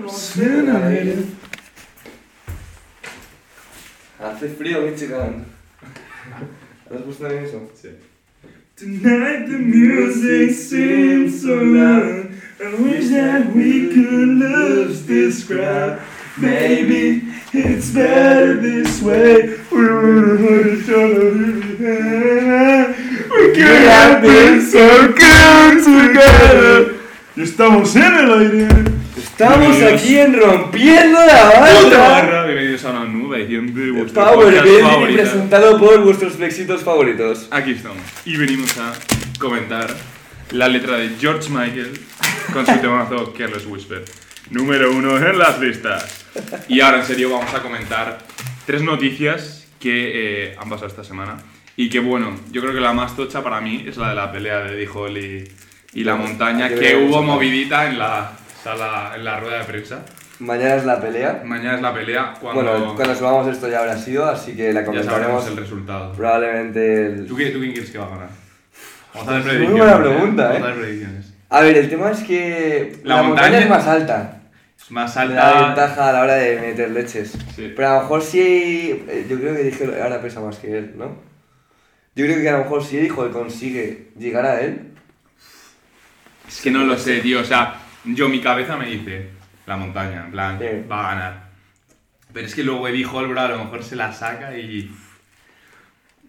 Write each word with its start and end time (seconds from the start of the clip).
no 0.00 0.08
sé. 0.08 1.16
Hace 4.18 4.48
frío, 4.48 4.82
Michigan. 4.82 5.44
¿Has 6.90 7.02
puesto 7.02 7.30
en 7.30 7.44
eso? 7.44 7.70
Sí. 7.74 7.88
Tonight 8.76 9.46
the 9.46 9.58
music 9.58 10.56
seems 10.56 11.42
so 11.42 11.54
loud. 11.54 12.30
I 12.62 12.74
wish 12.82 13.10
that 13.10 13.54
we 13.54 13.88
could 13.88 14.28
lose 14.38 15.06
this 15.06 15.44
crowd. 15.44 16.00
Maybe 16.38 17.22
it's 17.52 17.90
better 17.90 18.54
this 18.60 19.02
way. 19.02 19.58
We 19.70 19.78
would 19.78 20.40
hold 20.40 20.66
each 20.66 20.88
other. 20.88 21.34
We 23.30 23.54
could 23.54 23.82
have 23.88 24.22
been 24.22 24.60
so 24.62 25.12
good 25.12 25.84
together. 25.84 27.00
Estamos 27.36 27.96
en 27.96 28.12
el 28.14 28.32
aire. 28.32 28.89
Estamos 29.42 29.80
aquí 29.80 30.18
en 30.18 30.38
Rompiendo 30.38 31.18
la 31.18 31.80
¡Puta 31.80 31.96
Barra. 31.96 32.08
barra! 32.10 32.44
Bienvenidos 32.44 32.84
a 32.84 32.90
una 32.90 33.04
nueva 33.06 33.38
edición 33.38 33.74
de 33.74 33.90
vuestro 33.90 34.22
Power 34.22 34.54
favorito. 34.82 35.22
presentado 35.22 35.78
por 35.78 36.04
vuestros 36.04 36.34
flexitos 36.34 36.82
favoritos. 36.82 37.48
Aquí 37.50 37.70
estamos. 37.70 38.02
Y 38.26 38.36
venimos 38.36 38.76
a 38.76 38.92
comentar 39.38 39.96
la 40.50 40.68
letra 40.68 40.98
de 40.98 41.16
George 41.18 41.48
Michael 41.48 41.98
con 42.52 42.66
su 42.66 42.78
temazo 42.80 43.32
Careless 43.38 43.64
Whisper. 43.64 44.04
Número 44.50 44.92
uno 44.92 45.16
en 45.16 45.38
las 45.38 45.58
listas. 45.58 46.26
Y 46.68 46.82
ahora 46.82 46.98
en 46.98 47.04
serio 47.06 47.30
vamos 47.30 47.54
a 47.54 47.62
comentar 47.62 48.18
tres 48.66 48.82
noticias 48.82 49.66
que 49.80 50.50
eh, 50.50 50.56
han 50.58 50.68
pasado 50.68 50.88
esta 50.88 51.02
semana. 51.02 51.38
Y 51.78 51.88
que 51.88 52.00
bueno, 52.00 52.38
yo 52.52 52.60
creo 52.60 52.74
que 52.74 52.80
la 52.80 52.92
más 52.92 53.16
tocha 53.16 53.42
para 53.42 53.62
mí 53.62 53.86
es 53.88 53.96
la 53.96 54.10
de 54.10 54.16
la 54.16 54.30
pelea 54.30 54.58
de 54.64 54.76
Dijol 54.76 55.16
y, 55.16 55.50
y 55.94 56.04
la 56.04 56.14
montaña, 56.16 56.68
que 56.68 56.94
hubo 56.94 57.22
movidita 57.22 57.86
en 57.86 57.98
la 57.98 58.36
sala, 58.62 59.12
en 59.16 59.24
la 59.24 59.40
rueda 59.40 59.58
de 59.58 59.64
prensa. 59.64 60.04
Mañana 60.38 60.76
es 60.76 60.84
la 60.84 61.00
pelea. 61.00 61.42
Mañana 61.44 61.74
es 61.76 61.82
la 61.82 61.92
pelea 61.94 62.34
cuando 62.40 62.62
Bueno, 62.62 62.94
cuando 62.94 63.14
subamos 63.14 63.46
esto 63.48 63.68
ya 63.68 63.80
habrá 63.80 63.96
sido, 63.98 64.26
así 64.28 64.54
que 64.56 64.72
la 64.72 64.84
comentaremos 64.84 65.46
el 65.46 65.56
resultado. 65.56 66.12
probablemente 66.12 67.06
el... 67.06 67.26
¿Tú, 67.26 67.36
qué, 67.36 67.50
¿Tú 67.50 67.60
quién 67.60 67.72
crees 67.72 67.90
que 67.90 67.98
va 67.98 68.06
a 68.06 68.10
ganar? 68.10 68.28
Vamos 69.14 69.28
a 69.28 69.36
hacer 69.38 69.52
Es 69.52 69.58
muy 69.58 69.66
predicciones. 69.66 69.94
buena 69.98 70.08
pregunta, 70.16 70.42
Vamos 70.44 70.58
¿eh? 70.60 70.62
a 70.62 70.66
hacer 70.70 70.80
predicciones. 70.82 71.34
A 71.50 71.60
ver, 71.62 71.76
el 71.76 71.90
tema 71.90 72.10
es 72.12 72.18
que 72.22 73.00
La 73.02 73.16
la, 73.16 73.22
montaña, 73.22 73.48
montaña- 73.48 73.64
es 73.64 73.68
más 73.70 73.86
alta. 73.86 74.40
Es 74.80 74.90
más 74.90 75.16
alta. 75.16 75.66
ventaja 75.66 76.08
a 76.08 76.12
la 76.12 76.20
hora 76.22 76.34
de 76.36 76.60
meter 76.60 76.90
leches. 76.90 77.32
Sí. 77.54 77.72
Pero 77.76 77.88
a 77.88 77.94
lo 77.96 78.00
mejor 78.02 78.22
si... 78.22 79.04
eh, 79.08 79.26
Yo 79.28 79.38
creo 79.38 79.54
que 79.54 79.64
dije 79.64 79.84
ahora 80.02 80.22
pesa 80.22 80.40
más 80.40 80.56
que 80.56 80.78
él, 80.78 80.94
¿no? 80.96 81.18
Yo 82.14 82.24
creo 82.24 82.40
que 82.40 82.48
a 82.48 82.52
lo 82.52 82.58
mejor 82.60 82.82
si 82.84 82.96
Dijo 82.96 83.30
consigue 83.30 84.10
llegar 84.18 84.46
a 84.46 84.60
él... 84.60 84.92
Es 86.48 86.60
que 86.62 86.70
no 86.70 86.84
lo 86.84 86.96
sé, 86.98 87.18
tío. 87.20 87.40
O 87.40 87.44
sea, 87.44 87.74
yo 88.04 88.28
mi 88.28 88.40
cabeza 88.40 88.76
me 88.76 88.86
dice 88.86 89.30
la 89.66 89.76
montaña, 89.76 90.24
en 90.26 90.30
plan, 90.32 90.58
Sí. 90.58 90.66
va 90.90 91.00
a 91.06 91.14
ganar. 91.14 91.50
Pero 92.32 92.46
es 92.46 92.54
que 92.54 92.62
luego 92.64 92.86
Eddie 92.88 93.04
Hall, 93.06 93.28
bro, 93.28 93.40
a 93.40 93.48
lo 93.48 93.58
mejor 93.58 93.82
se 93.82 93.96
la 93.96 94.12
saca 94.12 94.56
y. 94.56 94.90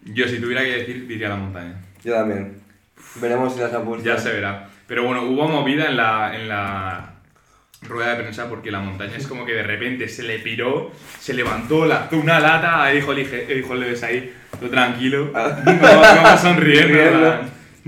Yo, 0.04 0.26
si 0.26 0.40
tuviera 0.40 0.62
que 0.62 0.78
decir, 0.78 1.06
diría 1.06 1.28
la 1.28 1.36
montaña. 1.36 1.74
Yo 2.02 2.14
también. 2.14 2.60
Veremos 3.20 3.54
si 3.54 3.60
las 3.60 3.72
apuestas... 3.72 4.04
Ya 4.04 4.18
se 4.18 4.32
verá. 4.32 4.68
Pero 4.88 5.04
bueno, 5.04 5.22
hubo 5.22 5.46
movida 5.48 5.86
en 5.86 5.96
la, 5.96 6.34
en 6.34 6.48
la 6.48 7.14
rueda 7.82 8.14
de 8.14 8.22
prensa 8.22 8.48
porque 8.48 8.70
la 8.72 8.80
montaña 8.80 9.16
es 9.16 9.26
como 9.28 9.44
que 9.46 9.52
de 9.54 9.62
repente 9.62 10.08
se 10.08 10.22
le 10.24 10.38
piró, 10.40 10.90
se 11.20 11.34
levantó, 11.34 11.86
lanzó 11.86 12.16
una 12.18 12.40
lata, 12.40 12.82
a 12.82 12.92
Eddie 12.92 13.02
Hall, 13.02 13.16
dije- 13.16 13.44
Eddie 13.48 13.64
Hall 13.68 13.80
le 13.80 13.90
ves 13.90 14.02
ahí, 14.02 14.32
todo 14.58 14.70
tranquilo, 14.70 15.32
como, 15.32 16.36
sonriendo. 16.38 17.40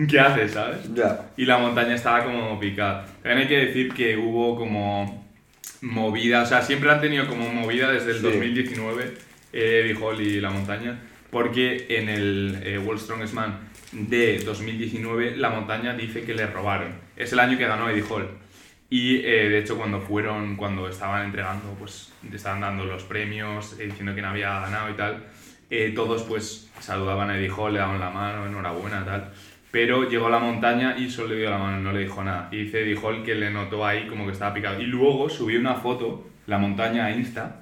¿Qué 0.08 0.18
haces, 0.20 0.52
sabes? 0.52 0.92
Ya. 0.94 1.26
y 1.36 1.44
la 1.44 1.58
montaña 1.58 1.94
estaba 1.94 2.24
como 2.24 2.58
picada. 2.58 3.06
También 3.24 3.38
hay 3.38 3.48
que 3.48 3.56
decir 3.66 3.94
que 3.94 4.18
hubo 4.18 4.54
como 4.54 5.26
movida, 5.80 6.42
o 6.42 6.46
sea, 6.46 6.60
siempre 6.60 6.90
han 6.90 7.00
tenido 7.00 7.26
como 7.26 7.48
movida 7.48 7.90
desde 7.90 8.10
el 8.10 8.18
Sí. 8.18 8.22
2019, 8.22 9.14
eh, 9.54 9.80
Eddie 9.82 9.94
Hall 9.98 10.20
y 10.20 10.42
la 10.42 10.50
montaña, 10.50 10.98
porque 11.30 11.86
en 11.88 12.10
el 12.10 12.60
eh, 12.62 12.78
World 12.78 13.00
Strongest 13.00 13.32
Man 13.32 13.60
de 13.92 14.40
2019 14.40 15.38
la 15.38 15.48
montaña 15.48 15.94
dice 15.94 16.24
que 16.24 16.34
le 16.34 16.46
robaron. 16.46 16.92
Es 17.16 17.32
el 17.32 17.38
año 17.40 17.56
que 17.56 17.66
ganó 17.66 17.88
Eddie 17.88 18.04
Hall. 18.10 18.28
Y 18.90 19.16
eh, 19.24 19.48
de 19.48 19.58
hecho 19.60 19.78
cuando 19.78 20.02
fueron, 20.02 20.56
cuando 20.56 20.86
estaban 20.86 21.24
entregando, 21.24 21.74
pues 21.78 22.12
estaban 22.30 22.60
dando 22.60 22.84
los 22.84 23.04
premios, 23.04 23.74
eh, 23.80 23.86
diciendo 23.86 24.12
quién 24.12 24.26
había 24.26 24.60
ganado 24.60 24.90
y 24.90 24.94
tal, 24.94 25.24
eh, 25.70 25.92
todos 25.94 26.24
pues 26.24 26.70
saludaban 26.78 27.30
a 27.30 27.38
Eddie 27.38 27.50
Hall, 27.50 27.72
le 27.72 27.78
daban 27.78 27.98
la 27.98 28.10
mano, 28.10 28.46
enhorabuena, 28.46 29.02
tal. 29.02 29.32
Pero 29.74 30.08
llegó 30.08 30.28
a 30.28 30.30
la 30.30 30.38
montaña 30.38 30.94
y 30.96 31.10
solo 31.10 31.30
le 31.30 31.40
dio 31.40 31.50
la 31.50 31.58
mano, 31.58 31.80
no 31.80 31.92
le 31.92 32.04
dijo 32.04 32.22
nada. 32.22 32.48
Y 32.52 32.58
dice 32.58 32.94
Hall 33.02 33.24
que 33.24 33.34
le 33.34 33.50
notó 33.50 33.84
ahí 33.84 34.06
como 34.06 34.24
que 34.24 34.30
estaba 34.30 34.54
picado. 34.54 34.80
Y 34.80 34.86
luego 34.86 35.28
subió 35.28 35.58
una 35.58 35.74
foto, 35.74 36.28
la 36.46 36.58
montaña 36.58 37.06
a 37.06 37.10
Insta, 37.10 37.60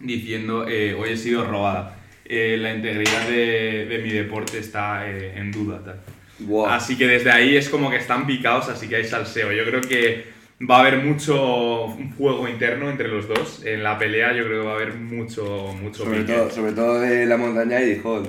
diciendo, 0.00 0.66
eh, 0.68 0.96
hoy 0.98 1.10
he 1.10 1.16
sido 1.16 1.44
robada. 1.44 1.98
Eh, 2.24 2.56
la 2.60 2.74
integridad 2.74 3.28
de, 3.28 3.86
de 3.88 3.98
mi 3.98 4.10
deporte 4.10 4.58
está 4.58 5.08
eh, 5.08 5.34
en 5.36 5.52
duda, 5.52 5.80
tal. 5.84 6.00
Wow. 6.40 6.66
Así 6.66 6.98
que 6.98 7.06
desde 7.06 7.30
ahí 7.30 7.56
es 7.56 7.68
como 7.68 7.90
que 7.90 7.98
están 7.98 8.26
picados, 8.26 8.68
así 8.68 8.88
que 8.88 8.96
hay 8.96 9.04
salseo. 9.04 9.52
Yo 9.52 9.64
creo 9.66 9.82
que 9.82 10.24
va 10.68 10.78
a 10.78 10.80
haber 10.80 10.96
mucho 11.04 11.96
juego 12.18 12.48
interno 12.48 12.90
entre 12.90 13.06
los 13.06 13.28
dos. 13.28 13.64
En 13.64 13.84
la 13.84 13.96
pelea 13.96 14.32
yo 14.32 14.44
creo 14.46 14.62
que 14.62 14.66
va 14.66 14.72
a 14.72 14.76
haber 14.78 14.94
mucho, 14.94 15.72
mucho 15.80 16.02
Sobre 16.02 16.22
pique. 16.22 16.32
todo, 16.32 16.50
sobre 16.50 16.72
todo 16.72 16.98
de 16.98 17.24
la 17.24 17.36
montaña 17.36 17.80
y 17.82 17.94
dijo. 17.94 18.20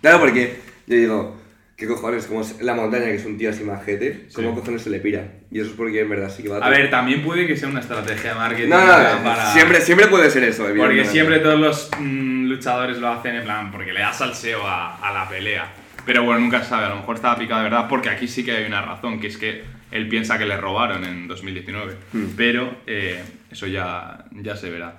Claro, 0.00 0.20
porque 0.20 0.56
yo 0.86 0.96
digo, 0.96 1.38
¿qué 1.78 1.86
cojones? 1.86 2.26
Como 2.26 2.40
es 2.42 2.60
la 2.60 2.74
montaña, 2.74 3.04
que 3.04 3.14
es 3.14 3.24
un 3.24 3.38
tío 3.38 3.50
así 3.50 3.62
majete, 3.62 4.26
¿cómo 4.34 4.50
Sí. 4.50 4.54
cojones 4.60 4.82
se 4.82 4.90
le 4.90 4.98
pira? 4.98 5.24
Y 5.50 5.60
eso 5.60 5.70
es 5.70 5.76
porque 5.76 6.00
en 6.00 6.10
verdad 6.10 6.28
sí 6.28 6.42
que 6.42 6.48
va 6.48 6.58
A 6.58 6.68
ver, 6.68 6.90
también 6.90 7.22
puede 7.22 7.46
que 7.46 7.56
sea 7.56 7.68
una 7.68 7.78
estrategia 7.80 8.30
de 8.30 8.36
marketing 8.36 8.68
No, 8.68 8.80
no, 8.80 8.86
para- 8.86 9.14
no, 9.14 9.22
para- 9.24 9.52
siempre, 9.52 9.80
siempre 9.80 10.08
puede 10.08 10.28
ser 10.28 10.42
eso, 10.44 10.66
Porque 10.76 11.04
siempre 11.04 11.38
todos 11.38 11.58
los 11.60 11.90
mm, 12.00 12.46
luchadores 12.48 12.98
lo 12.98 13.08
hacen 13.08 13.36
en 13.36 13.44
plan, 13.44 13.70
porque 13.70 13.92
le 13.92 14.00
da 14.00 14.12
salseo 14.12 14.66
a, 14.66 14.96
a 14.96 15.12
la 15.12 15.28
pelea. 15.28 15.72
Pero 16.04 16.24
bueno, 16.24 16.40
nunca 16.40 16.62
se 16.64 16.70
sabe, 16.70 16.86
a 16.86 16.88
lo 16.88 16.96
mejor 16.96 17.14
estaba 17.14 17.36
picado 17.38 17.62
de 17.62 17.70
verdad, 17.70 17.86
porque 17.88 18.08
aquí 18.10 18.26
sí 18.26 18.44
que 18.44 18.52
hay 18.52 18.64
una 18.64 18.82
razón, 18.82 19.20
que 19.20 19.28
es 19.28 19.36
que 19.36 19.62
él 19.92 20.08
piensa 20.08 20.36
que 20.36 20.46
le 20.46 20.56
robaron 20.56 21.04
en 21.04 21.28
2019. 21.28 21.94
Hmm. 22.12 22.24
Pero 22.36 22.74
eh, 22.86 23.22
eso 23.52 23.66
ya, 23.68 24.24
ya 24.32 24.56
se 24.56 24.68
verá. 24.70 24.96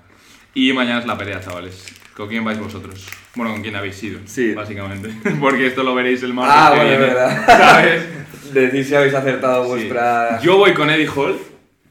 Y 0.53 0.71
mañana 0.71 0.99
es 0.99 1.05
la 1.05 1.17
pelea, 1.17 1.41
chavales. 1.41 1.98
¿Con 2.15 2.27
quién 2.27 2.43
vais 2.43 2.59
vosotros? 2.59 3.07
Bueno, 3.35 3.53
con 3.53 3.61
quién 3.61 3.75
habéis 3.75 4.01
ido, 4.03 4.19
Sí. 4.25 4.53
básicamente. 4.53 5.09
porque 5.39 5.67
esto 5.67 5.83
lo 5.83 5.95
veréis 5.95 6.21
el 6.23 6.33
martes 6.33 6.55
Ah, 6.57 6.71
que 6.73 6.79
bueno, 6.81 6.89
viene, 6.97 7.05
verdad. 7.13 7.45
¿sabes? 7.47 8.03
Decir 8.53 8.85
si 8.85 8.95
habéis 8.95 9.13
acertado 9.13 9.63
Sí. 9.63 9.69
vuestra. 9.69 10.39
Yo 10.41 10.57
voy 10.57 10.73
con 10.73 10.89
Eddie 10.89 11.07
Hall, 11.07 11.37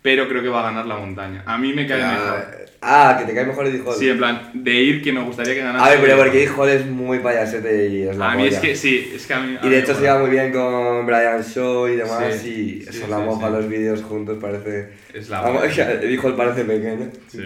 pero 0.02 0.28
creo 0.28 0.42
que 0.42 0.48
va 0.48 0.60
a 0.60 0.64
ganar 0.64 0.86
la 0.86 0.96
montaña. 0.96 1.42
A 1.46 1.56
mí 1.56 1.72
me 1.72 1.86
cae 1.86 2.02
Ah, 2.02 2.12
mejor. 2.12 2.66
ah, 2.82 3.16
que 3.18 3.24
te 3.26 3.34
cae 3.34 3.46
mejor 3.46 3.66
el 3.66 3.72
dijo. 3.72 3.92
Sí, 3.94 4.08
en 4.10 4.18
plan, 4.18 4.50
de 4.54 4.72
ir 4.74 5.02
que 5.02 5.12
me 5.12 5.22
gustaría 5.22 5.54
que 5.54 5.60
ganase. 5.62 5.84
A 5.84 5.88
ver, 5.90 6.00
pero 6.02 6.16
porque 6.18 6.38
dijo 6.40 6.66
es 6.66 6.84
muy 6.86 7.20
payasete 7.20 7.88
y 7.88 8.02
es 8.02 8.16
la 8.16 8.32
A 8.32 8.34
mí 8.36 8.46
es 8.48 8.58
que 8.58 8.74
sí, 8.76 9.12
es 9.14 9.26
que 9.26 9.34
a 9.34 9.40
mí. 9.40 9.56
a 9.56 9.60
Y 9.64 9.68
mí 9.68 9.70
de 9.70 9.78
hecho 9.80 9.94
se 9.94 10.02
lleva 10.02 10.18
muy 10.18 10.30
bien 10.30 10.52
con 10.52 11.06
Brian 11.06 11.40
Shaw 11.42 11.88
y 11.88 11.96
demás, 11.96 12.34
Sí, 12.42 12.82
y 12.82 12.92
sí, 12.92 12.98
sí, 13.00 13.04
la 13.08 13.18
moja 13.18 13.46
sí. 13.46 13.52
los 13.54 13.68
vídeos 13.68 14.02
juntos, 14.02 14.36
parece. 14.40 14.90
Es 15.14 15.28
la 15.30 15.42
polla. 15.42 15.96
dijo 16.02 16.28
el 16.28 16.34
parece 16.34 16.64
pequeño. 16.64 17.08
Sí. 17.28 17.42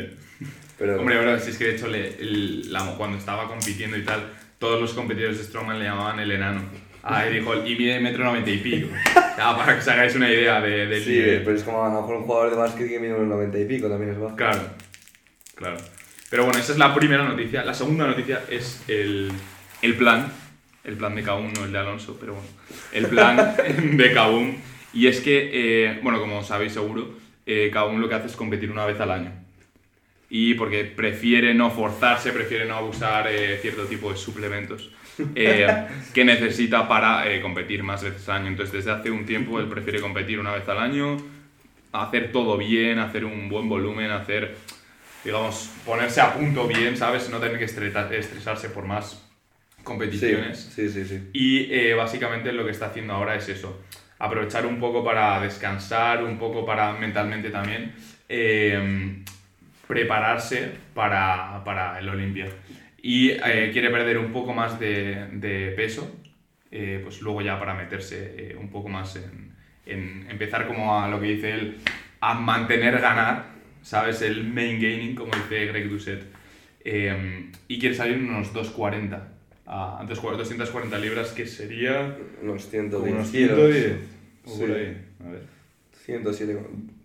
Pero. 0.79 0.99
Hombre, 1.01 1.19
bro, 1.21 1.39
si 1.39 1.51
es 1.51 1.59
que 1.59 1.65
de 1.65 1.75
hecho 1.77 1.87
le- 1.89 2.09
el- 2.21 2.73
la- 2.73 2.95
cuando 2.97 3.19
estaba 3.19 3.47
compitiendo 3.49 3.97
y 3.97 4.05
tal, 4.05 4.33
todos 4.59 4.81
los 4.81 4.93
competidores 4.95 5.39
de 5.39 5.45
Strongman 5.45 5.79
le 5.79 5.85
llamaban 5.87 6.19
el 6.21 6.31
enano. 6.33 6.63
A 7.05 7.27
Eddie 7.27 7.41
Hall 7.45 7.67
y 7.67 7.75
mide 7.77 7.99
metro 7.99 8.23
noventa 8.25 8.49
y 8.49 8.59
pico. 8.59 8.89
Sea, 9.35 9.57
para 9.57 9.75
que 9.75 9.81
os 9.81 9.89
hagáis 9.89 10.15
una 10.15 10.31
idea 10.31 10.61
de, 10.61 10.87
del 10.87 11.03
sí, 11.03 11.11
nivel. 11.11 11.43
pero 11.43 11.57
es 11.57 11.65
como 11.65 11.85
a 11.85 11.89
lo 11.89 12.01
mejor 12.01 12.15
un 12.17 12.23
jugador 12.23 12.51
de 12.51 12.57
básquet 12.57 12.89
que 12.89 13.01
mide 13.01 13.15
unos 13.15 13.27
90 13.27 13.59
y 13.59 13.65
pico 13.65 13.89
también 13.89 14.13
es 14.13 14.19
bajo. 14.21 14.37
Claro, 14.37 14.61
claro. 15.57 15.77
Pero 16.31 16.45
bueno, 16.45 16.61
esa 16.61 16.73
es 16.73 16.79
la 16.79 16.95
primera 16.95 17.25
noticia. 17.25 17.65
La 17.65 17.75
segunda 17.75 18.07
noticia 18.07 18.43
es 18.49 18.83
el, 18.89 19.33
el 19.83 19.95
plan. 19.97 20.33
El 20.85 20.95
plan 20.97 21.15
de 21.15 21.23
Kabum, 21.23 21.53
no 21.53 21.65
el 21.65 21.73
de 21.73 21.79
Alonso, 21.79 22.17
pero 22.21 22.35
bueno. 22.35 22.49
El 22.93 23.07
plan 23.07 23.55
de 23.97 24.13
Kabum. 24.13 24.55
Y 24.95 25.07
es 25.09 25.21
que, 25.21 25.51
eh, 25.87 26.01
bueno, 26.05 26.21
como 26.21 26.43
sabéis 26.45 26.73
seguro, 26.73 27.15
eh, 27.47 27.71
Kabum 27.73 28.01
lo 28.01 28.09
que 28.09 28.15
hace 28.15 28.27
es 28.29 28.37
competir 28.37 28.71
una 28.71 28.87
vez 28.87 28.99
al 29.01 29.11
año. 29.11 29.33
Y 30.35 30.55
porque 30.55 30.85
prefiere 30.85 31.53
no 31.53 31.71
forzarse, 31.71 32.33
prefiere 32.33 32.65
no 32.65 32.75
abusar 32.77 33.27
eh, 33.29 33.59
cierto 33.61 33.85
tipo 33.85 34.11
de 34.11 34.17
suplementos 34.17 34.91
eh, 35.35 35.67
que 36.15 36.25
necesita 36.25 36.89
para 36.89 37.31
eh, 37.31 37.43
competir 37.43 37.83
más 37.83 38.03
veces 38.03 38.27
al 38.31 38.37
año. 38.39 38.47
Entonces, 38.49 38.73
desde 38.73 38.93
hace 38.93 39.11
un 39.11 39.27
tiempo 39.27 39.61
él 39.61 39.69
prefiere 39.69 40.01
competir 40.01 40.41
una 40.41 40.53
vez 40.53 40.67
al 40.71 40.79
año, 40.79 41.19
hacer 41.93 42.33
todo 42.33 42.57
bien, 42.57 42.99
hacer 42.99 43.27
un 43.27 43.51
buen 43.51 43.69
volumen, 43.69 44.11
hacer, 44.11 44.57
digamos, 45.23 45.69
ponerse 45.85 46.23
a 46.23 46.33
punto 46.33 46.67
bien, 46.67 46.97
¿sabes? 46.97 47.29
No 47.29 47.39
tener 47.39 47.59
que 47.59 47.67
estresarse 47.67 48.71
por 48.71 48.87
más 48.87 49.23
Sí, 49.77 49.85
competiciones. 49.85 50.73
sí, 50.75 50.89
sí, 50.89 51.05
sí. 51.05 51.29
Y 51.35 51.73
eh, 51.75 51.93
básicamente 51.95 52.53
lo 52.53 52.65
que 52.65 52.71
está 52.71 52.87
haciendo 52.87 53.13
ahora 53.13 53.35
es 53.35 53.49
eso, 53.51 53.83
aprovechar 54.19 54.65
un 54.65 54.79
poco 54.81 55.05
para 55.05 55.41
descansar, 55.43 56.23
un 56.25 56.39
poco 56.39 56.65
para 56.65 56.93
mentalmente 56.95 57.51
también 57.51 57.93
eh, 58.29 59.23
prepararse 59.93 60.71
para, 60.95 61.63
para 61.65 61.99
el 61.99 62.09
Olimpia. 62.09 62.47
Y 63.03 63.31
eh, 63.31 63.71
quiere 63.73 63.91
perder 63.91 64.17
un 64.19 64.33
poco 64.33 64.55
más 64.55 64.81
de, 64.81 65.27
de 65.33 65.73
peso, 65.77 66.19
eh, 66.71 67.01
pues 67.03 67.21
luego 67.21 67.43
ya 67.43 67.59
para 67.59 67.75
meterse 67.75 68.35
eh, 68.39 68.57
un 68.59 68.71
poco 68.71 68.89
más 68.89 69.17
en, 69.17 69.53
en 69.85 70.27
empezar 70.31 70.67
como 70.67 70.99
a 70.99 71.09
lo 71.09 71.21
que 71.21 71.27
dice 71.27 71.51
él, 71.53 71.77
a 72.21 72.35
mantener 72.35 72.99
ganar 73.01 73.53
¿sabes? 73.83 74.23
El 74.23 74.45
main 74.45 74.81
gaining, 74.81 75.15
como 75.15 75.33
dice 75.35 75.67
Greg 75.67 75.91
Doucet. 75.91 76.23
Eh, 76.85 77.51
y 77.69 77.79
quiere 77.79 77.95
salir 77.95 78.15
en 78.15 78.29
unos 78.31 78.53
240. 78.53 79.29
A 79.67 80.05
240 80.09 80.99
libras, 80.99 81.33
que 81.33 81.47
sería 81.47 82.17
Unos 82.43 82.69
110 82.69 83.13
unos 83.15 83.31
kilos. 83.31 83.57
110. 83.59 83.97
O 84.45 84.51
Sí. 84.51 84.61
por 84.61 84.71
ahí. 84.77 85.05
A 85.27 85.29
ver. 85.31 85.43
107. 86.05 86.59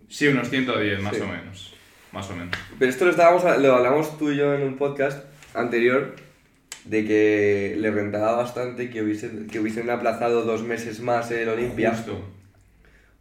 Sí, 0.08 0.28
unos 0.28 0.48
110, 0.50 1.00
más 1.02 1.16
Sí. 1.16 1.22
o 1.22 1.26
menos. 1.26 1.74
Más 2.12 2.28
o 2.30 2.34
menos. 2.36 2.50
Pero 2.78 2.90
esto 2.90 3.04
lo, 3.04 3.10
estábamos, 3.10 3.44
lo 3.60 3.74
hablamos 3.76 4.16
tú 4.18 4.30
y 4.30 4.36
yo 4.36 4.54
en 4.54 4.62
un 4.62 4.76
podcast 4.76 5.24
anterior, 5.54 6.14
de 6.84 7.04
que 7.04 7.76
le 7.78 7.90
rentaba 7.90 8.32
bastante 8.36 8.88
que 8.90 9.02
hubiesen, 9.02 9.46
que 9.48 9.60
hubiesen 9.60 9.90
aplazado 9.90 10.42
dos 10.42 10.62
meses 10.62 11.00
más 11.00 11.30
el 11.30 11.48
Olimpia, 11.48 11.90
Justo. 11.90 12.24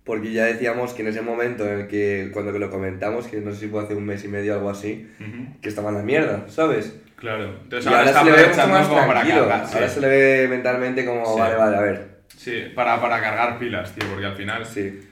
porque 0.05 0.31
ya 0.31 0.45
decíamos 0.45 0.93
que 0.93 1.01
en 1.01 1.09
ese 1.09 1.21
momento 1.21 1.67
en 1.67 1.81
el 1.81 1.87
que, 1.87 2.29
cuando 2.31 2.53
que 2.53 2.59
lo 2.59 2.69
comentamos, 2.69 3.27
que 3.27 3.37
no 3.41 3.51
sé 3.51 3.61
si 3.61 3.67
fue 3.67 3.83
hace 3.83 3.93
un 3.95 4.05
mes 4.05 4.23
y 4.23 4.29
medio 4.29 4.53
o 4.53 4.57
algo 4.57 4.69
así, 4.69 5.09
Ujú. 5.19 5.59
que 5.61 5.67
estaba 5.69 5.89
en 5.89 5.95
la 5.97 6.03
mierda, 6.03 6.45
¿sabes? 6.47 6.95
Claro. 7.17 7.45
Entonces 7.63 7.91
y 7.91 7.93
ahora, 7.93 8.09
ahora 8.09 8.19
se 8.19 8.25
le 8.25 8.31
ve 8.31 8.47
mucho 8.47 8.67
más 8.67 8.87
como 8.87 8.99
para 9.07 9.13
tranquilo, 9.21 9.47
cargar. 9.49 9.67
ahora 9.73 9.87
sí. 9.89 9.95
se 9.95 10.01
le 10.01 10.07
ve 10.07 10.47
mentalmente 10.47 11.05
como, 11.05 11.25
Sí. 11.33 11.39
vale, 11.39 11.55
vale, 11.55 11.77
a 11.77 11.81
ver, 11.81 12.17
Sí, 12.37 12.63
para, 12.75 13.01
para 13.01 13.19
cargar 13.19 13.57
pilas, 13.57 13.93
tío, 13.95 14.07
porque 14.09 14.25
al 14.27 14.35
final 14.35 14.65
sí. 14.65 15.06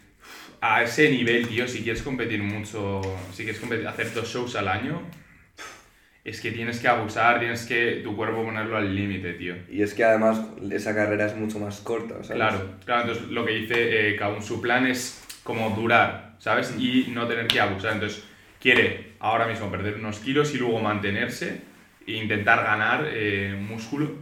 A 0.67 0.81
ese 0.81 1.09
nivel, 1.09 1.47
tío, 1.47 1.67
si 1.67 1.83
quieres 1.83 2.01
competir 2.01 2.41
mucho, 2.41 3.01
si 3.31 3.43
quieres 3.43 3.59
competir, 3.59 3.87
hacer 3.87 4.13
dos 4.13 4.27
shows 4.27 4.55
al 4.55 4.67
año, 4.67 5.01
es 6.23 6.41
que 6.41 6.51
tienes 6.51 6.79
que 6.79 6.87
abusar, 6.87 7.39
tienes 7.39 7.65
que 7.65 8.01
tu 8.03 8.15
cuerpo 8.15 8.43
ponerlo 8.43 8.75
al 8.77 8.95
límite, 8.95 9.33
tío. 9.33 9.55
Y 9.69 9.83
es 9.83 9.93
que 9.93 10.03
además 10.03 10.41
esa 10.71 10.95
carrera 10.95 11.27
es 11.27 11.35
mucho 11.35 11.59
más 11.59 11.81
corta, 11.81 12.15
¿sabes? 12.15 12.29
Claro, 12.31 12.71
claro, 12.83 13.01
entonces 13.01 13.27
lo 13.27 13.45
que 13.45 13.53
dice 13.53 14.09
eh, 14.09 14.15
Kaun, 14.15 14.41
su 14.41 14.59
plan 14.59 14.87
es 14.87 15.23
como 15.43 15.69
durar, 15.69 16.35
¿sabes? 16.39 16.73
Y 16.79 17.11
no 17.13 17.27
tener 17.27 17.45
que 17.45 17.59
abusar. 17.59 17.93
Entonces 17.93 18.23
quiere 18.59 19.13
ahora 19.19 19.45
mismo 19.45 19.69
perder 19.69 19.95
unos 19.95 20.17
kilos 20.17 20.55
y 20.55 20.57
luego 20.57 20.79
mantenerse 20.79 21.61
e 22.07 22.13
intentar 22.13 22.63
ganar 22.63 23.07
eh, 23.13 23.55
músculo 23.55 24.15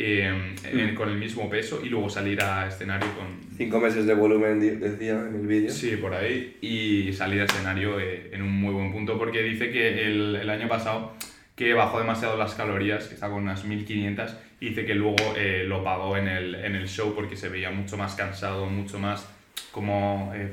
eh, 0.00 0.54
en- 0.64 0.94
con 0.94 1.08
el 1.08 1.18
mismo 1.18 1.50
peso 1.50 1.80
y 1.84 1.88
luego 1.88 2.08
salir 2.08 2.40
a 2.40 2.68
escenario 2.68 3.08
con, 3.16 3.26
Cinco 3.58 3.80
meses 3.80 4.06
de 4.06 4.14
volumen, 4.14 4.60
decía 4.80 5.14
en 5.28 5.34
el 5.34 5.46
vídeo. 5.48 5.70
Sí, 5.72 5.96
por 5.96 6.14
ahí. 6.14 6.56
Y 6.60 7.12
salir 7.12 7.40
al 7.40 7.46
escenario 7.48 7.98
eh, 7.98 8.30
en 8.32 8.42
un 8.42 8.52
muy 8.52 8.72
buen 8.72 8.92
punto 8.92 9.18
porque 9.18 9.42
dice 9.42 9.72
que 9.72 10.06
el, 10.06 10.36
el 10.36 10.48
año 10.48 10.68
pasado 10.68 11.14
que 11.56 11.74
bajó 11.74 11.98
demasiado 11.98 12.36
las 12.36 12.54
calorías, 12.54 13.08
que 13.08 13.14
está 13.14 13.28
con 13.28 13.42
unas 13.42 13.64
1500, 13.64 14.36
y 14.60 14.68
dice 14.68 14.86
que 14.86 14.94
luego 14.94 15.16
eh, 15.36 15.64
lo 15.66 15.82
pagó 15.82 16.16
en 16.16 16.28
el, 16.28 16.54
en 16.54 16.76
el 16.76 16.86
show 16.88 17.12
porque 17.16 17.34
se 17.36 17.48
veía 17.48 17.72
mucho 17.72 17.96
más 17.96 18.14
cansado, 18.14 18.66
mucho 18.66 19.00
más 19.00 19.26
como 19.72 20.32
eh, 20.36 20.52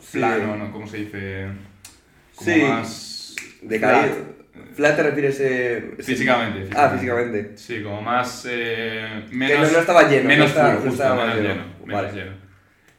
Sí. 0.00 0.18
plano, 0.18 0.56
¿no? 0.56 0.70
¿Cómo 0.70 0.86
se 0.86 0.98
dice? 0.98 1.46
Como 2.34 2.50
Sí. 2.50 2.60
más... 2.60 3.36
Decaído. 3.62 4.43
Flat 4.74 4.96
te 4.96 5.02
refieres 5.02 5.40
eh, 5.40 5.94
Físicamente, 6.00 6.68
Ah, 6.76 6.90
físicamente. 6.90 7.50
físicamente. 7.54 7.58
Sí, 7.58 7.82
como 7.82 8.00
más... 8.02 8.46
eh, 8.48 9.24
Que 9.28 9.34
menos, 9.36 9.66
no, 9.68 9.72
no 9.72 9.78
estaba 9.80 10.08
lleno. 10.08 10.28
menos 10.28 10.38
no 10.38 10.44
estaba, 10.46 10.74
justo, 10.76 11.14
menos 11.16 11.36
lleno, 11.36 11.64
menos 11.84 12.02
Vale. 12.02 12.12
lleno. 12.12 12.32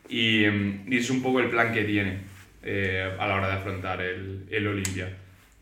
Y, 0.09 0.45
mm, 0.47 0.93
y 0.93 0.97
es 0.97 1.09
un 1.09 1.21
poco 1.21 1.39
el 1.39 1.49
plan 1.49 1.71
que 1.73 1.83
tiene 1.85 2.19
eh, 2.63 3.09
a 3.19 3.27
la 3.27 3.35
hora 3.35 3.47
de 3.47 3.53
afrontar 3.53 4.01
el, 4.01 4.45
el 4.51 4.67
Olimpia. 4.67 5.09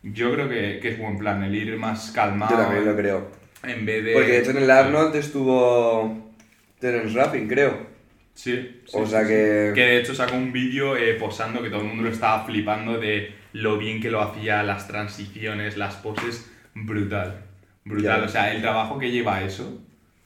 Yo 0.01 0.33
creo 0.33 0.49
que, 0.49 0.79
que 0.81 0.89
es 0.89 0.97
buen 0.97 1.17
plan, 1.17 1.43
el 1.43 1.53
ir 1.55 1.77
más 1.77 2.11
calmado. 2.11 2.55
Yo 2.57 2.61
también 2.63 2.85
lo 2.85 2.95
creo. 2.95 3.31
En 3.63 3.85
vez 3.85 4.03
de... 4.03 4.13
Porque 4.13 4.31
de 4.31 4.39
hecho 4.39 4.51
en 4.51 4.57
el 4.57 4.69
Arnold 4.71 5.15
estuvo 5.15 6.33
Terence 6.79 7.15
Rapping, 7.17 7.47
creo. 7.47 7.92
Sí. 8.33 8.81
O 8.93 9.05
sí, 9.05 9.11
sea 9.11 9.21
sí. 9.21 9.27
que- 9.27 9.71
Que 9.75 9.81
de 9.81 9.97
hecho 9.99 10.15
sacó 10.15 10.35
un 10.35 10.51
vídeo 10.51 10.97
eh, 10.97 11.13
posando 11.15 11.61
que 11.61 11.69
todo 11.69 11.81
el 11.81 11.87
mundo 11.87 12.03
lo 12.03 12.09
estaba 12.09 12.45
flipando 12.45 12.97
de 12.97 13.33
lo 13.53 13.77
bien 13.77 14.01
que 14.01 14.09
lo 14.09 14.21
hacía, 14.21 14.63
las 14.63 14.87
transiciones, 14.87 15.77
las 15.77 15.95
poses. 15.95 16.49
Brutal. 16.73 17.41
Brutal. 17.85 18.21
Ya. 18.21 18.25
O 18.25 18.29
sea, 18.29 18.51
el 18.53 18.61
trabajo 18.61 18.97
que 18.97 19.11
lleva 19.11 19.43
eso 19.43 19.79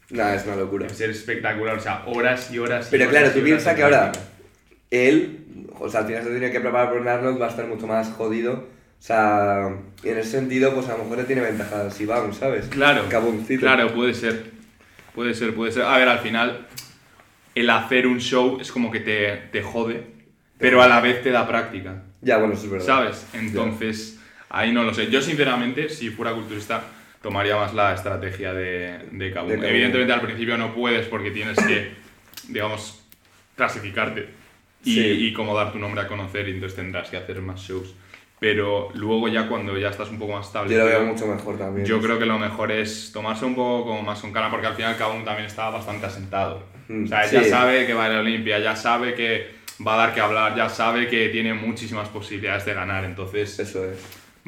Nada, 0.10 0.36
es 0.36 0.46
una 0.46 0.56
locura. 0.56 0.86
debe 0.86 0.96
ser 0.98 1.10
espectacular. 1.10 1.76
O 1.76 1.80
sea, 1.82 2.04
horas 2.08 2.50
y 2.52 2.60
horas 2.60 2.88
y 2.88 2.92
Pero 2.92 3.10
horas 3.10 3.20
claro, 3.24 3.34
tú 3.34 3.44
piensas 3.44 3.76
que 3.76 3.84
ahora 3.84 4.12
él, 4.90 5.40
o 5.80 5.90
sea, 5.90 6.02
al 6.02 6.08
final 6.08 6.24
se 6.24 6.30
tiene 6.30 6.52
que 6.52 6.60
preparar 6.62 6.90
por 6.90 7.02
un 7.02 7.08
Arnold, 7.08 7.42
va 7.42 7.48
a 7.48 7.50
estar 7.50 7.68
mucho 7.68 7.88
más 7.88 8.10
jodido. 8.10 8.54
O 9.00 9.02
sea, 9.02 9.70
y 10.04 10.10
en 10.10 10.18
ese 10.18 10.32
sentido, 10.32 10.74
pues 10.74 10.88
a 10.88 10.94
lo 10.98 11.04
mejor 11.04 11.18
le 11.20 11.24
tiene 11.26 11.42
ventaja 11.42 11.90
si 11.92 12.06
vamos, 12.06 12.38
¿sabes? 12.38 12.66
Claro, 12.68 13.04
Caboncito. 13.10 13.60
claro, 13.62 13.94
puede 13.94 14.14
ser. 14.14 14.52
Puede 15.14 15.34
ser, 15.34 15.54
puede 15.54 15.72
ser. 15.72 15.84
A 15.84 15.98
ver, 15.98 16.08
al 16.08 16.20
final, 16.20 16.66
el 17.60 17.70
hacer 17.70 18.08
un 18.08 18.20
show 18.20 18.58
es 18.62 18.72
como 18.72 18.92
que 18.92 19.00
te, 19.00 19.36
te 19.52 19.62
jode, 19.64 20.04
pero 20.58 20.82
a 20.82 20.88
la 20.88 21.00
vez 21.02 21.22
te 21.22 21.32
da 21.32 21.48
práctica, 21.48 22.04
Ya, 22.22 22.38
bueno, 22.38 22.54
eso 22.54 22.66
es 22.66 22.72
verdad. 22.72 22.86
¿sabes? 22.86 23.28
Entonces, 23.34 24.20
ahí 24.50 24.72
no 24.72 24.84
lo 24.84 24.94
sé. 24.94 25.10
Yo, 25.10 25.22
sinceramente, 25.22 25.90
si 25.90 26.10
fuera 26.10 26.34
culturista, 26.34 26.84
tomaría 27.22 27.56
más 27.56 27.74
la 27.74 27.94
estrategia 27.94 28.54
de, 28.54 29.00
de 29.12 29.32
Kabum. 29.32 29.50
De 29.50 29.56
Kabum. 29.56 29.70
Evidentemente, 29.70 30.14
al 30.14 30.22
principio 30.22 30.58
no 30.58 30.74
puedes 30.74 31.08
porque 31.08 31.32
tienes 31.32 31.58
que, 31.58 31.92
digamos, 32.50 33.02
clasificarte 33.56 34.28
y, 34.84 34.94
Sí. 34.94 35.02
y 35.28 35.34
como 35.34 35.56
dar 35.56 35.72
tu 35.72 35.80
nombre 35.80 36.02
a 36.02 36.08
conocer 36.08 36.48
y 36.48 36.52
entonces 36.52 36.76
tendrás 36.76 37.10
que 37.10 37.18
hacer 37.18 37.42
más 37.42 37.60
shows. 37.62 37.94
Pero 38.40 38.90
luego 38.94 39.28
ya 39.28 39.48
cuando 39.48 39.76
ya 39.78 39.90
estás 39.90 40.10
un 40.12 40.20
poco 40.20 40.34
más 40.34 40.46
estable, 40.48 40.72
Yo 40.72 40.80
lo 40.80 40.86
veo 40.86 41.04
mucho 41.06 41.26
mejor 41.26 41.58
también. 41.58 41.88
yo 41.88 42.00
creo 42.00 42.20
que 42.20 42.26
lo 42.28 42.38
mejor 42.38 42.72
es 42.72 43.12
tomarse 43.12 43.46
un 43.46 43.56
poco 43.56 43.88
como 43.88 44.04
más 44.04 44.20
con 44.22 44.32
calma, 44.32 44.52
porque 44.52 44.68
al 44.68 44.76
final 44.76 44.96
cada 44.96 45.12
uno 45.12 45.24
también 45.24 45.48
está 45.48 45.70
bastante 45.72 46.06
asentado. 46.06 46.62
Mm, 46.88 47.06
O 47.06 47.08
sea, 47.08 47.26
ya 47.26 47.44
sí. 47.44 47.50
sabe 47.50 47.88
que 47.88 47.94
va 47.96 48.06
a 48.06 48.10
la 48.10 48.20
Olimpia, 48.20 48.60
ya 48.60 48.76
sabe 48.76 49.16
que 49.16 49.48
va 49.86 49.96
a 49.96 49.98
dar 49.98 50.14
que 50.14 50.22
hablar, 50.22 50.56
ya 50.56 50.70
sabe 50.70 51.08
que 51.08 51.30
tiene 51.30 51.54
muchísimas 51.56 52.10
posibilidades 52.10 52.66
de 52.66 52.74
ganar, 52.76 53.06
entonces 53.06 53.58
Eso 53.60 53.84
es. 53.86 53.98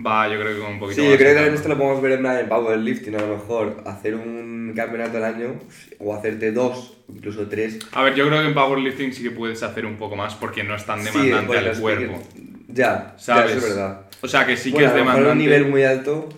va 0.05 0.27
yo 0.27 0.39
creo 0.39 0.55
que 0.55 0.61
con 0.61 0.73
un 0.73 0.79
poquito 0.79 1.01
Sí, 1.01 1.07
más 1.07 1.11
yo 1.13 1.17
creo 1.17 1.29
que 1.31 1.35
también 1.35 1.55
esto 1.55 1.69
lo 1.69 1.77
podemos 1.77 2.01
ver 2.01 2.11
en, 2.13 2.25
en 2.27 2.47
powerlifting, 2.47 3.15
a 3.15 3.21
lo 3.21 3.27
mejor 3.37 3.83
hacer 3.87 4.13
un 4.15 4.71
campeonato 4.75 5.17
al 5.17 5.23
año 5.25 5.55
o 5.97 6.15
hacerte 6.15 6.51
dos, 6.51 6.95
incluso 7.11 7.47
tres. 7.47 7.79
A 7.93 8.03
ver, 8.03 8.13
yo 8.13 8.27
creo 8.27 8.39
que 8.41 8.47
en 8.47 8.53
powerlifting 8.53 9.13
sí 9.13 9.23
que 9.23 9.31
puedes 9.31 9.61
hacer 9.63 9.85
un 9.87 9.97
poco 9.97 10.15
más 10.15 10.35
porque 10.35 10.63
no 10.63 10.75
es 10.75 10.85
tan 10.85 11.03
demandante 11.03 11.57
al 11.57 11.79
cuerpo. 11.79 12.13
speakers- 12.13 12.48
Ya, 12.71 13.13
¿Sabes? 13.17 13.51
ya, 13.51 13.57
eso 13.57 13.67
es 13.67 13.75
verdad. 13.75 14.01
O 14.21 14.27
sea, 14.27 14.45
que 14.45 14.55
sí 14.57 14.69
que 14.71 14.75
bueno, 14.83 14.89
es 14.89 14.93
mejor 14.95 15.07
a 15.09 15.13
demandante. 15.13 15.31
un 15.31 15.37
nivel 15.39 15.65
muy 15.67 15.83
alto, 15.83 16.29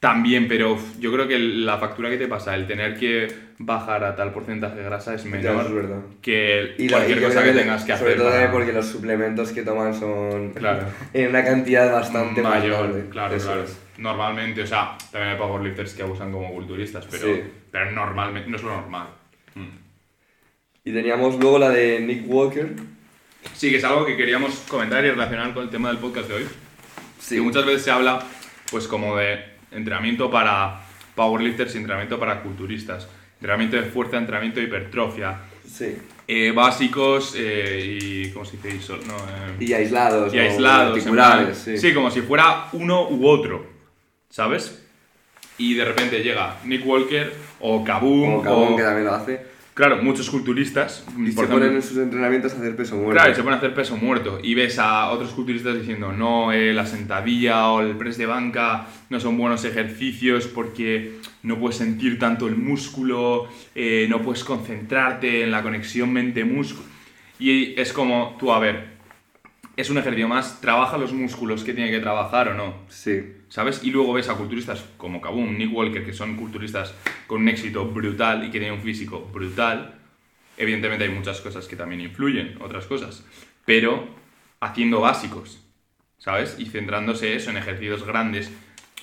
También, 0.00 0.48
pero 0.48 0.76
yo 0.98 1.12
creo 1.12 1.28
que 1.28 1.38
la 1.38 1.78
factura 1.78 2.10
que 2.10 2.16
te 2.16 2.26
pasa, 2.26 2.56
el 2.56 2.66
tener 2.66 2.98
que 2.98 3.28
bajar 3.58 4.02
a 4.02 4.16
tal 4.16 4.32
porcentaje 4.32 4.74
de 4.78 4.82
grasa 4.82 5.14
es 5.14 5.24
menor 5.24 5.64
es 5.66 5.72
verdad. 5.72 6.00
que 6.20 6.74
Y 6.76 6.88
la- 6.88 6.96
cualquier 6.96 7.18
y 7.18 7.22
cosa 7.22 7.44
que 7.44 7.52
tengas 7.52 7.84
que 7.84 7.96
sobre 7.96 8.10
hacer. 8.14 8.18
todo 8.18 8.30
para- 8.32 8.50
porque 8.50 8.72
los 8.72 8.84
suplementos 8.86 9.52
que 9.52 9.62
toman 9.62 9.94
son 9.94 10.50
Claro. 10.54 10.86
en 11.12 11.28
una 11.28 11.44
cantidad 11.44 11.92
bastante 11.92 12.42
mayor, 12.42 12.88
mayor. 12.88 13.08
claro, 13.10 13.36
Eso 13.36 13.46
claro. 13.46 13.62
es. 13.62 13.78
Normalmente, 13.98 14.62
o 14.62 14.66
sea, 14.66 14.98
también 15.12 15.34
hay 15.34 15.38
powerlifters 15.38 15.94
que 15.94 16.02
abusan 16.02 16.32
como 16.32 16.52
culturistas, 16.52 17.06
pero, 17.08 17.36
Sí. 17.36 17.40
pero 17.70 17.92
normalmente 17.92 18.50
no 18.50 18.56
es 18.56 18.62
lo 18.64 18.70
normal. 18.74 19.06
Mm. 19.54 19.68
Y 20.84 20.92
teníamos 20.92 21.38
luego 21.38 21.60
la 21.60 21.70
de 21.70 22.00
Nick 22.00 22.24
Walker. 22.26 22.72
Sí, 23.62 23.70
que 23.70 23.76
es 23.76 23.84
algo 23.84 24.04
que 24.04 24.16
queríamos 24.16 24.56
comentar 24.66 25.04
y 25.04 25.10
relacionar 25.10 25.54
con 25.54 25.62
el 25.62 25.70
tema 25.70 25.86
del 25.90 25.98
podcast 25.98 26.26
de 26.26 26.34
hoy. 26.34 26.48
Sí. 27.20 27.36
Que 27.36 27.40
muchas 27.42 27.64
veces 27.64 27.82
se 27.84 27.92
habla, 27.92 28.18
pues, 28.72 28.88
como 28.88 29.16
de 29.16 29.38
entrenamiento 29.70 30.28
para 30.32 30.80
powerlifters 31.14 31.72
y 31.76 31.78
entrenamiento 31.78 32.18
para 32.18 32.42
culturistas. 32.42 33.06
Entrenamiento 33.36 33.76
de 33.76 33.84
fuerza, 33.84 34.16
entrenamiento 34.16 34.58
de 34.58 34.66
hipertrofia. 34.66 35.42
Sí. 35.64 35.96
eh, 36.26 36.50
básicos 36.50 37.34
eh, 37.38 37.98
y, 38.02 38.30
¿cómo 38.32 38.44
se 38.44 38.56
dice? 38.56 38.94
No, 39.06 39.16
eh, 39.16 39.56
Y 39.60 39.72
aislados. 39.74 40.34
y 40.34 40.38
o 40.38 40.42
aislados. 40.42 40.88
en 40.88 40.94
Articulares, 40.98 41.58
plan- 41.60 41.78
sí. 41.78 41.94
como 41.94 42.10
si 42.10 42.20
fuera 42.22 42.66
uno 42.72 43.08
u 43.10 43.28
otro, 43.28 43.64
¿sabes? 44.28 44.82
Y 45.56 45.74
de 45.74 45.84
repente 45.84 46.18
llega 46.20 46.56
Nick 46.64 46.84
Walker 46.84 47.32
o 47.60 47.84
Kaboom 47.84 48.24
Como 48.32 48.42
Cabón 48.42 48.72
o... 48.72 48.76
que 48.76 48.82
también 48.82 49.06
lo 49.06 49.14
hace. 49.14 49.51
Claro, 49.74 50.02
muchos 50.02 50.28
culturistas. 50.28 51.06
Y 51.18 51.32
se 51.32 51.46
ponen 51.46 51.74
en 51.74 51.82
sus 51.82 51.96
entrenamientos 51.96 52.52
a 52.52 52.56
hacer 52.56 52.76
peso 52.76 52.96
muerto. 52.96 53.12
Claro, 53.12 53.32
y 53.32 53.34
se 53.34 53.42
pone 53.42 53.54
a 53.54 53.58
hacer 53.58 53.74
peso 53.74 53.96
muerto. 53.96 54.38
Y 54.42 54.54
ves 54.54 54.78
a 54.78 55.10
otros 55.10 55.30
culturistas 55.30 55.78
diciendo, 55.78 56.12
no, 56.12 56.52
eh, 56.52 56.74
la 56.74 56.84
sentadilla 56.84 57.68
o 57.70 57.80
el 57.80 57.96
press 57.96 58.18
de 58.18 58.26
banca 58.26 58.86
no 59.08 59.18
son 59.18 59.38
buenos 59.38 59.64
ejercicios 59.64 60.46
porque 60.46 61.16
no 61.42 61.58
puedes 61.58 61.76
sentir 61.76 62.18
tanto 62.18 62.48
el 62.48 62.56
músculo, 62.56 63.48
eh, 63.74 64.06
no 64.10 64.20
puedes 64.20 64.44
concentrarte 64.44 65.42
en 65.42 65.50
la 65.50 65.62
conexión 65.62 66.12
mente-músculo. 66.12 66.86
Y 67.38 67.78
es 67.80 67.94
como, 67.94 68.36
tú, 68.38 68.52
a 68.52 68.58
ver, 68.58 68.91
es 69.76 69.90
un 69.90 69.98
ejercicio 69.98 70.28
más, 70.28 70.60
trabaja 70.60 70.98
los 70.98 71.12
músculos 71.12 71.64
que 71.64 71.72
tiene 71.72 71.90
que 71.90 72.00
trabajar 72.00 72.48
o 72.48 72.54
no. 72.54 72.74
Sí. 72.88 73.36
¿Sabes? 73.48 73.82
Y 73.82 73.90
luego 73.90 74.12
ves 74.12 74.28
a 74.28 74.34
culturistas 74.34 74.84
como 74.96 75.20
Kaboom, 75.20 75.56
Nick 75.56 75.72
Walker, 75.72 76.04
que 76.04 76.12
son 76.12 76.36
culturistas 76.36 76.94
con 77.26 77.42
un 77.42 77.48
éxito 77.48 77.86
brutal 77.86 78.44
y 78.44 78.50
que 78.50 78.58
tienen 78.58 78.72
un 78.72 78.82
físico 78.82 79.28
brutal. 79.32 79.94
Evidentemente 80.56 81.04
hay 81.04 81.10
muchas 81.10 81.40
cosas 81.40 81.66
que 81.66 81.76
también 81.76 82.00
influyen, 82.00 82.58
otras 82.60 82.86
cosas, 82.86 83.24
pero 83.64 84.06
haciendo 84.60 85.00
básicos, 85.00 85.64
¿sabes? 86.18 86.56
Y 86.58 86.66
centrándose 86.66 87.34
eso 87.34 87.50
en 87.50 87.56
ejercicios 87.56 88.04
grandes, 88.04 88.52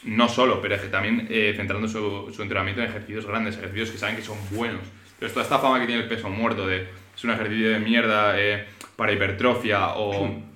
no 0.03 0.29
solo, 0.29 0.61
pero 0.61 0.77
también 0.89 1.27
eh, 1.29 1.53
centrando 1.57 1.87
su, 1.87 2.31
su 2.33 2.41
entrenamiento 2.41 2.81
en 2.81 2.89
ejercicios 2.89 3.25
grandes, 3.25 3.57
ejercicios 3.57 3.91
que 3.91 3.97
saben 3.97 4.15
que 4.15 4.21
son 4.21 4.37
buenos. 4.51 4.81
Pero 5.17 5.31
toda 5.31 5.43
esta 5.43 5.59
fama 5.59 5.79
que 5.79 5.87
tiene 5.87 6.03
el 6.03 6.07
peso 6.07 6.29
muerto 6.29 6.65
de 6.65 6.87
es 7.15 7.23
un 7.23 7.31
ejercicio 7.31 7.71
de 7.71 7.79
mierda 7.79 8.39
eh, 8.39 8.65
para 8.95 9.11
hipertrofia 9.11 9.95
o 9.95 10.48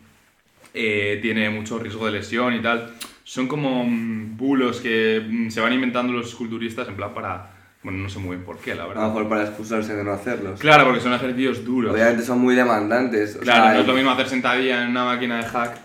eh, 0.73 1.19
tiene 1.21 1.49
mucho 1.49 1.79
riesgo 1.79 2.05
de 2.07 2.13
lesión 2.13 2.53
y 2.55 2.61
tal. 2.61 2.93
Son 3.23 3.47
como 3.47 3.83
mm, 3.85 4.35
bulos 4.37 4.81
que 4.81 5.21
mm, 5.27 5.49
se 5.49 5.61
van 5.61 5.73
inventando 5.73 6.13
los 6.13 6.33
culturistas 6.35 6.87
en 6.87 6.95
plan 6.95 7.13
para... 7.13 7.49
Bueno, 7.83 7.99
no 7.99 8.09
sé 8.09 8.17
muy 8.19 8.37
bien 8.37 8.45
por 8.45 8.59
qué, 8.59 8.73
la 8.75 8.83
A 8.83 8.85
lo 8.85 8.89
verdad. 8.93 9.07
mejor 9.07 9.27
para 9.29 9.43
excusarse 9.43 9.93
de 9.93 10.03
no 10.05 10.13
hacerlos. 10.13 10.57
Claro, 10.59 10.85
porque 10.85 11.01
son 11.01 11.13
ejercicios 11.13 11.65
duros. 11.65 11.93
Obviamente 11.93 12.23
son 12.23 12.39
muy 12.39 12.55
demandantes. 12.55 13.35
o 13.35 13.39
Claro, 13.41 13.63
sea, 13.65 13.73
no 13.73 13.79
es 13.81 13.87
lo 13.87 13.93
mismo 13.93 14.11
hacer 14.11 14.27
sentadilla 14.29 14.83
en 14.83 14.89
una 14.91 15.03
máquina 15.03 15.37
de 15.37 15.43
hack 15.43 15.77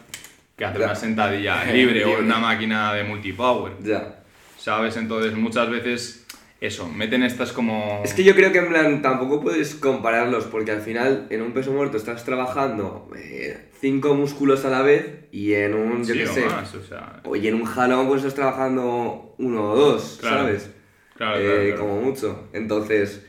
que 0.56 0.64
hacer 0.64 0.78
Ya. 0.80 0.86
una 0.86 0.94
sentadilla 0.94 1.64
libre 1.72 2.04
o 2.04 2.18
en 2.18 2.26
una 2.26 2.38
máquina 2.38 2.94
de 2.94 3.02
multipower. 3.02 3.72
Ya. 3.82 4.14
¿Sabes? 4.58 4.96
Entonces 4.96 5.34
muchas 5.34 5.68
veces 5.70 6.24
eso, 6.60 6.88
meten 6.88 7.22
estas 7.22 7.52
como... 7.52 8.02
Es 8.04 8.14
que 8.14 8.24
yo 8.24 8.34
creo 8.34 8.50
que 8.52 8.58
en 8.58 8.68
plan 8.68 9.00
tampoco 9.02 9.40
puedes 9.40 9.74
compararlos 9.76 10.44
porque 10.46 10.72
al 10.72 10.80
final 10.80 11.26
en 11.30 11.42
un 11.42 11.52
peso 11.52 11.72
muerto 11.72 11.96
estás 11.96 12.24
trabajando 12.24 13.08
eh, 13.16 13.68
cinco 13.80 14.14
músculos 14.14 14.64
a 14.64 14.70
la 14.70 14.82
vez 14.82 15.26
y 15.30 15.52
en 15.54 15.74
un, 15.74 16.04
yo 16.04 16.14
Sí, 16.14 16.20
qué 16.20 16.26
sé, 16.26 16.46
más, 16.46 16.74
o 16.74 16.82
sea... 16.82 17.22
y 17.34 17.46
en 17.46 17.54
un 17.54 17.64
jalón 17.64 18.08
pues 18.08 18.18
estás 18.18 18.34
trabajando 18.34 19.34
uno 19.38 19.70
o 19.70 19.76
dos, 19.76 20.18
Claro. 20.20 20.38
¿sabes? 20.38 20.70
Claro, 21.16 21.38
Eh, 21.38 21.44
claro, 21.44 21.62
claro. 21.64 21.80
Como 21.80 22.00
mucho. 22.02 22.48
Entonces, 22.52 23.24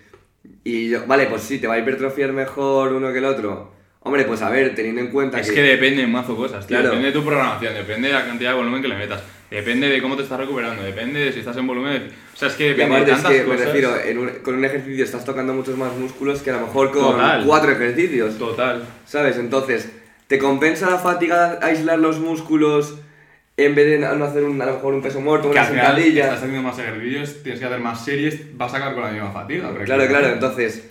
y 0.63 0.89
yo, 0.89 1.05
vale, 1.05 1.25
pues 1.27 1.41
sí, 1.43 1.59
te 1.59 1.67
va 1.67 1.75
a 1.75 1.79
hipertrofiar 1.79 2.33
mejor 2.33 2.93
uno 2.93 3.11
que 3.11 3.17
el 3.19 3.25
otro. 3.25 3.73
Hombre, 4.01 4.23
pues 4.23 4.41
a 4.41 4.49
ver, 4.49 4.73
teniendo 4.75 5.01
en 5.01 5.07
cuenta 5.07 5.39
Es 5.41 5.51
que 5.51 5.61
depende 5.61 6.03
en 6.03 6.11
mazo 6.11 6.35
cosas, 6.35 6.65
tío. 6.65 6.77
Claro. 6.77 6.89
Depende 6.91 7.07
de 7.07 7.13
tu 7.13 7.23
programación, 7.25 7.73
depende 7.73 8.07
de 8.07 8.13
la 8.13 8.25
cantidad 8.25 8.51
de 8.51 8.55
volumen 8.57 8.81
que 8.81 8.87
le 8.87 8.95
metas, 8.95 9.21
depende 9.51 9.89
de 9.89 10.01
cómo 10.01 10.15
te 10.15 10.23
estás 10.23 10.39
recuperando, 10.39 10.81
depende 10.83 11.19
de 11.19 11.33
si 11.33 11.39
estás 11.39 11.57
en 11.57 11.67
volumen. 11.67 12.09
O 12.33 12.37
sea, 12.37 12.47
es 12.47 12.53
que 12.55 12.69
depende 12.73 12.95
de 12.95 13.01
aparte 13.01 13.11
es 13.11 13.17
tantas 13.21 13.31
que 13.33 13.43
cosas. 13.45 13.59
me 13.59 13.65
refiero, 13.65 13.99
en 14.05 14.17
un- 14.17 14.29
con 14.41 14.55
un 14.55 14.63
ejercicio 14.65 15.03
estás 15.03 15.25
tocando 15.25 15.53
muchos 15.53 15.77
más 15.77 15.93
músculos 15.97 16.41
que 16.41 16.49
a 16.49 16.53
lo 16.53 16.61
mejor 16.67 16.91
con 16.91 17.11
Total. 17.11 17.43
cuatro 17.45 17.71
ejercicios. 17.73 18.37
Total. 18.37 18.83
¿Sabes? 19.05 19.37
Entonces, 19.37 19.91
¿te 20.27 20.39
compensa 20.39 20.89
la 20.89 20.97
fatiga 20.99 21.59
aislar 21.61 21.99
los 21.99 22.19
músculos 22.19 22.95
en 23.57 23.75
vez 23.75 23.87
de 23.89 23.99
no 23.99 24.23
hacer 24.23 24.45
un, 24.45 24.61
a 24.61 24.65
lo 24.65 24.73
mejor 24.75 24.93
un 24.93 25.01
peso 25.01 25.19
muerto, 25.19 25.51
Que 25.51 25.57
una 25.57 25.67
sentadilla? 25.67 26.23
estás 26.23 26.37
haciendo 26.43 26.61
más 26.61 26.79
ejercicios, 26.79 27.43
tienes 27.43 27.59
que 27.59 27.65
hacer 27.65 27.79
más 27.81 28.05
series, 28.05 28.57
vas 28.57 28.73
a 28.73 28.77
acabar 28.77 28.93
con 28.95 29.03
la 29.03 29.11
misma 29.11 29.31
fatiga. 29.33 29.69
Claro, 29.83 30.07
claro, 30.07 30.27
entonces. 30.29 30.85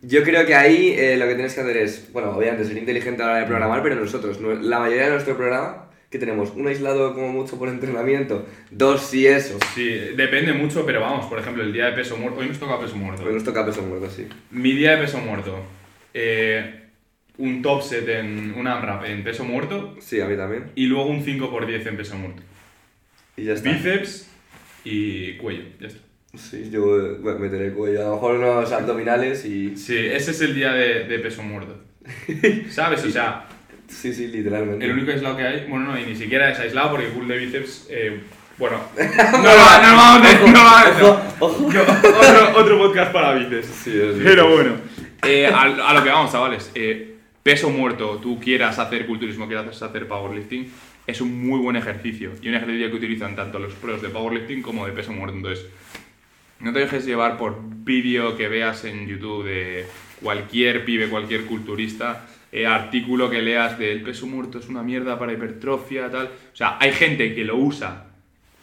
Yo 0.00 0.22
creo 0.22 0.46
que 0.46 0.54
ahí 0.54 0.94
eh, 0.96 1.16
lo 1.16 1.26
que 1.26 1.34
tienes 1.34 1.54
que 1.54 1.60
hacer 1.60 1.76
es, 1.76 2.12
bueno, 2.12 2.30
obviamente 2.30 2.64
ser 2.64 2.76
inteligente 2.78 3.22
a 3.22 3.26
la 3.26 3.32
hora 3.32 3.40
de 3.40 3.46
programar, 3.46 3.82
pero 3.82 3.96
nosotros, 3.96 4.40
no- 4.40 4.54
la 4.54 4.78
mayoría 4.78 5.04
de 5.06 5.10
nuestro 5.10 5.36
programa, 5.36 5.86
que 6.08 6.18
tenemos 6.18 6.50
un 6.54 6.66
aislado 6.68 7.14
como 7.14 7.28
mucho 7.32 7.58
por 7.58 7.68
entrenamiento, 7.68 8.46
dos 8.70 9.02
si 9.02 9.26
eso, 9.26 9.58
Sí, 9.74 9.88
depende 10.16 10.52
mucho, 10.52 10.86
pero 10.86 11.00
vamos, 11.00 11.26
por 11.26 11.38
ejemplo, 11.38 11.62
el 11.62 11.72
día 11.72 11.86
de 11.86 11.92
peso 11.92 12.16
muerto, 12.16 12.40
hoy 12.40 12.46
nos 12.48 12.58
toca 12.58 12.78
peso 12.80 12.96
muerto. 12.96 13.22
pues 13.22 13.34
nos 13.34 13.44
toca 13.44 13.66
peso 13.66 13.82
muerto, 13.82 14.08
sí. 14.08 14.26
Mi 14.52 14.72
día 14.72 14.92
de 14.92 14.98
peso 15.02 15.18
muerto, 15.18 15.58
eh, 16.14 16.84
un 17.36 17.60
top 17.60 17.82
set 17.82 18.08
en 18.08 18.54
un 18.56 18.66
AMRAP 18.66 19.04
en 19.06 19.22
peso 19.24 19.44
muerto 19.44 19.96
Sí, 20.00 20.20
a 20.20 20.26
mí 20.26 20.36
también. 20.36 20.70
y 20.76 20.86
luego 20.86 21.06
un 21.10 21.22
5x10 21.24 21.86
en 21.86 21.96
peso 21.96 22.16
muerto. 22.16 22.42
Y 23.36 23.44
ya 23.44 23.52
está. 23.52 23.70
Bíceps 23.70 24.30
y 24.84 25.36
cuello, 25.36 25.64
ya 25.80 25.88
está. 25.88 26.00
Sí, 26.36 26.68
yo 26.70 26.98
eh, 27.00 27.16
bueno, 27.20 27.38
meteré 27.38 27.66
el 27.68 27.72
cuello, 27.72 28.00
a 28.02 28.04
lo 28.08 28.14
mejor 28.14 28.36
unos 28.36 28.70
abdominales 28.72 29.44
y... 29.46 29.76
Sí, 29.76 29.96
ese 29.96 30.30
es 30.32 30.40
el 30.42 30.54
día 30.54 30.72
de, 30.72 31.04
de 31.04 31.18
peso 31.20 31.42
muerto. 31.42 31.76
¿Sabes? 32.70 33.04
O 33.04 33.10
sea, 33.10 33.46
Sí, 33.88 34.12
sí, 34.12 34.26
literalmente. 34.28 34.84
el 34.84 34.92
único 34.92 35.10
aislado 35.12 35.36
que 35.38 35.42
hay, 35.44 35.66
bueno, 35.66 35.86
no, 35.92 35.98
y 35.98 36.04
ni 36.04 36.14
siquiera 36.14 36.50
es 36.50 36.58
aislado 36.58 36.90
porque 36.90 37.06
pool 37.06 37.26
de 37.26 37.38
bíceps, 37.38 37.86
eh, 37.88 38.20
bueno, 38.58 38.76
no, 38.98 39.04
va- 39.04 39.82
no 39.82 39.96
vamos 39.96 40.28
a 40.28 40.46
no 40.46 40.58
va 40.64 40.80
a 40.82 41.00
Yo- 41.00 41.20
otro, 41.40 42.60
otro 42.60 42.78
podcast 42.78 43.12
para 43.12 43.32
bíceps. 43.34 43.66
Sí, 43.66 43.98
es 43.98 44.16
Pero 44.22 44.50
bueno, 44.50 44.72
eh, 45.26 45.46
a, 45.46 45.62
a 45.62 45.94
lo 45.94 46.04
que 46.04 46.10
vamos, 46.10 46.30
chavales. 46.30 46.70
eh, 46.74 47.14
peso 47.42 47.70
muerto, 47.70 48.18
tú 48.18 48.38
quieras 48.38 48.78
hacer 48.78 49.06
culturismo, 49.06 49.46
quieras 49.46 49.80
hacer 49.82 50.06
powerlifting, 50.06 50.70
es 51.06 51.22
un 51.22 51.48
muy 51.48 51.58
buen 51.58 51.76
ejercicio. 51.76 52.32
Y 52.42 52.48
un 52.50 52.56
ejercicio 52.56 52.90
que 52.90 52.96
utilizan 52.96 53.34
tanto 53.34 53.58
los 53.58 53.72
pros 53.72 54.02
de 54.02 54.10
powerlifting 54.10 54.60
como 54.60 54.84
de 54.86 54.92
peso 54.92 55.12
muerto. 55.12 55.34
Entonces, 55.34 55.64
no 56.60 56.72
te 56.72 56.80
dejes 56.80 57.04
llevar 57.06 57.36
por 57.36 57.58
vídeo 57.62 58.36
que 58.36 58.48
veas 58.48 58.84
en 58.84 59.06
YouTube 59.06 59.44
de 59.44 59.86
cualquier 60.22 60.84
pibe, 60.84 61.08
cualquier 61.08 61.44
culturista, 61.44 62.26
eh, 62.50 62.66
artículo 62.66 63.30
que 63.30 63.42
leas 63.42 63.78
del 63.78 64.02
peso 64.02 64.26
muerto 64.26 64.58
es 64.58 64.68
una 64.68 64.82
mierda 64.82 65.18
para 65.18 65.32
hipertrofia, 65.32 66.10
tal. 66.10 66.26
O 66.26 66.56
sea, 66.56 66.76
hay 66.80 66.92
gente 66.92 67.34
que 67.34 67.44
lo 67.44 67.56
usa 67.56 68.06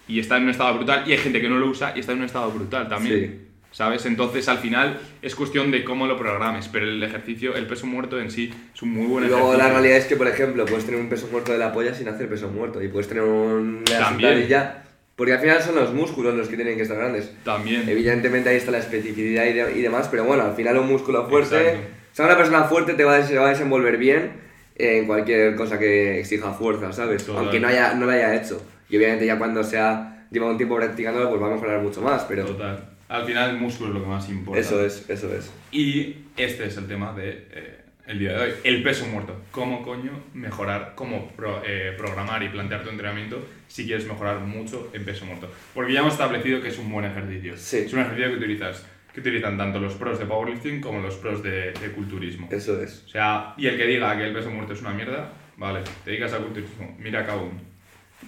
y 0.07 0.19
está 0.19 0.37
en 0.37 0.43
un 0.43 0.49
estado 0.49 0.75
brutal 0.75 1.03
y 1.07 1.11
hay 1.13 1.17
gente 1.17 1.39
que 1.41 1.49
no 1.49 1.57
lo 1.57 1.67
usa 1.67 1.93
y 1.95 1.99
está 1.99 2.11
en 2.11 2.19
un 2.19 2.25
estado 2.25 2.51
brutal 2.51 2.87
también. 2.89 3.19
Sí. 3.19 3.41
¿Sabes? 3.71 4.05
Entonces, 4.05 4.47
al 4.47 4.59
final 4.59 4.97
es 5.21 5.35
cuestión 5.35 5.69
de 5.69 5.83
cómo 5.83 6.07
lo 6.07 6.17
programes, 6.17 6.69
pero 6.69 6.85
el 6.85 7.03
ejercicio, 7.03 7.55
el 7.55 7.65
peso 7.67 7.85
muerto 7.85 8.17
en 8.19 8.31
sí 8.31 8.49
es 8.73 8.81
un 8.81 8.91
muy 8.93 9.05
buen 9.05 9.25
Y 9.25 9.27
luego 9.27 9.47
ejercicio. 9.47 9.67
la 9.67 9.73
realidad 9.73 9.97
es 9.97 10.05
que, 10.05 10.15
por 10.15 10.27
ejemplo, 10.29 10.65
puedes 10.65 10.85
tener 10.85 10.99
un 11.01 11.09
peso 11.09 11.27
muerto 11.29 11.51
de 11.51 11.57
la 11.57 11.73
polla 11.73 11.93
sin 11.93 12.07
hacer 12.07 12.29
peso 12.29 12.47
muerto. 12.47 12.81
Y 12.81 12.87
puedes 12.87 13.09
tener 13.09 13.23
una 13.23 13.83
También. 13.83 14.29
sentadilla. 14.31 14.84
Porque 15.15 15.33
al 15.33 15.39
final 15.39 15.61
son 15.61 15.75
los 15.75 15.93
músculos 15.93 16.35
los 16.35 16.47
que 16.49 16.55
tienen 16.57 16.75
que 16.75 16.81
estar 16.83 16.97
grandes. 16.97 17.31
También. 17.43 17.87
Evidentemente 17.87 18.49
ahí 18.49 18.57
está 18.57 18.71
la 18.71 18.79
especificidad 18.79 19.45
y, 19.45 19.53
de- 19.53 19.77
y 19.77 19.81
demás, 19.81 20.07
pero 20.09 20.25
bueno, 20.25 20.43
al 20.43 20.55
final 20.55 20.77
un 20.77 20.87
músculo 20.87 21.27
fuerte. 21.29 21.55
Exacto. 21.57 21.87
O 22.11 22.15
sea, 22.15 22.25
una 22.25 22.37
persona 22.37 22.63
fuerte 22.65 22.93
te 22.95 23.03
va 23.03 23.15
a, 23.17 23.23
se 23.23 23.37
va 23.37 23.47
a 23.47 23.49
desenvolver 23.49 23.97
bien 23.97 24.31
en 24.77 25.05
cualquier 25.07 25.55
cosa 25.55 25.79
que 25.79 26.19
exija 26.19 26.51
fuerza, 26.53 26.91
¿sabes? 26.91 27.25
Total. 27.25 27.43
Aunque 27.43 27.59
no, 27.61 27.67
haya, 27.69 27.93
no 27.93 28.05
lo 28.05 28.11
haya 28.11 28.35
hecho. 28.35 28.61
Y 28.89 28.97
obviamente 28.97 29.25
ya 29.25 29.37
cuando 29.37 29.63
sea 29.63 30.27
lleva 30.31 30.49
un 30.49 30.57
tiempo 30.57 30.75
practicándolo, 30.75 31.29
pues 31.29 31.41
va 31.41 31.47
a 31.47 31.51
mejorar 31.51 31.81
mucho 31.81 32.01
más, 32.01 32.23
pero 32.25 32.45
Total. 32.45 32.89
Al 33.07 33.25
final 33.25 33.51
el 33.51 33.57
músculo 33.57 33.89
es 33.89 33.95
lo 33.95 34.01
que 34.03 34.09
más 34.09 34.27
importa. 34.29 34.59
eso 34.59 34.83
es, 34.85 35.09
eso 35.09 35.33
es. 35.33 35.49
Y 35.71 36.15
este 36.35 36.65
es 36.65 36.75
el 36.77 36.87
tema 36.87 37.13
de 37.13 37.47
eh, 37.51 37.77
el 38.07 38.19
día 38.19 38.33
de 38.33 38.43
hoy, 38.43 38.51
el 38.63 38.83
peso 38.83 39.05
muerto. 39.07 39.41
¿Cómo 39.51 39.81
coño 39.83 40.11
mejorar, 40.33 40.93
cómo 40.95 41.29
pro- 41.31 41.61
eh, 41.65 41.93
programar 41.97 42.43
y 42.43 42.49
plantear 42.49 42.83
tu 42.83 42.89
entrenamiento 42.89 43.45
si 43.67 43.85
quieres 43.85 44.05
mejorar 44.07 44.39
mucho 44.39 44.89
en 44.93 45.03
peso 45.05 45.25
muerto? 45.25 45.51
Porque 45.73 45.93
ya 45.93 45.99
hemos 46.01 46.13
establecido 46.13 46.61
que 46.61 46.69
es 46.69 46.77
un 46.77 46.91
buen 46.91 47.05
ejercicio. 47.05 47.57
Sí. 47.57 47.77
Es 47.79 47.93
un 47.93 47.99
ejercicio 48.01 48.29
que 48.31 48.37
utilizas, 48.37 48.85
que 49.13 49.19
utilizan 49.21 49.57
tanto 49.57 49.79
los 49.79 49.93
pros 49.95 50.19
de 50.19 50.25
powerlifting 50.25 50.81
como 50.81 50.99
los 50.99 51.15
pros 51.15 51.41
de, 51.43 51.71
de 51.73 51.91
culturismo. 51.93 52.47
Eso 52.51 52.81
es. 52.81 53.03
O 53.05 53.09
sea, 53.09 53.53
y 53.57 53.67
el 53.67 53.77
que 53.77 53.85
diga 53.85 54.15
que 54.17 54.25
el 54.25 54.33
peso 54.33 54.49
muerto 54.51 54.73
es 54.73 54.81
una 54.81 54.91
mierda, 54.91 55.31
vale, 55.57 55.81
te 56.03 56.11
dedicas 56.11 56.33
al 56.33 56.43
culturismo, 56.43 56.95
mira 56.99 57.25
uno. 57.35 57.74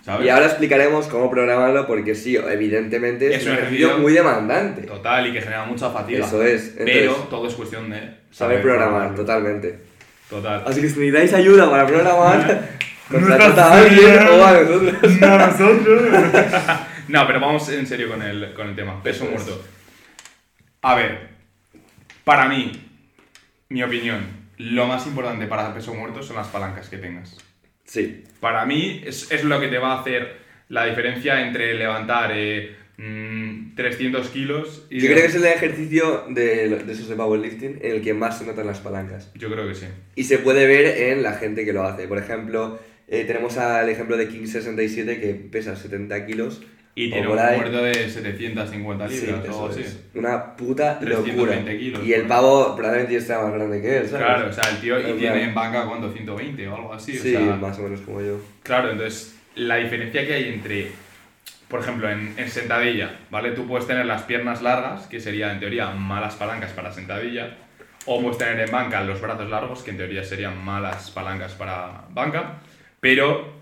¿Sabes? 0.03 0.25
Y 0.25 0.29
ahora 0.29 0.45
explicaremos 0.45 1.07
cómo 1.07 1.29
programarlo, 1.29 1.85
porque 1.87 2.15
sí, 2.15 2.35
evidentemente 2.37 3.27
es, 3.33 3.41
Es 3.41 3.47
un 3.47 3.53
ejercicio 3.53 3.97
muy 3.97 4.13
demandante. 4.13 4.83
Total, 4.83 5.27
y 5.27 5.33
que 5.33 5.41
genera 5.41 5.65
mucha 5.65 5.89
fatiga. 5.89 6.25
Eso 6.25 6.41
es. 6.43 6.69
Entonces, 6.77 6.85
Pero 6.95 7.13
todo 7.29 7.47
es 7.47 7.53
cuestión 7.55 7.89
de 7.89 8.17
saber 8.31 8.61
programar, 8.61 9.13
programarlo. 9.13 9.15
totalmente. 9.17 9.79
Total. 10.29 10.63
Así 10.65 10.81
que 10.81 10.89
si 10.89 10.99
necesitáis 10.99 11.33
ayuda 11.33 11.69
para 11.69 11.85
programar, 11.87 12.69
contratad 13.11 13.59
a 13.59 13.79
alguien 13.81 14.27
o 14.27 14.45
a 14.45 14.53
nosotros. 14.53 14.93
No, 15.21 15.37
nosotros. 15.37 16.01
No, 17.07 17.25
pero 17.25 17.39
vamos 17.39 17.69
en 17.69 17.87
serio 17.87 18.09
con 18.09 18.21
el, 18.21 18.53
con 18.53 18.67
el 18.67 18.75
tema. 18.75 19.01
Peso 19.01 19.23
Eso 19.23 19.33
es. 19.33 19.45
muerto. 19.45 19.65
A 20.81 20.93
ver, 20.95 21.29
para 22.25 22.49
mí, 22.49 22.69
mi 23.69 23.81
opinión, 23.81 24.25
lo 24.57 24.87
más 24.87 25.07
importante 25.07 25.47
para 25.47 25.73
peso 25.73 25.93
muerto 25.93 26.21
son 26.21 26.35
las 26.35 26.47
palancas 26.47 26.89
que 26.89 26.97
tengas. 26.97 27.37
Sí, 27.87 28.23
Para 28.39 28.65
mí 28.65 29.01
es, 29.05 29.31
es 29.31 29.43
lo 29.43 29.59
que 29.59 29.69
te 29.69 29.77
va 29.77 29.93
a 29.93 30.01
hacer 30.01 30.37
la 30.69 30.85
diferencia 30.85 31.47
entre 31.47 31.73
levantar 31.73 32.31
eh, 32.35 32.75
mm, 32.97 33.75
300 33.75 34.27
kilos 34.29 34.85
y... 34.89 34.99
yo 34.99 35.07
creo 35.07 35.21
que 35.21 35.27
es 35.27 35.35
el 35.35 35.45
ejercicio 35.45 36.25
de, 36.29 36.67
de 36.69 36.93
esos 36.93 37.07
de 37.07 37.15
powerlifting 37.15 37.79
en 37.81 37.91
el 37.95 38.01
que 38.01 38.13
más 38.13 38.39
se 38.39 38.45
notan 38.45 38.67
las 38.67 38.81
palancas. 38.81 39.31
Yo 39.35 39.49
creo 39.49 39.67
que 39.67 39.75
sí. 39.75 39.85
Y 40.15 40.25
se 40.25 40.39
puede 40.39 40.67
ver 40.67 41.11
en 41.11 41.23
la 41.23 41.33
gente 41.33 41.63
que 41.63 41.71
lo 41.71 41.83
hace. 41.83 42.07
Por 42.07 42.17
ejemplo, 42.17 42.77
eh, 43.07 43.23
tenemos 43.23 43.57
al 43.57 43.89
ejemplo 43.89 44.17
de 44.17 44.29
King67 44.29 45.19
que 45.21 45.33
pesa 45.49 45.77
70 45.77 46.25
kilos. 46.25 46.61
Y 46.99 47.09
o 47.09 47.13
tiene 47.13 47.27
un 47.27 47.35
muerto 47.35 47.83
de 47.83 48.09
750 48.09 49.07
Sí, 49.07 49.25
libras 49.27 49.39
o 49.39 49.43
eso 49.43 49.53
algo 49.65 49.69
así. 49.69 49.99
Una 50.15 50.55
puta 50.55 50.97
320 50.99 51.55
locura. 51.61 51.77
kilos, 51.77 52.03
y 52.07 52.13
el 52.13 52.23
pavo 52.23 52.75
probablemente 52.75 53.13
ya 53.13 53.21
sea 53.21 53.39
más 53.41 53.53
grande 53.53 53.81
que 53.81 53.97
él, 53.99 54.07
¿sabes? 54.07 54.25
Claro, 54.25 54.49
o 54.49 54.53
sea, 54.53 54.63
el 54.71 54.77
tío 54.81 54.99
y 54.99 55.11
En 55.11 55.17
tiene 55.19 55.35
plan- 55.35 55.49
en 55.49 55.53
banca, 55.55 55.85
¿cuánto? 55.85 56.11
120 56.11 56.67
o 56.67 56.75
algo 56.75 56.93
así. 56.93 57.15
Sí, 57.17 57.35
o 57.35 57.39
sea, 57.39 57.55
más 57.55 57.77
o 57.77 57.83
menos 57.83 58.01
como 58.01 58.21
yo. 58.21 58.39
Claro, 58.63 58.89
entonces 58.91 59.37
la 59.55 59.75
diferencia 59.75 60.25
que 60.25 60.33
hay 60.33 60.49
entre, 60.49 60.87
por 61.67 61.81
ejemplo, 61.81 62.09
en, 62.09 62.33
en 62.35 62.49
sentadilla, 62.49 63.11
¿vale? 63.29 63.51
Tú 63.51 63.67
puedes 63.67 63.85
tener 63.85 64.05
las 64.07 64.23
piernas 64.23 64.63
largas, 64.63 65.05
que 65.05 65.19
sería 65.19 65.51
en 65.51 65.59
teoría 65.59 65.91
malas 65.91 66.33
palancas 66.35 66.71
para 66.71 66.91
sentadilla, 66.91 67.57
o 68.07 68.19
puedes 68.21 68.39
tener 68.39 68.59
en 68.59 68.71
banca 68.71 69.03
los 69.03 69.21
brazos 69.21 69.47
largos, 69.49 69.83
que 69.83 69.91
en 69.91 69.97
teoría 69.97 70.23
serían 70.23 70.63
malas 70.65 71.11
palancas 71.11 71.53
para 71.53 72.05
banca, 72.11 72.53
pero 72.99 73.56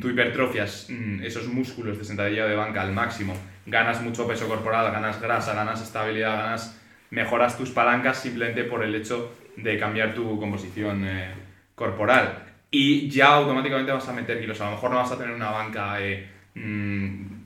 tú 0.00 0.08
hipertrofias 0.10 0.88
mm, 0.90 1.22
esos 1.22 1.46
músculos 1.48 1.98
de 1.98 2.04
sentadilla 2.04 2.46
de 2.46 2.54
banca 2.54 2.82
al 2.82 2.92
máximo, 2.92 3.34
ganas 3.66 4.02
mucho 4.02 4.26
peso 4.26 4.46
corporal, 4.48 4.92
ganas 4.92 5.20
grasa, 5.20 5.54
ganas 5.54 5.82
estabilidad, 5.82 6.36
ganas 6.36 6.80
mejoras 7.10 7.56
tus 7.56 7.70
palancas 7.70 8.18
simplemente 8.18 8.64
por 8.64 8.82
el 8.82 8.94
hecho 8.94 9.32
de 9.56 9.78
cambiar 9.78 10.14
tu 10.14 10.38
composición 10.38 11.06
eh, 11.06 11.32
corporal. 11.74 12.44
Y 12.70 13.08
ya 13.08 13.34
automáticamente 13.34 13.92
vas 13.92 14.08
a 14.08 14.12
meter 14.12 14.40
kilos. 14.40 14.60
A 14.60 14.64
lo 14.66 14.70
mejor 14.72 14.90
no 14.90 14.96
vas 14.96 15.12
a 15.12 15.16
tener 15.18 15.32
una 15.32 15.50
banca 15.50 16.00
eh, 16.02 16.28
mm, 16.56 17.44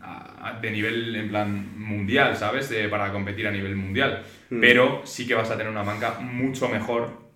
de 0.62 0.70
nivel 0.70 1.14
en 1.16 1.28
plan 1.28 1.78
mundial, 1.78 2.34
¿sabes? 2.34 2.70
De- 2.70 2.88
para 2.88 3.12
competir 3.12 3.46
a 3.46 3.50
nivel 3.50 3.76
mundial. 3.76 4.22
Mm. 4.48 4.60
Pero 4.60 5.02
sí 5.04 5.26
que 5.26 5.34
vas 5.34 5.50
a 5.50 5.56
tener 5.58 5.70
una 5.70 5.82
banca 5.82 6.18
mucho 6.20 6.68
mejor 6.68 7.27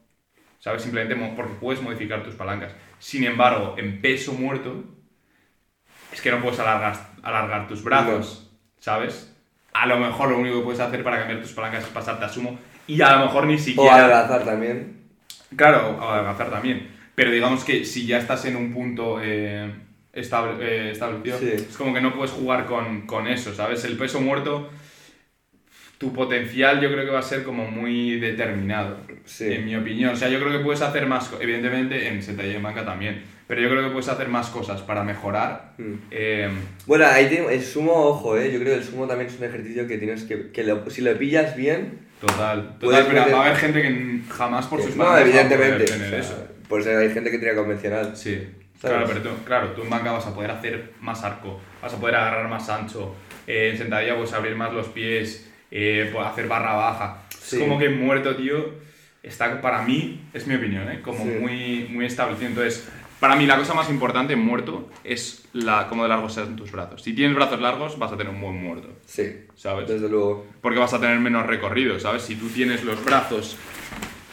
¿sabes? 0.62 0.82
Simplemente 0.82 1.16
porque 1.34 1.54
puedes 1.60 1.82
modificar 1.82 2.22
tus 2.22 2.36
palancas. 2.36 2.72
Sin 3.00 3.24
embargo, 3.24 3.74
en 3.76 4.00
peso 4.00 4.32
muerto, 4.32 4.84
es 6.12 6.20
que 6.20 6.30
no 6.30 6.40
puedes 6.40 6.60
alargar, 6.60 6.94
alargar 7.22 7.66
tus 7.66 7.82
brazos, 7.82 8.48
¿sabes? 8.78 9.34
A 9.72 9.86
lo 9.86 9.98
mejor 9.98 10.30
lo 10.30 10.38
único 10.38 10.58
que 10.58 10.64
puedes 10.64 10.80
hacer 10.80 11.02
para 11.02 11.18
cambiar 11.18 11.40
tus 11.40 11.50
palancas 11.52 11.82
es 11.82 11.90
pasarte 11.90 12.24
a 12.26 12.28
sumo 12.28 12.58
y 12.86 13.00
a 13.02 13.16
lo 13.16 13.24
mejor 13.26 13.46
ni 13.46 13.54
O 13.54 13.58
siquiera... 13.58 13.96
adelgazar 13.96 14.44
también. 14.44 15.02
Claro, 15.56 15.98
o 15.98 16.08
adelgazar 16.08 16.50
también. 16.50 16.92
Pero 17.16 17.32
digamos 17.32 17.64
que 17.64 17.84
si 17.84 18.06
ya 18.06 18.18
estás 18.18 18.44
en 18.44 18.54
un 18.54 18.72
punto 18.72 19.18
eh, 19.20 19.68
estable- 20.12 20.58
eh, 20.60 20.90
establecido, 20.92 21.38
Sí. 21.38 21.50
es 21.54 21.76
como 21.76 21.92
que 21.92 22.00
no 22.00 22.14
puedes 22.14 22.30
jugar 22.30 22.66
con, 22.66 23.02
con 23.06 23.26
eso, 23.26 23.52
¿sabes? 23.52 23.84
El 23.84 23.96
peso 23.96 24.20
muerto, 24.20 24.70
tu 26.02 26.12
potencial 26.12 26.80
yo 26.80 26.90
creo 26.90 27.04
que 27.04 27.12
va 27.12 27.20
a 27.20 27.22
ser 27.22 27.44
como 27.44 27.64
muy 27.70 28.18
determinado, 28.18 28.96
Sí. 29.24 29.52
en 29.52 29.64
mi 29.66 29.76
opinión. 29.76 30.10
O 30.14 30.16
sea, 30.16 30.28
yo 30.28 30.40
creo 30.40 30.50
que 30.50 30.58
puedes 30.64 30.82
hacer 30.82 31.06
más, 31.06 31.30
evidentemente 31.40 32.08
en 32.08 32.20
sentadilla 32.20 32.54
y 32.54 32.56
en 32.56 32.62
banca 32.64 32.84
también, 32.84 33.22
pero 33.46 33.60
yo 33.60 33.70
creo 33.70 33.84
que 33.84 33.90
puedes 33.90 34.08
hacer 34.08 34.26
más 34.26 34.48
cosas 34.50 34.82
para 34.82 35.04
mejorar. 35.04 35.74
Mm. 35.78 35.92
eh, 36.10 36.48
Bueno, 36.86 37.06
ahí 37.06 37.28
te- 37.28 37.54
el 37.54 37.62
sumo, 37.62 37.92
ojo, 37.92 38.36
eh. 38.36 38.50
Yo 38.52 38.58
creo 38.58 38.72
que 38.74 38.80
el 38.80 38.84
sumo 38.84 39.06
también 39.06 39.30
es 39.30 39.38
un 39.38 39.44
ejercicio 39.44 39.86
que 39.86 39.96
tienes 39.98 40.24
que. 40.24 40.50
que 40.50 40.64
lo- 40.64 40.90
si 40.90 41.02
lo 41.02 41.16
pillas 41.16 41.54
bien. 41.56 42.00
total, 42.20 42.76
total, 42.80 43.04
pero 43.06 43.20
meter- 43.20 43.34
va 43.34 43.38
a 43.38 43.46
haber 43.46 43.56
gente 43.58 43.82
que 43.82 44.20
jamás 44.28 44.66
por 44.66 44.80
sus 44.82 44.96
no, 44.96 45.04
palancas 45.04 45.34
va 45.36 45.40
a 45.40 45.44
poder 45.44 45.60
evidentemente. 45.60 45.84
tener 45.92 46.06
o 46.06 46.10
sea, 46.10 46.18
eso. 46.18 46.48
Por 46.68 46.80
eso 46.80 46.96
hay 46.98 47.10
gente 47.10 47.30
que 47.30 47.38
tira 47.38 47.54
convencional. 47.54 48.16
Sí, 48.16 48.34
¿Sabes? 48.80 48.96
claro, 48.96 49.06
pero 49.06 49.20
tú, 49.22 49.44
claro, 49.44 49.68
tú 49.72 49.82
en 49.82 49.90
banca 49.90 50.10
vas 50.12 50.26
a 50.26 50.34
poder 50.34 50.50
hacer 50.50 50.92
más 51.00 51.22
arco, 51.24 51.60
vas 51.80 51.94
a 51.94 51.98
poder 52.00 52.16
agarrar 52.16 52.48
más 52.48 52.68
ancho, 52.68 53.14
eh, 53.46 53.70
en 53.72 53.78
sentadilla 53.78 54.14
puedes 54.16 54.32
abrir 54.32 54.54
más 54.56 54.72
los 54.72 54.88
pies, 54.88 55.51
eh, 55.72 56.08
puedes 56.12 56.28
hacer 56.28 56.46
barra 56.46 56.74
baja. 56.74 57.22
Sí. 57.40 57.56
Es 57.56 57.62
como 57.62 57.78
que 57.78 57.88
muerto, 57.88 58.36
tío, 58.36 58.74
está 59.22 59.60
para 59.60 59.82
mí, 59.82 60.20
es 60.32 60.46
mi 60.46 60.54
opinión, 60.54 60.88
¿eh? 60.90 61.00
como 61.02 61.24
Sí. 61.24 61.30
muy, 61.40 61.88
muy 61.90 62.04
establecido. 62.06 62.48
Entonces, 62.48 62.88
para 63.18 63.36
mí 63.36 63.46
la 63.46 63.56
cosa 63.56 63.72
más 63.74 63.88
importante 63.88 64.36
muerto 64.36 64.90
es 65.04 65.44
la, 65.52 65.86
cómo 65.88 66.02
de 66.02 66.08
largos 66.08 66.34
sean 66.34 66.56
tus 66.56 66.70
brazos. 66.72 67.02
Si 67.02 67.12
tienes 67.14 67.34
brazos 67.36 67.60
largos, 67.60 67.98
vas 67.98 68.12
a 68.12 68.16
tener 68.16 68.32
un 68.34 68.40
buen 68.40 68.56
muerto, 68.62 68.88
Sí. 69.06 69.46
¿sabes? 69.56 69.88
Desde 69.88 70.08
luego. 70.08 70.46
porque 70.60 70.78
vas 70.78 70.92
a 70.94 71.00
tener 71.00 71.18
menos 71.20 71.46
recorrido, 71.46 71.98
¿sabes? 72.00 72.22
Si 72.22 72.34
tú 72.36 72.48
tienes 72.48 72.84
los 72.84 73.02
brazos 73.04 73.56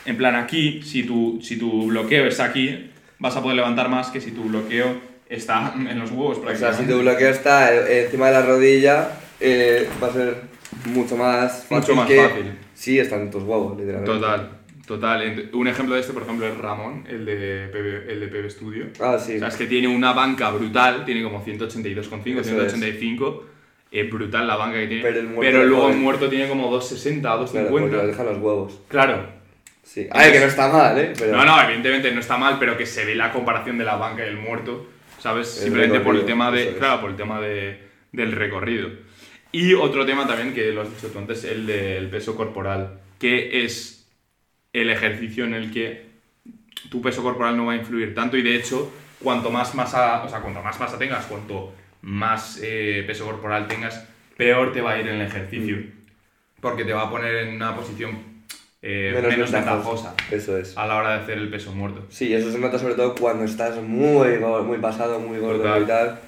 en 0.05 0.17
plan 0.17 0.36
aquí, 0.36 0.81
si 0.84 1.03
tu, 1.03 1.39
si 1.41 1.58
tu 1.58 1.88
bloqueo 1.88 2.25
es 2.25 2.39
aquí, 2.39 2.89
vas 3.19 3.36
a 3.36 3.41
poder 3.41 3.58
levantar 3.58 3.89
más 3.89 4.10
que 4.10 4.19
si 4.22 4.31
tu 4.31 4.43
bloqueo 4.43 4.96
está 5.29 5.74
en 5.75 6.00
los 6.00 6.10
huevos 6.10 6.31
O 6.38 6.41
sea, 6.41 6.46
prácticamente. 6.46 6.84
si 6.86 6.89
tu 6.91 7.00
bloqueo 7.01 7.29
está 7.29 7.74
eh, 7.75 8.05
encima 8.05 8.27
de 8.27 8.31
la 8.34 8.41
rodilla, 8.41 9.12
eh, 9.39 9.88
va 10.01 10.08
a 10.08 10.13
ser 10.13 10.49
mucho 10.86 11.17
más 11.17 11.63
fácil. 11.63 11.77
Mucho 11.77 11.95
más 11.95 12.07
que 12.07 12.17
fácil. 12.27 12.57
Sí, 12.74 13.00
están 13.00 13.21
en 13.21 13.31
tus 13.31 13.43
huevos, 13.43 13.77
literalmente. 13.77 14.12
Total, 14.12 14.50
total. 14.86 15.50
Un 15.53 15.67
ejemplo 15.67 15.95
de 15.95 16.01
este, 16.01 16.13
por 16.13 16.24
ejemplo, 16.24 16.48
es 16.48 16.57
Ramón, 16.57 17.05
el 17.07 17.25
de 17.25 17.67
PB, 17.71 18.09
el 18.12 18.19
de 18.19 18.27
PB 18.27 18.50
Studio. 18.50 18.86
Ah, 19.00 19.17
sí. 19.19 19.36
O 19.36 19.39
sea, 19.39 19.48
es 19.50 19.55
que 19.55 19.65
tiene 19.65 19.88
una 19.88 20.13
banca 20.13 20.50
brutal, 20.51 21.05
tiene 21.05 21.24
como 21.24 21.43
182,5, 21.43 22.39
Eso 22.39 22.43
185. 22.43 23.45
Es 23.91 24.09
brutal 24.09 24.45
la 24.45 24.55
banca 24.55 24.77
que 24.79 24.88
tiene. 24.88 25.01
Pero 25.01 25.62
el 25.62 25.67
luego 25.67 25.89
el 25.89 25.98
muerto 25.98 26.29
tiene 26.29 26.48
como 26.48 26.69
260 26.69 27.36
o 27.36 27.45
Claro, 27.45 27.69
porque 27.69 27.88
250. 27.89 27.98
lo 27.98 28.07
dejan 28.07 28.25
los 28.27 28.38
huevos. 28.38 28.81
claro. 28.88 29.39
Sí. 29.81 30.07
A 30.12 30.19
ver, 30.19 30.33
que 30.33 30.39
no 30.41 30.45
está 30.45 30.67
mal, 30.71 31.00
¿eh? 31.00 31.13
Pero... 31.17 31.36
No, 31.36 31.43
no, 31.45 31.59
evidentemente 31.63 32.12
no 32.12 32.19
está 32.19 32.38
mal, 32.38 32.57
pero 32.59 32.77
que 32.77 32.86
se 32.86 33.05
ve 33.05 33.15
la 33.15 33.31
comparación 33.31 33.79
de 33.79 33.86
la 33.86 33.95
banca 33.95 34.24
y 34.24 34.29
el 34.29 34.38
muerto, 34.38 34.86
¿sabes? 35.17 35.57
El 35.57 35.63
Simplemente 35.63 36.01
por 36.01 36.15
el 36.15 36.25
tema 36.25 36.51
de, 36.51 36.75
claro, 36.77 37.01
por 37.01 37.09
el 37.09 37.15
tema 37.15 37.41
de, 37.41 37.79
del 38.12 38.33
recorrido. 38.33 38.88
Y 39.51 39.74
otro 39.74 40.06
tema 40.06 40.27
también 40.27 40.53
que 40.53 40.72
lo 40.72 40.82
has 40.82 40.89
dicho 40.89 41.08
tú 41.08 41.20
antes, 41.20 41.44
el 41.44 41.65
del 41.65 42.10
peso 42.10 42.36
corporal, 42.36 43.00
que 43.18 43.63
es 43.65 44.08
el 44.74 44.89
ejercicio 44.89 45.46
en 45.46 45.53
el 45.56 45.72
que 45.72 46.08
tu 46.89 47.01
peso 47.01 47.24
corporal 47.24 47.58
no 47.58 47.65
va 47.65 47.74
a 47.74 47.77
influir 47.77 48.13
tanto 48.13 48.38
y 48.38 48.41
de 48.41 48.56
hecho, 48.56 48.91
cuanto 49.22 49.50
más 49.50 49.74
masa, 49.75 50.24
o 50.24 50.29
sea, 50.29 50.39
cuanto 50.41 50.62
más 50.62 50.79
masa 50.79 50.98
tengas, 50.98 51.25
cuanto 51.25 51.74
más 52.01 52.60
eh, 52.63 53.03
peso 53.06 53.25
corporal 53.25 53.68
tengas, 53.68 54.08
peor 54.38 54.72
te 54.72 54.81
va 54.81 54.92
a 54.92 55.00
ir 55.00 55.07
en 55.07 55.16
el 55.16 55.27
ejercicio. 55.27 55.77
Mm. 55.77 55.92
Porque 56.62 56.83
te 56.83 56.94
va 56.94 57.03
a 57.03 57.09
poner 57.09 57.35
en 57.35 57.55
una 57.55 57.75
posición 57.75 58.29
eh, 58.81 59.12
Menos 59.14 59.31
menos, 59.31 59.51
ventajosa. 59.51 60.14
Eso 60.31 60.57
es. 60.57 60.77
a 60.77 60.88
la 60.88 60.96
hora 60.96 61.09
de 61.18 61.24
hacer 61.24 61.38
el 61.38 61.50
peso 61.50 61.74
muerto. 61.74 62.05
Sí, 62.09 62.33
eso 62.33 62.51
se 62.51 62.59
nota 62.59 62.79
sobre 62.79 62.96
todo 62.96 63.16
cuando 63.16 63.44
estás 63.44 63.81
muy, 63.81 64.38
muy 64.66 64.77
pasado, 64.77 65.20
muy 65.20 65.38
gordo 65.40 65.64
Total. 65.64 65.83
y 65.83 65.85
tal. 65.85 66.20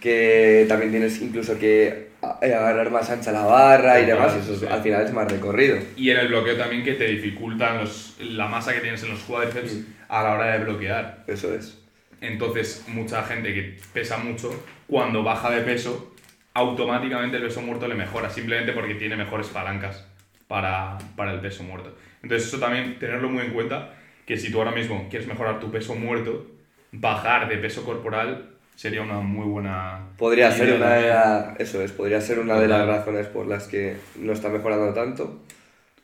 Que 0.00 0.66
también 0.68 0.90
tienes 0.90 1.20
incluso 1.20 1.58
que 1.58 2.08
eh, 2.42 2.54
agarrar 2.54 2.90
más 2.90 3.10
ancha 3.10 3.32
la 3.32 3.42
barra 3.44 4.00
y 4.00 4.06
demás. 4.06 4.34
y 4.36 4.40
Eso 4.40 4.54
es- 4.66 4.70
al 4.70 4.82
final 4.82 5.04
es 5.04 5.12
más 5.12 5.30
recorrido. 5.30 5.78
Y 5.96 6.10
en 6.10 6.18
el 6.18 6.28
bloqueo 6.28 6.56
también 6.56 6.84
que 6.84 6.94
te 6.94 7.04
dificultan 7.06 7.78
los, 7.78 8.16
la 8.20 8.46
masa 8.46 8.74
que 8.74 8.80
tienes 8.80 9.02
en 9.02 9.10
los 9.10 9.20
cuádriceps 9.20 9.78
a 10.08 10.22
la 10.22 10.34
hora 10.34 10.52
de 10.58 10.64
bloquear. 10.64 11.24
Eso 11.26 11.54
es. 11.54 11.78
Entonces, 12.20 12.84
mucha 12.88 13.22
gente 13.22 13.54
que 13.54 13.76
pesa 13.92 14.18
mucho, 14.18 14.64
cuando 14.88 15.22
baja 15.22 15.50
de 15.50 15.62
peso, 15.62 16.12
automáticamente 16.54 17.36
el 17.36 17.44
peso 17.44 17.62
muerto 17.62 17.86
le 17.86 17.94
mejora, 17.94 18.28
simplemente 18.30 18.72
porque 18.72 18.94
tiene 18.96 19.16
mejores 19.16 19.46
palancas 19.48 20.04
para, 20.48 20.98
para 21.16 21.32
el 21.32 21.40
peso 21.40 21.62
muerto. 21.62 21.96
Entonces, 22.22 22.48
eso 22.48 22.58
también 22.58 22.98
tenerlo 22.98 23.28
muy 23.28 23.44
en 23.44 23.52
cuenta, 23.52 23.94
que 24.26 24.36
si 24.36 24.50
tú 24.50 24.58
ahora 24.58 24.72
mismo 24.72 25.06
quieres 25.08 25.28
mejorar 25.28 25.60
tu 25.60 25.70
peso 25.70 25.94
muerto, 25.94 26.46
bajar 26.90 27.48
de 27.48 27.58
peso 27.58 27.84
corporal 27.84 28.50
sería 28.78 29.02
una 29.02 29.14
muy 29.18 29.44
buena... 29.46 30.06
Podría 30.16 30.52
ser 30.52 30.72
una 30.74 30.94
de 30.94 31.08
también. 31.08 31.10
la- 31.10 31.54
eso 31.58 31.82
es, 31.82 31.90
podría 31.90 32.20
ser 32.20 32.38
una 32.38 32.60
de 32.60 32.68
las 32.68 32.86
razones 32.86 33.26
por 33.26 33.48
las 33.48 33.66
que 33.66 33.96
no 34.20 34.32
está 34.32 34.48
mejorando 34.50 34.94
tanto. 34.94 35.40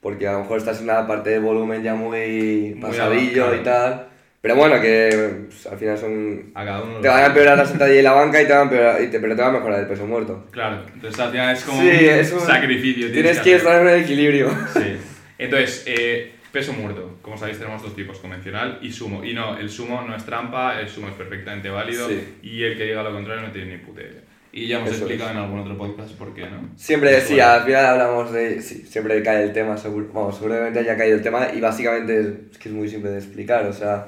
Porque 0.00 0.26
a 0.26 0.32
lo 0.32 0.40
mejor 0.40 0.58
estás 0.58 0.78
en 0.78 0.84
una 0.90 1.06
parte 1.06 1.30
de 1.30 1.38
volumen 1.38 1.84
ya 1.84 1.94
muy 1.94 2.72
Muy 2.74 2.80
pasadillo 2.82 3.44
avanzado. 3.44 3.62
y 3.62 3.64
tal. 3.64 4.08
Pero 4.42 4.56
bueno, 4.56 4.78
que 4.80 5.44
pues, 5.48 5.66
al 5.68 5.78
final 5.78 5.96
son. 5.96 6.50
A 6.54 6.64
cada 6.66 6.82
uno 6.82 7.00
Te 7.00 7.08
van 7.08 7.22
a 7.22 7.26
empeorar 7.26 7.56
la 7.56 7.64
sentadilla 7.72 8.00
y 8.00 8.02
la 8.02 8.12
banca 8.12 8.42
y 8.42 8.46
te 8.46 8.52
van 8.52 8.68
a 8.68 9.00
y 9.00 9.06
te- 9.06 9.20
pero 9.20 9.34
te 9.37 9.40
va 9.40 9.48
a 9.48 9.52
mejorar 9.52 9.80
el 9.80 9.87
peso 9.87 10.06
muerto. 10.06 10.44
Claro, 10.50 10.82
entonces 10.92 11.18
al 11.20 11.30
final 11.30 11.54
es 11.56 11.64
como 11.64 11.80
Sí, 11.80 11.88
un 11.88 11.94
es 11.94 12.32
un- 12.32 12.40
sacrificio. 12.40 13.10
Tienes 13.12 13.38
que 13.38 13.44
que 13.44 13.54
hacer. 13.54 13.66
estar 13.68 13.80
en 13.80 13.88
el 13.94 14.02
equilibrio. 14.02 14.50
Sí. 14.74 14.96
Entonces, 15.38 15.84
eh, 15.87 16.34
peso 16.54 16.72
muerto. 16.72 17.18
Como 17.20 17.36
sabéis, 17.36 17.58
tenemos 17.58 17.82
dos 17.82 17.94
tipos, 17.94 18.18
convencional 18.18 18.78
y 18.80 18.90
sumo. 18.90 19.22
Y 19.22 19.34
no, 19.34 19.58
el 19.58 19.68
sumo 19.68 20.00
no 20.08 20.16
es 20.16 20.24
trampa, 20.24 20.80
el 20.80 20.88
sumo 20.88 21.08
es 21.08 21.14
perfectamente 21.14 21.68
válido 21.68 22.08
Sí. 22.08 22.38
y 22.42 22.62
el 22.62 22.78
que 22.78 22.84
diga 22.84 23.02
lo 23.02 23.12
contrario 23.12 23.42
no 23.42 23.52
tiene 23.52 23.72
ni 23.76 23.78
puta 23.84 24.00
idea. 24.00 24.22
Y 24.52 24.68
ya 24.68 24.76
hemos 24.78 24.88
Eso 24.90 24.98
explicado 25.00 25.30
es. 25.30 25.36
en 25.36 25.42
algún 25.42 25.58
otro 25.60 25.76
podcast 25.76 26.12
por 26.16 26.32
qué, 26.32 26.42
¿no? 26.42 26.70
Siempre, 26.76 27.16
Eso 27.16 27.26
sí, 27.26 27.32
vale. 27.38 27.42
al 27.42 27.62
final 27.64 27.84
hablamos 27.86 28.32
de. 28.32 28.62
Sí, 28.62 28.86
siempre 28.86 29.20
cae 29.22 29.42
el 29.42 29.52
tema, 29.52 29.76
seguro. 29.76 30.06
Vamos, 30.14 30.36
seguramente 30.38 30.78
haya 30.78 30.96
caído 30.96 31.16
el 31.16 31.22
tema 31.24 31.48
y 31.52 31.60
básicamente 31.60 32.20
es, 32.20 32.26
es 32.52 32.58
que 32.58 32.68
es 32.68 32.74
muy 32.74 32.88
simple 32.88 33.10
de 33.10 33.18
explicar. 33.18 33.66
O 33.66 33.72
sea, 33.72 34.06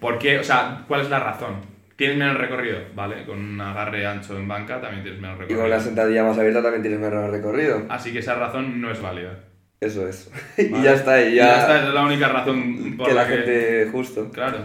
¿Por 0.00 0.18
qué? 0.18 0.38
O 0.38 0.42
sea, 0.44 0.84
¿cuál 0.88 1.02
es 1.02 1.10
la 1.10 1.20
razón? 1.20 1.56
¿Tienes 1.94 2.16
menos 2.16 2.38
recorrido? 2.38 2.78
Vale, 2.94 3.24
con 3.26 3.38
un 3.38 3.60
agarre 3.60 4.06
ancho 4.06 4.36
en 4.38 4.48
banca 4.48 4.80
también 4.80 5.02
tienes 5.02 5.20
menos 5.20 5.36
y 5.36 5.40
recorrido. 5.40 5.60
con 5.60 5.70
la 5.70 5.78
sentadilla 5.78 6.24
más 6.24 6.38
abierta 6.38 6.62
también 6.62 6.82
tienes 6.82 6.98
menos 6.98 7.30
recorrido. 7.30 7.82
Así 7.90 8.12
que 8.14 8.20
esa 8.20 8.34
razón 8.36 8.80
no 8.80 8.90
es 8.90 9.00
válida. 9.02 9.38
Eso 9.82 10.08
es. 10.08 10.30
y 10.58 10.68
¿vale? 10.68 10.84
ya 10.84 10.92
está, 10.94 11.20
y 11.22 11.32
Y 11.32 11.36
ya. 11.36 11.60
esta 11.60 11.88
es 11.88 11.94
la 11.94 12.02
única 12.02 12.28
razón 12.28 12.94
por 12.96 13.08
que 13.08 13.14
la 13.14 13.26
que... 13.26 13.34
gente. 13.34 13.88
Justo. 13.92 14.30
Claro. 14.30 14.58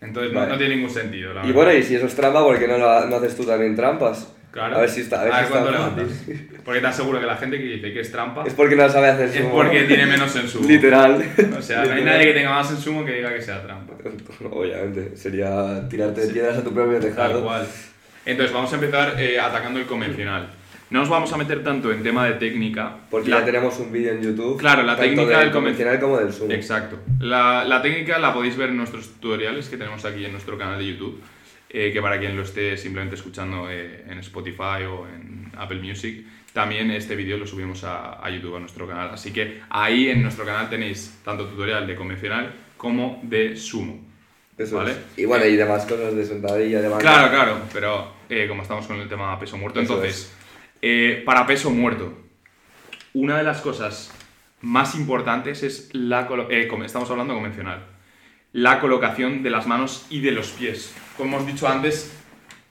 Entonces 0.00 0.32
no- 0.32 0.40
Vale. 0.40 0.52
no, 0.52 0.58
tiene 0.58 0.76
ningún 0.76 0.90
sentido. 0.90 1.32
La 1.34 1.46
Y 1.46 1.52
bueno, 1.52 1.72
y 1.72 1.82
si 1.82 1.94
eso 1.96 2.06
es 2.06 2.14
trampa, 2.14 2.42
¿por 2.42 2.58
qué 2.58 2.66
no, 2.68 2.78
lo, 2.78 3.06
no 3.06 3.16
haces 3.16 3.36
tú 3.36 3.44
también 3.44 3.76
trampas? 3.76 4.32
Claro. 4.50 4.76
A 4.76 4.80
ver 4.80 4.90
si 4.90 5.00
está. 5.00 5.22
A 5.22 5.24
ver 5.24 5.32
si 5.34 5.40
está 5.44 5.50
cuánto 5.60 5.72
fácil. 5.72 5.94
levantas. 5.96 6.62
Porque 6.64 6.80
te 6.80 6.86
aseguro 6.86 7.20
que 7.20 7.26
la 7.26 7.36
gente 7.36 7.56
que 7.56 7.64
dice 7.64 7.92
que 7.92 8.00
es 8.00 8.12
trampa 8.12 8.44
Es 8.46 8.52
porque 8.52 8.76
no 8.76 8.86
sabe 8.88 9.08
hacer 9.08 9.28
es 9.30 9.34
sumo. 9.36 9.52
porque 9.54 9.84
tiene 9.84 10.04
menos 10.06 10.34
en 10.36 10.46
sumo. 10.48 10.68
Literal. 10.68 11.24
O 11.58 11.62
sea, 11.62 11.76
no 11.78 11.82
hay 11.84 11.88
Literal. 12.00 12.04
nadie 12.04 12.26
que 12.26 12.32
tenga 12.34 12.50
más 12.50 12.70
en 12.70 12.76
sumo 12.76 13.04
que 13.04 13.12
diga 13.12 13.32
que 13.32 13.40
sea 13.40 13.62
trampa. 13.62 13.94
Obviamente, 14.50 15.16
sería 15.16 15.88
tirarte 15.88 16.26
de 16.26 16.32
piedras 16.32 16.58
a 16.58 16.62
tu 16.64 16.72
propio 16.74 16.98
Tal 17.00 17.08
tejado. 17.10 17.42
cual. 17.42 17.66
Entonces 18.26 18.52
vamos 18.54 18.70
a 18.72 18.74
empezar 18.76 19.14
eh, 19.18 19.40
atacando 19.40 19.80
el 19.80 19.86
convencional. 19.86 20.48
No 20.92 21.00
nos 21.00 21.08
vamos 21.08 21.32
a 21.32 21.36
meter 21.38 21.64
tanto 21.64 21.90
en 21.90 22.02
tema 22.02 22.26
de 22.26 22.34
técnica. 22.34 22.96
Porque 23.10 23.30
La- 23.30 23.40
ya 23.40 23.44
tenemos 23.46 23.78
un 23.78 23.90
vídeo 23.90 24.12
en 24.12 24.22
YouTube. 24.22 24.58
Claro, 24.58 24.82
la 24.82 24.96
tanto 24.96 25.02
técnica 25.10 25.40
del 25.40 25.50
convencional 25.50 25.98
como 26.00 26.18
del 26.18 26.32
sumo. 26.32 26.52
Exacto. 26.52 26.98
La, 27.18 27.64
la 27.64 27.80
técnica 27.80 28.18
la 28.18 28.32
podéis 28.34 28.56
ver 28.56 28.68
en 28.68 28.76
nuestros 28.76 29.08
tutoriales 29.14 29.68
que 29.68 29.76
tenemos 29.76 30.04
aquí 30.04 30.24
en 30.24 30.32
nuestro 30.32 30.58
canal 30.58 30.78
de 30.78 30.86
YouTube. 30.86 31.20
eh, 31.74 31.90
que 31.90 32.02
para 32.02 32.18
quien 32.18 32.36
lo 32.36 32.42
esté 32.42 32.76
simplemente 32.76 33.14
escuchando 33.16 33.66
eh, 33.70 34.04
en 34.06 34.18
Spotify 34.18 34.84
o 34.86 35.06
en 35.08 35.50
Apple 35.56 35.80
Music, 35.80 36.26
también 36.52 36.90
este 36.90 37.16
vídeo 37.16 37.38
lo 37.38 37.46
subimos 37.46 37.82
a, 37.84 38.22
a 38.22 38.28
YouTube, 38.28 38.56
a 38.56 38.60
nuestro 38.60 38.86
canal. 38.86 39.08
Así 39.14 39.32
que 39.32 39.62
ahí 39.70 40.10
en 40.10 40.20
nuestro 40.22 40.44
canal 40.44 40.68
tenéis 40.68 41.20
tanto 41.24 41.46
tutorial 41.46 41.86
de 41.86 41.96
convencional 41.96 42.52
como 42.76 43.18
de 43.22 43.56
sumo. 43.56 43.98
Eso 44.58 44.76
Vale. 44.76 44.90
es. 44.90 44.98
Y 45.16 45.24
bueno, 45.24 45.46
y 45.46 45.56
demás 45.56 45.86
cosas 45.86 46.14
de 46.14 46.26
sentadilla, 46.26 46.82
de 46.82 46.88
banca. 46.88 47.00
Claro, 47.02 47.30
claro, 47.30 47.56
pero 47.72 48.12
eh, 48.28 48.44
como 48.46 48.60
estamos 48.60 48.86
con 48.86 49.00
el 49.00 49.08
tema 49.08 49.40
peso 49.40 49.56
muerto, 49.56 49.80
Eso 49.80 49.94
entonces, 49.94 50.30
eh, 50.82 51.22
para 51.24 51.46
peso 51.46 51.70
muerto, 51.70 52.18
una 53.14 53.38
de 53.38 53.44
las 53.44 53.60
cosas 53.60 54.12
más 54.60 54.94
importantes 54.94 55.62
es 55.62 55.90
la 55.92 56.28
eh, 56.50 56.68
estamos 56.84 57.10
hablando 57.10 57.34
convencional, 57.34 57.86
la 58.52 58.80
colocación 58.80 59.42
de 59.42 59.50
las 59.50 59.66
manos 59.66 60.06
y 60.10 60.20
de 60.20 60.32
los 60.32 60.50
pies. 60.50 60.94
Como 61.16 61.36
hemos 61.36 61.46
dicho 61.46 61.68
antes, 61.68 62.18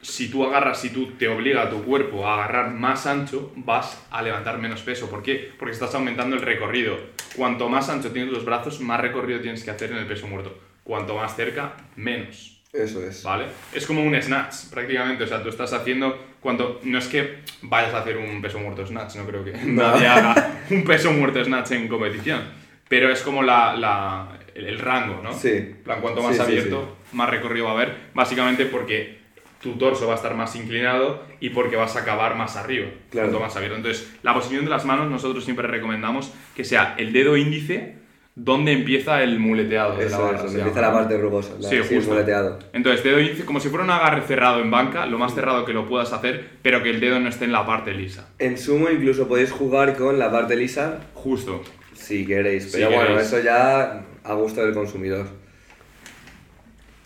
si 0.02 0.30
tú 0.30 0.44
agarras, 0.44 0.82
si 0.82 0.90
tú 0.90 1.12
te 1.12 1.28
obliga 1.28 1.64
a 1.64 1.70
tu 1.70 1.84
cuerpo 1.84 2.28
a 2.28 2.34
agarrar 2.36 2.74
más 2.74 3.08
ancho, 3.08 3.52
vas 3.56 4.06
a 4.12 4.22
levantar 4.22 4.58
menos 4.58 4.82
peso. 4.82 5.10
¿Por 5.10 5.24
qué? 5.24 5.52
Porque 5.58 5.74
estás 5.74 5.94
aumentando 5.96 6.36
el 6.36 6.42
recorrido. 6.42 6.98
Cuanto 7.36 7.70
más 7.70 7.90
ancho 7.90 8.12
tienes 8.12 8.32
los 8.32 8.46
brazos, 8.46 8.82
más 8.82 9.00
recorrido 9.00 9.40
tienes 9.40 9.64
que 9.64 9.72
hacer 9.72 9.92
en 9.92 9.98
el 9.98 10.08
peso 10.08 10.28
muerto. 10.28 10.58
cuanto 10.84 11.16
más 11.16 11.36
cerca, 11.36 11.78
menos. 11.96 12.61
Eso 12.74 13.06
es. 13.06 13.22
¿Vale? 13.24 13.46
Es 13.74 13.86
como 13.86 14.02
un 14.04 14.20
snatch, 14.22 14.70
prácticamente. 14.72 15.24
O 15.24 15.28
sea, 15.28 15.44
tú 15.44 15.50
estás 15.50 15.74
haciendo. 15.74 16.18
Cuando, 16.40 16.80
no 16.84 16.98
es 16.98 17.08
que 17.08 17.40
vayas 17.64 17.94
a 17.94 18.00
hacer 18.02 18.18
un 18.18 18.42
peso 18.42 18.60
muerto 18.60 18.86
snatch, 18.86 19.16
no 19.16 19.26
creo 19.26 19.44
que 19.44 19.52
nadie 19.66 20.08
haga 20.08 20.62
un 20.70 20.84
peso 20.84 21.12
muerto 21.12 21.44
snatch 21.44 21.72
en 21.72 21.88
competición. 21.88 22.42
Pero 22.88 23.12
es 23.12 23.22
como 23.22 23.44
la, 23.44 23.76
la- 23.76 24.40
el, 24.56 24.66
el 24.68 24.80
rango, 24.80 25.22
¿no? 25.22 25.34
Sí. 25.34 25.50
En 25.50 25.82
plan, 25.84 26.02
cuanto 26.02 26.22
más 26.22 26.32
Sí, 26.36 26.38
sí, 26.38 26.42
abierto, 26.44 26.98
más 27.14 27.30
recorrido 27.30 27.66
va 27.66 27.72
a 27.72 27.76
haber. 27.76 27.96
Básicamente 28.14 28.66
porque 28.66 29.20
tu 29.62 29.74
torso 29.74 30.08
va 30.08 30.14
a 30.14 30.16
estar 30.16 30.34
más 30.36 30.56
inclinado 30.56 31.24
y 31.40 31.50
porque 31.52 31.76
vas 31.76 31.96
a 31.96 32.00
acabar 32.00 32.36
más 32.36 32.56
arriba. 32.58 32.88
Claro. 33.12 33.28
Cuanto 33.30 33.46
más 33.46 33.56
abierto. 33.56 33.78
Entonces, 33.78 34.12
la 34.24 34.34
posición 34.34 34.64
de 34.66 34.72
las 34.72 34.86
manos, 34.86 35.10
nosotros 35.10 35.44
siempre 35.46 35.68
recomendamos 35.68 36.34
que 36.56 36.64
sea 36.64 36.96
el 36.98 37.14
dedo 37.14 37.38
índice 37.38 37.96
donde 38.34 38.72
empieza 38.72 39.22
el 39.24 39.40
muleteado 39.40 39.98
de 39.98 40.10
la 40.10 40.18
barra. 40.18 40.38
se 40.40 40.46
empieza 40.60 40.70
llama, 40.82 40.82
la 40.82 40.94
parte 40.94 41.18
rugosa. 41.18 41.54
La, 41.60 41.70
Sí, 41.70 41.76
sí, 41.84 41.94
el 41.96 42.02
justo. 42.04 42.60
Entonces, 42.74 43.04
dedo 43.04 43.20
índice, 43.20 43.44
como 43.46 43.60
si 43.60 43.70
fuera 43.70 43.84
un 43.84 43.92
agarre 43.92 44.22
cerrado 44.22 44.62
en 44.62 44.72
banca, 44.72 45.06
lo 45.06 45.18
más 45.18 45.34
cerrado 45.36 45.66
que 45.66 45.74
lo 45.74 45.88
puedas 45.88 46.14
hacer, 46.14 46.50
pero 46.62 46.82
que 46.82 46.90
el 46.92 47.00
dedo 47.02 47.20
no 47.20 47.28
esté 47.30 47.46
en 47.46 47.52
la 47.52 47.66
parte 47.66 47.94
lisa. 47.94 48.30
En 48.40 48.58
sumo 48.58 48.90
incluso 48.90 49.28
podéis 49.28 49.52
jugar 49.52 49.96
con 49.98 50.18
la 50.18 50.32
parte 50.32 50.56
lisa 50.56 51.00
Justo. 51.14 51.62
si 51.94 52.26
queréis. 52.26 52.72
Si 52.72 52.78
Pero 52.78 52.90
bueno, 52.92 53.08
queréis. 53.10 53.28
eso 53.28 53.40
ya 53.42 54.06
a 54.24 54.34
gusto 54.34 54.64
del 54.66 54.74
consumidor. 54.74 55.28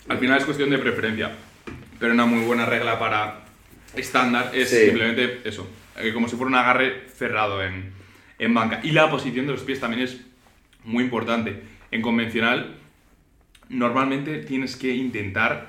Al 0.08 0.18
final 0.20 0.38
es 0.38 0.46
cuestión 0.46 0.70
de 0.70 0.78
preferencia, 0.78 1.32
pero 2.00 2.14
una 2.14 2.26
muy 2.28 2.46
buena 2.46 2.66
regla 2.66 3.00
para 3.00 3.40
estándar 3.96 4.52
es 4.54 4.70
Sí. 4.70 4.86
simplemente 4.86 5.42
eso, 5.44 5.68
como 6.14 6.28
si 6.30 6.36
fuera 6.36 6.50
un 6.50 6.56
agarre 6.56 7.08
cerrado 7.10 7.64
en, 7.64 7.92
en 8.38 8.54
banca. 8.54 8.80
Y 8.84 8.92
la 8.92 9.10
posición 9.10 9.48
de 9.48 9.54
los 9.54 9.62
pies 9.64 9.80
también 9.80 10.04
es 10.04 10.22
muy 10.86 11.04
importante. 11.04 11.62
En 11.92 12.02
convencional, 12.02 12.76
normalmente 13.70 14.38
tienes 14.40 14.76
que 14.76 14.92
intentar 14.94 15.68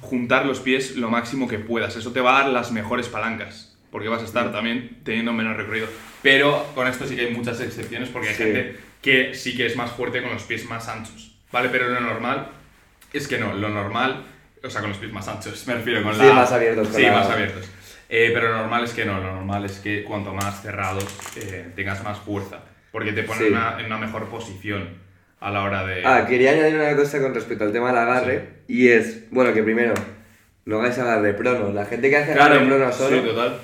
juntar 0.00 0.46
los 0.46 0.60
pies 0.60 0.96
lo 0.96 1.10
máximo 1.10 1.48
que 1.48 1.58
puedas. 1.58 1.96
Eso 1.96 2.12
te 2.12 2.20
va 2.20 2.38
a 2.38 2.42
dar 2.44 2.52
las 2.52 2.72
mejores 2.72 3.08
palancas, 3.08 3.76
porque 3.90 4.08
vas 4.08 4.22
a 4.22 4.24
estar 4.24 4.52
también 4.52 4.98
teniendo 5.04 5.32
menos 5.32 5.56
recorrido. 5.56 5.86
Pero 6.22 6.64
con 6.74 6.86
esto 6.88 7.06
sí 7.06 7.16
que 7.16 7.26
hay 7.26 7.34
muchas 7.34 7.60
excepciones, 7.60 8.08
porque 8.08 8.28
hay 8.30 8.34
Sí. 8.34 8.42
gente 8.44 8.76
que 9.00 9.34
sí 9.34 9.56
que 9.56 9.66
es 9.66 9.76
más 9.76 9.90
fuerte 9.92 10.22
con 10.22 10.32
los 10.32 10.42
pies 10.44 10.64
más 10.68 10.88
anchos, 10.88 11.34
¿vale? 11.50 11.68
Pero 11.68 11.88
lo 11.88 12.00
normal 12.00 12.48
es 13.12 13.26
que 13.28 13.38
no, 13.38 13.52
lo 13.54 13.68
normal, 13.68 14.24
o 14.62 14.70
sea, 14.70 14.80
con 14.80 14.90
los 14.90 14.98
pies 14.98 15.12
más 15.12 15.26
anchos, 15.28 15.66
me 15.66 15.74
refiero 15.74 16.02
con 16.02 16.14
Sí, 16.14 16.20
la... 16.20 16.32
más 16.32 16.52
abiertos, 16.52 16.88
Sí, 16.94 17.02
la- 17.02 17.12
más 17.12 17.28
abiertos. 17.28 17.68
Eh, 18.08 18.30
pero 18.34 18.50
lo 18.52 18.58
normal 18.58 18.84
es 18.84 18.92
que 18.92 19.04
no, 19.04 19.14
lo 19.20 19.34
normal 19.34 19.64
es 19.64 19.78
que 19.78 20.04
cuanto 20.04 20.34
más 20.34 20.62
cerrados 20.62 21.04
eh, 21.36 21.70
tengas 21.74 22.04
más 22.04 22.18
fuerza, 22.18 22.60
porque 22.92 23.12
te 23.12 23.22
ponen 23.24 23.42
Sí. 23.44 23.48
una- 23.50 23.76
en 23.80 23.86
una 23.86 23.98
mejor 23.98 24.28
posición 24.28 24.88
a 25.40 25.50
la 25.50 25.62
hora 25.64 25.84
de... 25.86 26.02
Ah, 26.06 26.24
quería 26.28 26.52
añadir 26.52 26.76
una 26.76 26.94
cosa 26.94 27.20
con 27.20 27.34
respecto 27.34 27.64
al 27.64 27.72
tema 27.72 27.88
del 27.88 27.98
agarre. 27.98 28.48
Y 28.68 28.88
es, 28.88 29.24
bueno, 29.32 29.52
que 29.52 29.62
primero, 29.64 29.94
no 30.66 30.78
hagáis 30.78 30.98
agarre 30.98 31.34
prono. 31.34 31.72
La 31.72 31.84
gente 31.86 32.08
que 32.10 32.16
hace 32.16 32.32
agarre 32.32 32.60
prono 32.66 32.92
solo. 32.92 33.20
Sí, 33.20 33.26
total. 33.26 33.58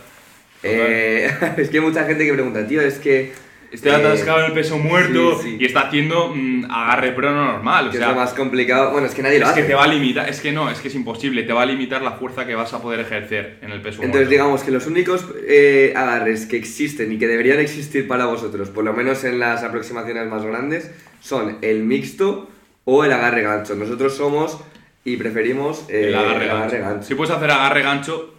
eh, 0.64 1.30
es 1.56 1.68
que 1.70 1.78
hay 1.78 1.84
mucha 1.84 2.04
gente 2.04 2.26
que 2.26 2.32
pregunta, 2.32 2.66
tío, 2.66 2.80
es 2.80 2.98
que. 2.98 3.32
Eh, 3.70 3.90
atascado 3.90 4.40
en 4.40 4.46
el 4.46 4.52
peso 4.52 4.78
muerto 4.78 5.38
sí, 5.42 5.50
sí. 5.50 5.56
y 5.60 5.64
está 5.66 5.80
haciendo 5.80 6.32
mm, 6.34 6.70
agarre 6.70 7.12
prono 7.12 7.44
normal. 7.52 7.88
O 7.88 7.90
que 7.90 7.98
sea, 7.98 8.08
es 8.08 8.12
lo 8.14 8.20
más 8.20 8.32
complicado. 8.34 8.92
Bueno, 8.92 9.06
es 9.06 9.14
que 9.14 9.22
nadie 9.22 9.38
lo 9.38 9.46
es 9.46 9.52
que 9.52 9.60
hace. 9.60 9.68
te 9.68 9.74
va 9.74 9.84
a 9.84 9.88
limitar, 9.88 10.28
es 10.28 10.40
que 10.40 10.52
no, 10.52 10.70
es 10.70 10.78
que 10.80 10.88
es 10.88 10.94
imposible, 10.94 11.42
te 11.42 11.52
va 11.52 11.62
a 11.62 11.66
limitar 11.66 12.00
la 12.02 12.12
fuerza 12.12 12.46
que 12.46 12.54
vas 12.54 12.72
a 12.72 12.80
poder 12.80 13.00
ejercer 13.00 13.58
en 13.62 13.70
el 13.70 13.80
peso 13.82 14.02
Entonces, 14.02 14.12
muerto. 14.12 14.30
digamos 14.30 14.62
que 14.62 14.70
los 14.70 14.86
únicos 14.86 15.26
eh, 15.46 15.92
agarres 15.96 16.46
que 16.46 16.56
existen 16.56 17.12
y 17.12 17.18
que 17.18 17.26
deberían 17.26 17.58
existir 17.60 18.08
para 18.08 18.24
vosotros, 18.26 18.70
por 18.70 18.84
lo 18.84 18.92
menos 18.92 19.22
en 19.24 19.38
las 19.38 19.62
aproximaciones 19.62 20.26
más 20.28 20.44
grandes, 20.44 20.90
son 21.20 21.58
el 21.62 21.84
mixto 21.84 22.48
o 22.84 23.04
el 23.04 23.12
agarre 23.12 23.42
gancho. 23.42 23.74
Nosotros 23.74 24.16
somos 24.16 24.58
y 25.04 25.16
preferimos 25.16 25.84
eh, 25.88 26.08
el 26.08 26.14
agarre, 26.14 26.46
gancho. 26.46 26.78
gancho. 26.78 27.06
Si 27.08 27.14
puedes 27.14 27.34
hacer 27.34 27.50
agarre 27.50 27.82
gancho, 27.82 28.34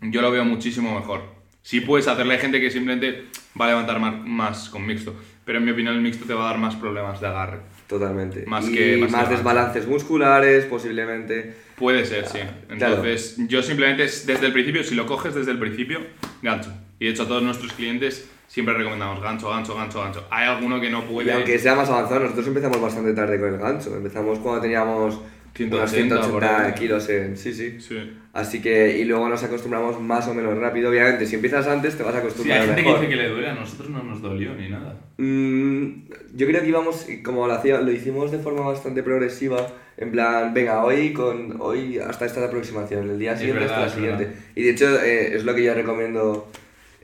yo 0.00 0.20
lo 0.20 0.30
veo 0.32 0.44
muchísimo 0.44 0.98
mejor. 0.98 1.33
Si 1.64 1.80
puedes 1.80 2.06
hacerle 2.08 2.34
hay 2.34 2.40
gente 2.40 2.60
que 2.60 2.70
simplemente 2.70 3.24
va 3.58 3.64
a 3.64 3.68
levantar 3.68 3.98
más, 3.98 4.68
con 4.68 4.84
mixto, 4.84 5.14
pero 5.46 5.58
en 5.58 5.64
mi 5.64 5.70
opinión 5.70 5.94
el 5.94 6.02
mixto 6.02 6.26
te 6.26 6.34
va 6.34 6.44
a 6.44 6.50
dar 6.50 6.58
más 6.58 6.76
problemas 6.76 7.22
de 7.22 7.26
agarre. 7.26 7.60
Totalmente. 7.86 8.44
Más 8.46 8.68
y 8.68 8.74
que- 8.74 8.96
más 8.98 9.10
más, 9.10 9.30
desbalances 9.30 9.86
musculares, 9.88 10.66
posiblemente. 10.66 11.54
Puede 11.76 12.04
ser, 12.04 12.26
sí. 12.26 12.38
Ah, 12.42 12.52
claro. 12.76 12.96
Entonces, 12.96 13.36
yo 13.48 13.62
simplemente 13.62 14.04
es- 14.04 14.26
desde 14.26 14.44
el 14.44 14.52
principio, 14.52 14.84
si 14.84 14.94
lo 14.94 15.06
coges 15.06 15.34
desde 15.34 15.52
el 15.52 15.58
principio, 15.58 16.00
gancho. 16.42 16.70
Y 16.98 17.06
de 17.06 17.12
hecho 17.12 17.22
a 17.22 17.28
todos 17.28 17.42
nuestros 17.42 17.72
clientes 17.72 18.28
siempre 18.46 18.74
recomendamos 18.74 19.22
gancho, 19.22 19.48
gancho, 19.48 19.74
gancho, 19.74 20.00
gancho. 20.02 20.26
Hay 20.30 20.46
alguno 20.46 20.78
que 20.82 20.90
no 20.90 20.98
Y 20.98 21.12
puede... 21.12 21.32
aunque 21.32 21.58
sea 21.58 21.74
más 21.74 21.88
avanzado, 21.88 22.20
nosotros 22.20 22.46
empezamos 22.46 22.78
bastante 22.78 23.14
tarde 23.14 23.40
con 23.40 23.54
el 23.54 23.58
gancho. 23.58 23.96
Empezamos 23.96 24.38
cuando 24.40 24.60
teníamos 24.60 25.18
180 25.54 26.14
unos 26.16 26.26
por 26.28 26.42
180 26.42 26.66
ahí. 26.66 26.74
kilos 26.74 27.08
en. 27.08 27.36
Sí, 27.38 27.54
sí. 27.54 27.80
Sí. 27.80 28.18
Así 28.34 28.60
que, 28.60 28.98
y 28.98 29.04
luego 29.04 29.28
nos 29.28 29.44
acostumbramos 29.44 30.00
más 30.00 30.26
o 30.26 30.34
menos 30.34 30.58
rápido. 30.58 30.90
Obviamente, 30.90 31.24
si 31.24 31.36
empiezas 31.36 31.68
antes, 31.68 31.96
te 31.96 32.02
vas 32.02 32.14
a 32.14 32.18
Sí, 32.18 32.24
acostumbrar 32.26 32.60
hay 32.60 32.66
gente 32.66 32.82
que 32.82 32.88
mejor. 32.88 33.00
dice 33.02 33.10
que 33.12 33.22
le 33.22 33.28
duele, 33.28 33.48
a 33.48 33.54
nosotros 33.54 33.90
no 33.90 34.02
nos 34.02 34.20
dolió 34.20 34.54
ni 34.54 34.68
nada. 34.68 34.96
Mm, 35.18 36.08
yo 36.34 36.46
creo 36.48 36.60
que 36.60 36.66
íbamos, 36.68 37.06
como 37.24 37.46
lo, 37.46 37.52
hacía, 37.54 37.80
lo 37.80 37.92
hicimos 37.92 38.32
de 38.32 38.38
forma 38.38 38.62
bastante 38.66 39.04
progresiva, 39.04 39.68
en 39.96 40.10
plan, 40.10 40.52
venga, 40.52 40.84
hoy 40.84 41.12
con 41.12 41.60
hoy 41.60 42.00
hasta 42.00 42.26
esta 42.26 42.44
aproximación, 42.44 43.08
el 43.08 43.18
día 43.20 43.36
siguiente 43.36 43.60
verdad, 43.60 43.84
hasta 43.84 43.86
la 43.88 43.94
siguiente. 43.94 44.24
verdad. 44.24 44.40
Y 44.56 44.62
de 44.64 44.70
hecho 44.70 45.00
eh, 45.00 45.36
es 45.36 45.44
lo 45.44 45.54
que 45.54 45.62
yo 45.62 45.72
recomiendo 45.72 46.50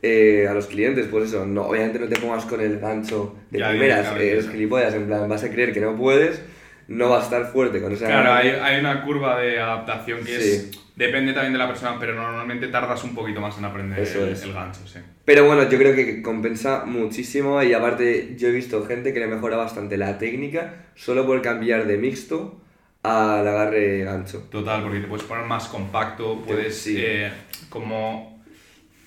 eh, 0.03 0.49
a 0.51 0.55
los 0.55 0.67
clientes, 0.67 1.07
pues 1.09 1.29
eso, 1.29 1.47
no, 1.47 1.63
obviamente 1.63 2.01
no 2.01 2.09
te 2.09 2.17
pongas 2.19 2.45
con 2.47 2.61
el 2.61 2.81
gancho 2.81 3.37
de 3.53 3.61
Ya, 3.61 3.71
primeras, 3.71 4.13
eh, 4.19 4.43
sí. 4.43 4.49
gilipollas, 4.51 4.95
en 4.95 5.07
plan, 5.07 5.29
vas 5.29 5.45
a 5.45 5.51
creer 5.53 5.73
que 5.73 5.81
no 5.81 5.95
puedes, 5.97 6.43
no 6.89 7.09
vas 7.09 7.21
a 7.21 7.25
estar 7.27 7.53
fuerte 7.53 7.81
con 7.81 7.93
esa... 7.93 8.07
Claro, 8.07 8.33
hay, 8.33 8.49
hay 8.49 8.81
una 8.81 9.05
curva 9.05 9.39
de 9.41 9.61
adaptación 9.61 10.19
que 10.25 10.41
Sí. 10.41 10.51
es... 10.51 10.71
Depende 11.01 11.33
también 11.33 11.55
de 11.55 11.59
la 11.59 11.67
persona, 11.67 11.97
pero 11.99 12.15
normalmente 12.15 12.69
tardas 12.69 13.03
un 13.05 13.15
poquito 13.15 13.41
más 13.41 13.57
en 13.57 13.65
aprender 13.65 14.01
Eso 14.01 14.23
el, 14.27 14.35
es. 14.35 14.43
el 14.43 14.53
gancho, 14.53 14.87
sí. 14.87 14.99
Pero 15.25 15.47
bueno, 15.47 15.63
yo 15.71 15.79
creo 15.79 15.95
que 15.95 16.21
compensa 16.21 16.85
muchísimo 16.85 17.63
y 17.63 17.73
aparte 17.73 18.35
yo 18.39 18.49
he 18.49 18.53
visto 18.53 18.85
gente 18.85 19.15
que 19.15 19.21
le 19.21 19.27
mejora 19.27 19.57
bastante 19.57 19.97
la 19.97 20.19
técnica 20.19 20.75
solo 20.95 21.25
por 21.25 21.41
cambiar 21.41 21.87
de 21.87 21.97
mixto 21.97 22.61
al 23.03 23.49
agarre 23.49 24.05
gancho. 24.05 24.47
Total, 24.51 24.83
porque 24.83 25.01
te 25.01 25.07
puedes 25.07 25.25
poner 25.25 25.47
más 25.47 25.69
compacto, 25.69 26.43
puedes 26.47 26.77
Sí. 26.77 26.97
eh, 26.99 27.31
como... 27.71 28.39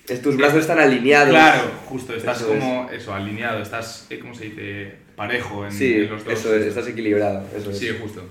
Es, 0.08 0.20
tus 0.20 0.36
brazos 0.36 0.62
están 0.62 0.80
alineados. 0.80 1.30
Claro, 1.30 1.70
justo, 1.86 2.14
estás 2.16 2.38
Eso 2.40 2.48
como 2.48 2.90
eso, 2.90 3.14
alineado, 3.14 3.62
estás, 3.62 4.08
eh, 4.10 4.18
¿cómo 4.18 4.34
se 4.34 4.46
dice? 4.46 4.94
Parejo 5.14 5.64
en, 5.64 5.70
Sí, 5.72 5.94
en 5.94 6.10
los 6.10 6.24
dos. 6.24 6.32
eso 6.34 6.56
es, 6.56 6.66
estás 6.66 6.88
equilibrado. 6.88 7.46
Eso 7.56 7.70
es. 7.70 7.78
Sí, 7.78 7.88
justo. 8.02 8.22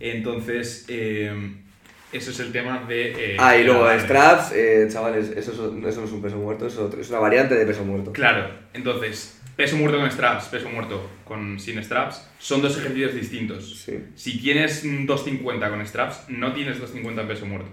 Entonces, 0.00 0.84
eh, 0.88 1.32
eso 2.16 2.30
es 2.30 2.40
el 2.40 2.52
tema 2.52 2.84
de... 2.88 3.34
eh, 3.34 3.36
Ah, 3.38 3.56
y 3.56 3.64
luego 3.64 3.88
straps, 4.00 4.52
eh, 4.52 4.86
chavales, 4.90 5.30
eso, 5.30 5.52
es- 5.52 5.84
eso 5.86 6.00
no 6.00 6.06
es 6.06 6.12
un 6.12 6.22
peso 6.22 6.36
muerto, 6.36 6.66
eso 6.66 6.90
es, 6.98 7.10
una 7.10 7.18
variante 7.18 7.54
de 7.54 7.66
peso 7.66 7.84
muerto. 7.84 8.12
Claro, 8.12 8.48
entonces, 8.72 9.40
peso 9.56 9.76
muerto 9.76 9.98
con 9.98 10.10
straps, 10.10 10.46
peso 10.46 10.68
muerto 10.68 11.08
con 11.24 11.58
sin 11.60 11.82
straps, 11.82 12.28
son 12.38 12.62
dos 12.62 12.76
ejercicios 12.78 13.14
distintos. 13.14 13.78
Sí. 13.84 13.98
Si 14.14 14.38
tienes 14.40 14.84
mm, 14.84 15.06
250 15.06 15.68
con 15.70 15.86
straps, 15.86 16.24
no 16.28 16.52
tienes 16.52 16.78
250 16.80 17.22
en 17.22 17.28
peso 17.28 17.46
muerto. 17.46 17.70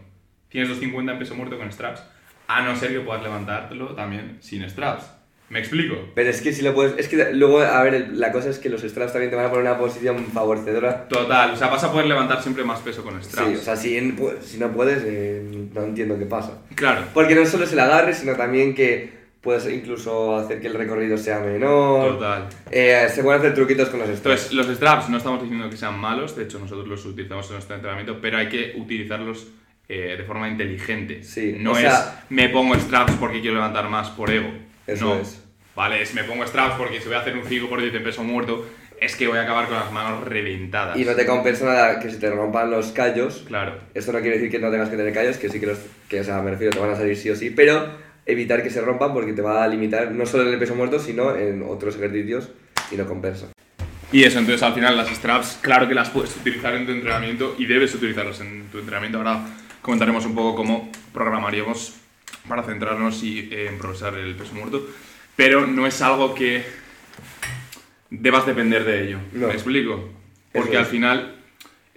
Tienes 0.50 0.70
250 0.70 1.14
en 1.14 1.20
peso 1.20 1.36
muerto 1.36 1.58
con 1.58 1.72
straps, 1.72 2.02
a 2.48 2.62
no 2.64 2.76
ser 2.76 2.92
que 2.92 3.00
puedas 3.00 3.24
levantártelo 3.24 3.96
también 3.96 4.38
sin 4.42 4.68
straps. 4.70 5.06
¿Me 5.52 5.60
explico? 5.60 5.96
Pero 6.16 6.30
es 6.30 6.42
que 6.42 6.54
si 6.54 6.62
lo 6.62 6.74
puedes. 6.74 6.98
Es 6.98 7.10
que 7.10 7.34
luego, 7.34 7.60
a 7.62 7.84
ver, 7.84 8.10
la 8.14 8.32
cosa 8.32 8.50
es 8.50 8.58
que 8.58 8.70
los 8.70 8.82
straps 8.84 9.12
también 9.12 9.30
te 9.30 9.36
van 9.36 9.46
a 9.46 9.50
poner 9.50 9.66
una 9.66 9.78
posición 9.78 10.26
favorecedora. 10.34 11.08
Total, 11.10 11.52
o 11.52 11.56
sea, 11.58 11.68
vas 11.68 11.84
a 11.84 11.92
poder 11.92 12.08
levantar 12.08 12.42
siempre 12.42 12.64
más 12.64 12.80
peso 12.80 13.04
con 13.04 13.22
straps. 13.22 13.50
Sí, 13.50 13.56
o 13.56 13.62
sea, 13.62 13.76
si, 13.76 13.98
en- 13.98 14.18
pu- 14.18 14.40
si 14.42 14.58
no 14.58 14.72
puedes, 14.72 15.04
eh, 15.06 15.68
no 15.74 15.84
entiendo 15.84 16.18
qué 16.18 16.26
pasa. 16.26 16.62
claro, 16.76 17.04
Porque 17.14 17.36
no 17.36 17.46
solo 17.46 17.66
es 17.66 17.74
el 17.74 17.80
agarre, 17.80 18.14
sino 18.14 18.34
también 18.36 18.74
que 18.74 19.20
puedes 19.42 19.68
incluso 19.68 20.38
hacer 20.38 20.62
que 20.62 20.68
el 20.68 20.74
recorrido 20.74 21.18
sea 21.18 21.40
menor. 21.40 22.14
total. 22.14 22.48
Eh, 22.72 23.08
se 23.14 23.22
pueden 23.22 23.42
hacer 23.42 23.54
truquitos 23.54 23.90
con 23.90 24.00
los 24.00 24.08
straps. 24.10 24.26
Entonces, 24.46 24.54
los 24.54 24.68
straps 24.78 25.10
no 25.10 25.18
estamos 25.18 25.42
diciendo 25.42 25.70
que 25.70 25.76
sean 25.76 26.00
malos, 26.00 26.36
de 26.38 26.44
hecho 26.46 26.60
nosotros 26.60 26.88
los 26.88 27.06
utilizamos 27.06 27.46
en 27.48 27.54
nuestro 27.54 27.76
entrenamiento, 27.76 28.20
pero 28.22 28.38
hay 28.38 28.48
que 28.48 28.74
utilizarlos 28.78 29.48
eh, 29.90 30.16
de 30.18 30.24
forma 30.24 30.48
inteligente. 30.48 31.24
Sí, 31.24 31.58
no 31.60 31.72
o 31.72 31.76
es 31.76 31.82
sea- 31.82 32.24
me 32.30 32.48
pongo 32.48 32.76
straps 32.76 33.16
porque 33.20 33.42
quiero 33.42 33.56
levantar 33.56 33.90
más 33.90 34.10
por 34.12 34.32
ego. 34.32 34.48
Eso 34.88 35.06
no. 35.16 35.16
es. 35.22 35.41
Vale, 35.76 36.02
es 36.02 36.14
me 36.14 36.24
pongo 36.24 36.46
straps 36.46 36.76
porque 36.76 37.00
si 37.00 37.06
voy 37.06 37.16
a 37.16 37.22
hacer 37.22 37.38
un 37.38 37.46
5 37.46 37.70
por 37.70 37.80
10 37.80 37.94
de 37.94 38.00
peso 38.02 38.24
muerto, 38.24 38.66
es 39.00 39.16
que 39.16 39.28
voy 39.28 39.40
a 39.40 39.44
acabar 39.44 39.68
con 39.68 39.76
las 39.76 39.92
manos 39.92 40.24
reventadas. 40.26 40.98
Y 40.98 41.06
no 41.06 41.16
te 41.16 41.26
compensa 41.26 41.66
nada 41.66 42.00
que 42.00 42.10
se 42.10 42.18
te 42.18 42.30
rompan 42.30 42.70
los 42.70 42.92
callos. 42.92 43.44
Claro. 43.48 43.80
Esto 43.94 44.12
no 44.12 44.20
quiere 44.20 44.38
decir 44.38 44.52
que 44.52 44.60
no 44.60 44.70
tengas 44.70 44.90
que 44.90 44.98
tener 44.98 45.14
callos, 45.14 45.38
que 45.38 45.50
sí 45.50 45.60
que 45.60 45.66
los. 45.66 45.80
Que, 46.08 46.20
o 46.20 46.24
sea, 46.24 46.42
me 46.42 46.52
refiero, 46.52 46.72
te 46.72 46.80
van 46.80 46.92
a 46.92 46.96
salir 46.96 47.18
sí 47.18 47.30
o 47.30 47.36
sí, 47.36 47.50
pero 47.50 47.90
evitar 48.26 48.62
que 48.62 48.70
se 48.70 48.82
rompan 48.82 49.14
porque 49.14 49.34
te 49.34 49.42
va 49.42 49.64
a 49.64 49.68
limitar 49.68 50.12
no 50.12 50.26
solo 50.26 50.44
en 50.44 50.54
el 50.54 50.60
peso 50.60 50.76
muerto, 50.76 51.00
sino 51.00 51.36
en 51.36 51.64
otros 51.64 51.96
ejercicios 51.96 52.50
y 52.92 52.96
no 52.96 53.08
compensa. 53.08 53.48
Y 54.12 54.24
eso, 54.24 54.40
entonces 54.40 54.62
al 54.62 54.74
final 54.74 54.98
las 54.98 55.08
straps, 55.10 55.60
claro 55.62 55.88
que 55.88 55.96
las 55.96 56.10
puedes 56.10 56.36
utilizar 56.36 56.76
en 56.76 56.86
tu 56.86 56.92
entrenamiento 56.92 57.56
y 57.58 57.66
debes 57.66 57.96
utilizarlas 57.96 58.42
en 58.42 58.66
tu 58.72 58.80
entrenamiento. 58.80 59.20
Ahora 59.20 59.46
comentaremos 59.82 60.26
un 60.26 60.36
poco 60.36 60.56
cómo 60.56 60.92
programaríamos 61.14 61.96
para 62.48 62.62
centrarnos 62.64 63.24
y 63.24 63.50
eh, 63.52 63.68
en 63.68 63.78
progresar 63.78 64.16
el 64.16 64.36
peso 64.36 64.54
muerto. 64.54 64.86
Pero 65.42 65.66
no 65.66 65.88
es 65.88 66.00
algo 66.04 66.36
que 66.36 66.64
debas 68.12 68.46
depender 68.46 68.84
de 68.86 69.06
ello. 69.08 69.18
No. 69.34 69.48
¿Me 69.48 69.54
explico? 69.54 70.08
Porque 70.54 70.78
al 70.78 70.86
final 70.86 71.38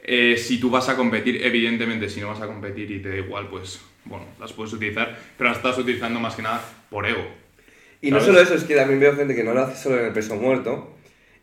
Eh, 0.07 0.37
si 0.37 0.59
tú 0.59 0.69
vas 0.71 0.89
a 0.91 0.97
competir, 0.97 1.43
evidentemente, 1.45 2.09
si 2.11 2.21
no 2.21 2.29
vas 2.29 2.41
a 2.43 2.47
competir 2.47 2.91
y 2.91 3.01
te 3.01 3.09
da 3.09 3.17
igual, 3.17 3.49
pues 3.49 3.81
bueno, 4.05 4.27
las 4.39 4.53
puedes 4.53 4.71
utilizar, 4.75 5.19
pero 5.39 5.49
las 5.49 5.57
estás 5.59 5.79
utilizando 5.79 6.21
más 6.21 6.35
que 6.35 6.43
nada 6.43 6.61
por 6.91 7.07
ego. 7.07 7.25
Y 8.03 8.11
no 8.11 8.21
solo 8.21 8.39
eso, 8.41 8.55
es 8.55 8.65
que 8.65 8.75
también 8.77 9.01
veo 9.01 9.17
gente 9.17 9.35
que 9.35 9.43
no 9.45 9.55
lo 9.55 9.63
hace 9.63 9.83
solo 9.83 9.99
en 9.99 10.05
el 10.07 10.13
peso 10.13 10.37
muerto. 10.37 10.95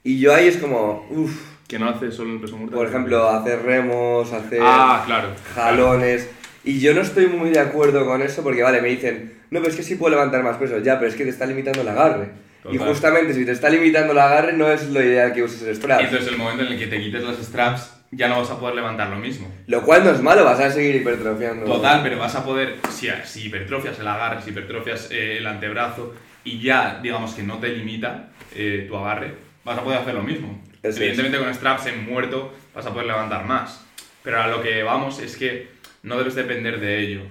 Y 0.04 0.20
yo 0.20 0.34
ahí 0.36 0.48
es 0.48 0.58
como, 0.58 1.08
uff, 1.10 1.36
Que 1.68 1.80
no 1.80 1.90
hace 1.90 2.12
solo 2.12 2.34
el 2.34 2.40
peso 2.40 2.56
muerto. 2.58 2.76
por 2.78 2.88
ejemplo, 2.88 3.30
hacer 3.30 3.64
remos, 3.64 4.32
hacer 4.32 4.60
Ah, 4.62 5.02
claro. 5.08 5.30
jalones. 5.56 6.30
Y 6.64 6.80
yo 6.80 6.94
no 6.94 7.02
estoy 7.02 7.28
muy 7.28 7.50
de 7.50 7.60
acuerdo 7.60 8.06
con 8.06 8.22
eso 8.22 8.44
porque, 8.44 8.62
vale, 8.62 8.82
me 8.82 8.90
dicen, 8.90 9.34
no, 9.50 9.60
pero 9.60 9.72
es 9.72 9.76
que 9.76 9.84
sí 9.84 9.96
puedo 9.96 10.12
levantar 10.12 10.44
más 10.44 10.58
peso. 10.58 10.80
Ya, 10.80 11.00
pero 11.00 11.10
es 11.10 11.16
que 11.16 11.24
te 11.24 11.30
está 11.30 11.46
limitando 11.46 11.82
el 11.82 11.88
agarre. 11.88 12.30
Y 12.70 12.78
Total. 12.78 12.90
justamente 12.90 13.34
si 13.34 13.44
te 13.46 13.52
está 13.52 13.70
limitando 13.70 14.14
el 14.14 14.20
agarre, 14.20 14.54
no 14.54 14.70
es 14.70 14.90
lo 14.90 15.02
ideal 15.02 15.34
que 15.34 15.44
uses 15.44 15.64
el 15.64 15.76
strap. 15.76 16.02
Entonces, 16.02 16.28
el 16.28 16.38
momento 16.38 16.64
en 16.64 16.74
el 16.74 16.80
que 16.80 16.88
te 16.88 17.02
quites 17.02 17.24
los 17.24 17.38
straps, 17.38 18.02
ya 18.12 18.28
no 18.28 18.40
vas 18.40 18.52
a 18.52 18.60
poder 18.60 18.76
levantar 18.76 19.10
lo 19.10 19.16
mismo. 19.16 19.52
Lo 19.68 19.82
cual 19.84 20.04
no 20.04 20.12
es 20.12 20.22
malo, 20.22 20.44
vas 20.44 20.60
a 20.60 20.70
seguir 20.70 20.96
hipertrofiando. 20.98 21.66
Total, 21.66 22.02
pero 22.04 22.20
vas 22.20 22.36
a 22.36 22.46
poder, 22.46 22.76
si, 22.90 23.08
si 23.26 23.48
hipertrofias 23.48 24.00
el 24.00 24.08
agarre, 24.08 24.42
si 24.42 24.52
hipertrofias 24.52 25.10
eh, 25.12 25.38
el 25.38 25.48
antebrazo 25.48 26.14
y 26.44 26.60
ya, 26.62 27.00
digamos 27.02 27.34
que 27.34 27.44
no 27.44 27.58
te 27.60 27.70
limita 27.70 28.30
eh, 28.54 28.86
tu 28.88 28.96
agarre, 28.98 29.34
vas 29.64 29.78
a 29.78 29.84
poder 29.84 30.00
hacer 30.00 30.14
lo 30.14 30.24
mismo. 30.24 30.62
Eso 30.84 30.98
Evidentemente 30.98 31.40
con 31.40 31.54
straps 31.54 31.88
en 31.88 32.06
muerto 32.06 32.54
vas 32.76 32.86
a 32.86 32.92
poder 32.92 33.08
levantar 33.08 33.46
más. 33.46 33.86
Pero 34.24 34.42
a 34.42 34.48
lo 34.48 34.62
que 34.62 34.84
vamos 34.84 35.20
es 35.20 35.36
que 35.38 35.70
no 36.04 36.18
debes 36.18 36.36
depender 36.36 36.80
de 36.80 37.00
ello. 37.00 37.22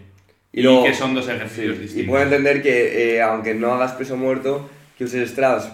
Y, 0.52 0.60
Y 0.60 0.62
luego- 0.62 0.84
que 0.84 0.94
son 0.94 1.14
dos 1.14 1.26
Sí, 1.26 1.32
ejercicios 1.32 1.76
y 1.76 1.80
distintos. 1.80 2.08
puedo 2.10 2.22
entender 2.24 2.62
que 2.62 3.14
eh, 3.16 3.22
aunque 3.22 3.54
no 3.54 3.72
hagas 3.74 3.92
peso 3.92 4.16
muerto, 4.16 4.68
que 4.98 5.04
uses 5.04 5.30
straps. 5.30 5.68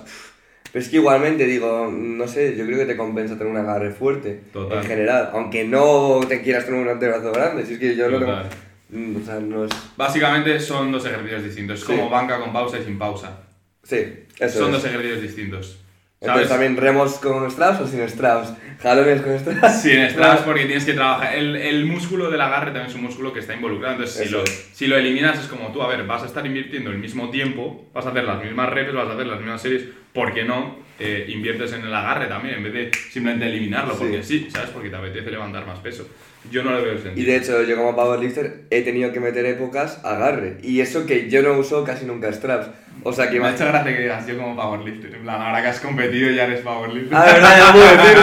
Pero 0.73 0.85
es 0.85 0.91
que 0.91 0.97
igualmente 0.97 1.47
digo, 1.47 1.91
no 1.91 2.29
sé, 2.29 2.55
yo 2.57 2.67
creo 2.67 2.79
que 2.79 2.85
te 2.87 2.97
compensa 2.97 3.39
tener 3.39 3.51
un 3.53 3.57
agarre 3.59 3.93
fuerte. 3.93 4.41
Total. 4.53 4.79
En 4.79 4.85
general. 4.85 5.31
Aunque 5.33 5.65
no 5.65 6.21
te 6.29 6.43
quieras 6.43 6.67
tener 6.67 6.81
un 6.81 6.89
antebrazo 6.89 7.33
grande. 7.33 7.65
Si 7.65 7.75
es 7.75 7.79
que 7.79 7.97
yo 7.97 8.11
no 8.11 8.19
tengo. 8.19 8.33
Total. 8.33 8.51
Mm, 8.91 9.17
O 9.17 9.25
sea, 9.25 9.41
no 9.41 9.65
es. 9.65 9.73
Básicamente 9.97 10.61
son 10.61 10.93
dos 10.93 11.07
ejercicios 11.07 11.43
distintos. 11.45 11.81
Es 11.81 11.87
Sí. 11.87 11.93
como 11.93 12.11
banca 12.11 12.39
con 12.39 12.53
pausa 12.53 12.79
y 12.79 12.85
sin 12.85 12.99
pausa. 12.99 13.41
Sí, 13.83 13.97
eso 14.39 14.59
son 14.59 14.67
es. 14.69 14.73
dos 14.75 14.85
ejercicios 14.85 15.23
distintos. 15.23 15.79
Entonces 16.21 16.49
¿Sabes? 16.49 16.67
también 16.67 16.77
remos 16.83 17.15
con 17.19 17.51
straps 17.51 17.81
o 17.83 17.87
sin 17.87 18.09
straps. 18.09 18.53
Jalones 18.83 19.21
con 19.21 19.39
straps. 19.39 19.83
Sin 19.83 20.09
straps 20.11 20.43
porque 20.47 20.65
tienes 20.65 20.85
que 20.87 20.95
trabajar. 20.95 21.35
El, 21.35 21.57
el 21.57 21.85
músculo 21.85 22.31
del 22.31 22.41
agarre 22.41 22.67
también 22.67 22.87
es 22.87 22.95
un 22.95 23.03
músculo 23.03 23.33
que 23.35 23.41
está 23.41 23.55
involucrado. 23.55 23.95
Entonces, 23.97 24.17
si 24.17 24.23
Eso 24.25 24.39
lo, 24.39 24.45
es. 24.45 24.71
si 24.73 24.87
lo 24.87 24.97
eliminas, 24.97 25.39
es 25.39 25.47
como 25.47 25.73
tú, 25.73 25.83
a 25.83 25.89
ver, 25.89 26.05
vas 26.07 26.23
a 26.23 26.27
estar 26.27 26.45
invirtiendo 26.47 26.91
el 26.91 26.99
mismo 26.99 27.31
tiempo, 27.31 27.87
vas 27.93 28.07
a 28.07 28.11
hacer 28.11 28.25
las 28.25 28.43
mismas 28.43 28.71
reps, 28.71 28.95
vas 28.95 29.09
a 29.09 29.13
hacer 29.13 29.27
las 29.27 29.39
mismas 29.41 29.61
series. 29.61 29.85
¿Por 30.15 30.33
qué 30.33 30.45
no 30.45 30.79
eh, 30.99 31.27
inviertes 31.29 31.75
en 31.75 31.83
el 31.83 31.95
agarre 31.95 32.27
también 32.29 32.55
en 32.57 32.63
vez 32.65 32.73
de 32.73 32.91
simplemente 33.11 33.47
eliminarlo? 33.47 33.93
Sí. 33.93 33.99
Porque 34.01 34.23
sí, 34.23 34.49
¿sabes? 34.51 34.71
Porque 34.71 34.89
te 34.89 34.97
apetece 34.97 35.31
levantar 35.31 35.67
más 35.67 35.81
peso. 35.81 36.09
Yo 36.51 36.63
no 36.63 36.75
le 36.75 36.81
veo 36.81 36.93
el 36.93 36.99
Y 36.99 37.03
sentido. 37.03 37.27
de 37.31 37.37
hecho, 37.37 37.63
yo 37.65 37.77
como 37.77 37.95
powerlifter 37.95 38.63
he 38.71 38.81
tenido 38.83 39.13
que 39.13 39.21
meter 39.21 39.45
épocas 39.45 40.01
agarre. 40.03 40.57
Y 40.63 40.81
eso 40.81 41.05
que 41.05 41.29
yo 41.29 41.43
no 41.43 41.53
uso 41.59 41.85
casi 41.85 42.07
nunca 42.07 42.33
straps. 42.33 42.69
O 43.09 43.13
sea 43.13 43.31
que 43.31 43.39
Me 43.39 43.47
ha 43.47 43.55
hecho 43.55 43.65
gracia 43.67 43.95
que 43.97 44.03
digas 44.03 44.27
yo 44.27 44.37
como 44.37 44.57
powerlifter. 44.57 45.15
En 45.15 45.23
plan, 45.23 45.41
ahora 45.41 45.63
que 45.63 45.69
has 45.69 45.79
competido 45.79 46.29
ya 46.33 46.45
eres 46.45 46.61
powerlifter. 46.61 47.17
Ah, 47.17 47.25
verdad, 47.25 47.57
ya 47.57 47.73
puedo 47.73 47.91
decir. 47.97 48.19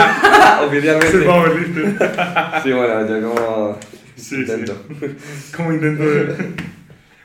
Oficialmente. 0.68 1.18
powerlifter. 1.20 2.62
Sí, 2.64 2.72
bueno, 2.74 3.08
yo 3.08 3.30
como. 3.30 3.80
Sí, 4.16 4.36
intento. 4.36 4.86
Como 5.56 5.72
intento 5.74 6.04
de... 6.04 6.54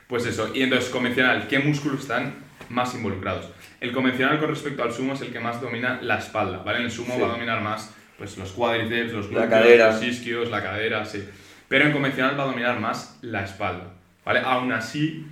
Pues 0.07 0.25
eso, 0.25 0.49
y 0.55 0.63
entonces 0.63 0.89
convencional, 0.89 1.47
¿qué 1.47 1.59
músculos 1.59 2.01
están 2.01 2.33
más 2.69 2.95
involucrados? 2.95 3.49
El 3.81 3.91
convencional 3.91 4.39
con 4.39 4.49
respecto 4.49 4.81
al 4.81 4.91
sumo 4.91 5.13
es 5.13 5.21
el 5.21 5.31
que 5.31 5.39
más 5.39 5.61
domina 5.61 5.99
la 6.01 6.17
espalda, 6.17 6.59
¿vale? 6.65 6.79
En 6.79 6.85
el 6.85 6.91
sumo 6.91 7.13
Sí. 7.15 7.21
va 7.21 7.27
a 7.27 7.31
dominar 7.31 7.61
más 7.61 7.93
pues, 8.17 8.37
los 8.37 8.51
cuádriceps, 8.53 9.13
los 9.13 9.29
glúteos, 9.29 9.77
los 9.77 10.03
isquios, 10.03 10.49
la 10.49 10.63
cadera, 10.63 11.05
sí. 11.05 11.23
Pero 11.67 11.85
en 11.85 11.91
convencional 11.91 12.39
va 12.39 12.43
a 12.43 12.47
dominar 12.47 12.79
más 12.79 13.17
la 13.21 13.43
espalda, 13.43 13.91
¿vale? 14.25 14.39
Aún 14.43 14.71
así, 14.71 15.25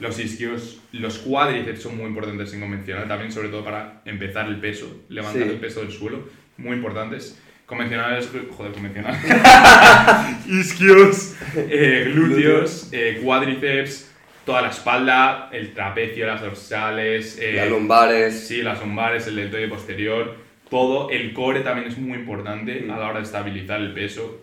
los 0.00 0.18
isquios, 0.18 0.80
los 0.92 1.18
cuádriceps 1.18 1.82
son 1.82 1.96
muy 1.96 2.06
importantes 2.06 2.52
en 2.54 2.60
convencional, 2.60 3.06
también 3.06 3.30
sobre 3.30 3.48
todo 3.48 3.62
para 3.64 4.02
empezar 4.04 4.46
el 4.48 4.56
peso, 4.56 5.02
levantar 5.08 5.42
Sí. 5.44 5.48
el 5.50 5.56
peso 5.60 5.80
del 5.80 5.92
suelo, 5.92 6.28
muy 6.56 6.76
importantes. 6.76 7.38
Convencionales, 7.66 8.28
joder, 8.56 8.72
convencional. 8.72 9.14
isquios, 10.48 11.36
eh, 11.56 12.10
glúteos, 12.12 12.88
eh, 12.92 13.20
cuádriceps, 13.22 14.10
toda 14.44 14.62
la 14.62 14.70
espalda, 14.70 15.48
el 15.52 15.72
trapecio, 15.72 16.26
las 16.26 16.40
dorsales, 16.40 17.38
eh, 17.40 17.52
Las 17.54 17.68
lumbares. 17.68 18.48
sí, 18.48 18.62
las 18.62 18.80
lumbares, 18.80 19.26
el 19.26 19.36
deltoide 19.36 19.68
posterior, 19.68 20.36
todo. 20.68 21.10
El 21.10 21.32
core 21.32 21.60
también 21.60 21.88
es 21.88 21.98
muy 21.98 22.18
importante 22.18 22.80
Mm. 22.80 22.90
a 22.90 22.98
la 22.98 23.08
hora 23.08 23.18
de 23.18 23.24
estabilizar 23.24 23.80
el 23.80 23.92
peso, 23.92 24.40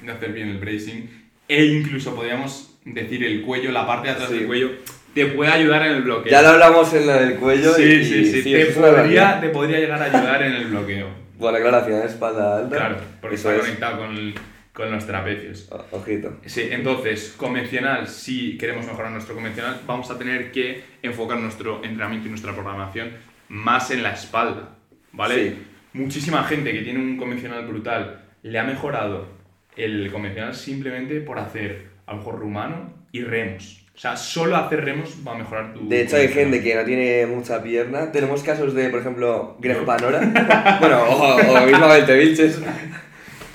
de 0.00 0.10
hacer 0.12 0.32
bien 0.32 0.48
el 0.48 0.58
bracing. 0.58 1.02
E 1.48 1.64
incluso 1.66 2.14
podríamos 2.16 2.73
decir 2.84 3.24
el 3.24 3.42
cuello, 3.42 3.72
la 3.72 3.86
parte 3.86 4.08
de 4.08 4.14
atrás 4.14 4.28
Sí. 4.28 4.38
del 4.38 4.46
cuello, 4.46 4.70
te 5.14 5.26
puede 5.26 5.50
ayudar 5.52 5.86
en 5.86 5.92
el 5.92 6.02
bloqueo. 6.02 6.30
Ya 6.30 6.42
lo 6.42 6.48
hablamos 6.48 6.92
en 6.94 7.06
la 7.06 7.16
del 7.20 7.36
cuello. 7.36 7.72
Sí, 7.74 7.82
y, 7.82 8.04
sí, 8.04 8.24
sí, 8.26 8.42
sí, 8.42 8.52
te, 8.52 8.66
podría, 8.66 9.40
te 9.40 9.48
podría 9.50 9.78
llegar 9.78 10.02
a 10.02 10.04
ayudar 10.06 10.42
en 10.42 10.52
el 10.52 10.64
bloqueo. 10.66 11.08
Buena 11.38 11.58
aclaración, 11.58 12.00
¿eh? 12.02 12.06
espalda 12.06 12.58
alta. 12.58 12.76
Claro, 12.76 12.96
porque 13.20 13.36
Eso 13.36 13.50
está 13.50 13.60
es. 13.62 13.66
conectado 13.66 13.98
con, 13.98 14.34
con 14.72 14.90
los 14.90 15.06
trapecios. 15.06 15.68
O- 15.70 15.86
Ojito. 15.98 16.38
Sí, 16.46 16.68
entonces, 16.70 17.34
convencional, 17.36 18.06
si 18.08 18.56
queremos 18.58 18.86
mejorar 18.86 19.12
nuestro 19.12 19.34
convencional, 19.34 19.80
vamos 19.86 20.10
a 20.10 20.18
tener 20.18 20.50
que 20.52 20.82
enfocar 21.02 21.38
nuestro 21.38 21.76
entrenamiento 21.84 22.26
y 22.26 22.30
nuestra 22.30 22.52
programación 22.52 23.10
más 23.48 23.90
en 23.90 24.02
la 24.02 24.12
espalda, 24.14 24.70
¿vale? 25.12 25.34
Sí. 25.50 25.56
Muchísima 25.92 26.42
gente 26.44 26.72
que 26.72 26.82
tiene 26.82 26.98
un 26.98 27.16
convencional 27.16 27.66
brutal 27.66 28.24
le 28.42 28.58
ha 28.58 28.64
mejorado 28.64 29.28
el 29.76 30.10
convencional 30.10 30.54
simplemente 30.54 31.20
por 31.20 31.38
hacer 31.38 31.93
a 32.06 32.12
lo 32.12 32.18
mejor 32.18 32.38
rumano 32.38 32.92
y 33.12 33.22
remos. 33.22 33.84
O 33.94 33.98
sea, 33.98 34.16
solo 34.16 34.56
hacer 34.56 34.84
remos 34.84 35.14
va 35.26 35.32
a 35.32 35.38
mejorar 35.38 35.72
tu 35.72 35.88
De 35.88 36.02
hecho, 36.02 36.16
hay 36.16 36.26
gente 36.28 36.60
que 36.62 36.74
no 36.74 36.84
tiene 36.84 37.26
mucha 37.26 37.62
pierna. 37.62 38.10
Tenemos 38.10 38.42
casos 38.42 38.74
de, 38.74 38.88
por 38.88 39.00
ejemplo, 39.00 39.56
Greg 39.60 39.84
Panora. 39.84 40.20
bueno, 40.80 41.04
o, 41.04 41.36
o 41.36 41.66
mismo 41.66 41.86
Vilches. 42.08 42.60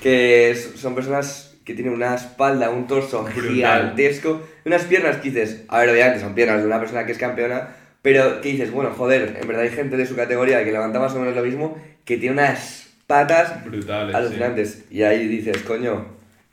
Que 0.01 0.55
son 0.75 0.95
personas 0.95 1.57
que 1.65 1.73
tienen 1.73 1.93
una 1.93 2.15
espalda, 2.15 2.69
un 2.69 2.87
torso 2.87 3.23
Brutal. 3.23 3.49
gigantesco. 3.49 4.41
Unas 4.65 4.83
piernas 4.83 5.17
que 5.17 5.29
dices, 5.29 5.65
a 5.67 5.79
ver, 5.79 5.89
obviamente 5.89 6.21
son 6.21 6.33
piernas 6.33 6.61
de 6.61 6.67
una 6.67 6.79
persona 6.79 7.05
que 7.05 7.11
es 7.11 7.17
campeona. 7.17 7.75
Pero 8.01 8.39
que 8.39 8.53
dices, 8.53 8.71
bueno, 8.71 8.91
joder, 8.95 9.37
en 9.41 9.47
verdad 9.47 9.63
hay 9.63 9.71
gente 9.71 9.97
de 9.97 10.05
su 10.05 10.15
categoría 10.15 10.63
que 10.63 10.71
levanta 10.71 10.99
más 10.99 11.13
o 11.15 11.19
menos 11.19 11.35
lo 11.35 11.43
mismo, 11.43 11.77
que 12.05 12.15
tiene 12.15 12.33
unas 12.33 12.87
patas 13.07 13.65
Brutales, 13.65 14.11
sí. 14.11 14.17
alucinantes. 14.17 14.85
Y 14.89 15.03
ahí 15.03 15.27
dices, 15.27 15.57
coño, 15.63 16.05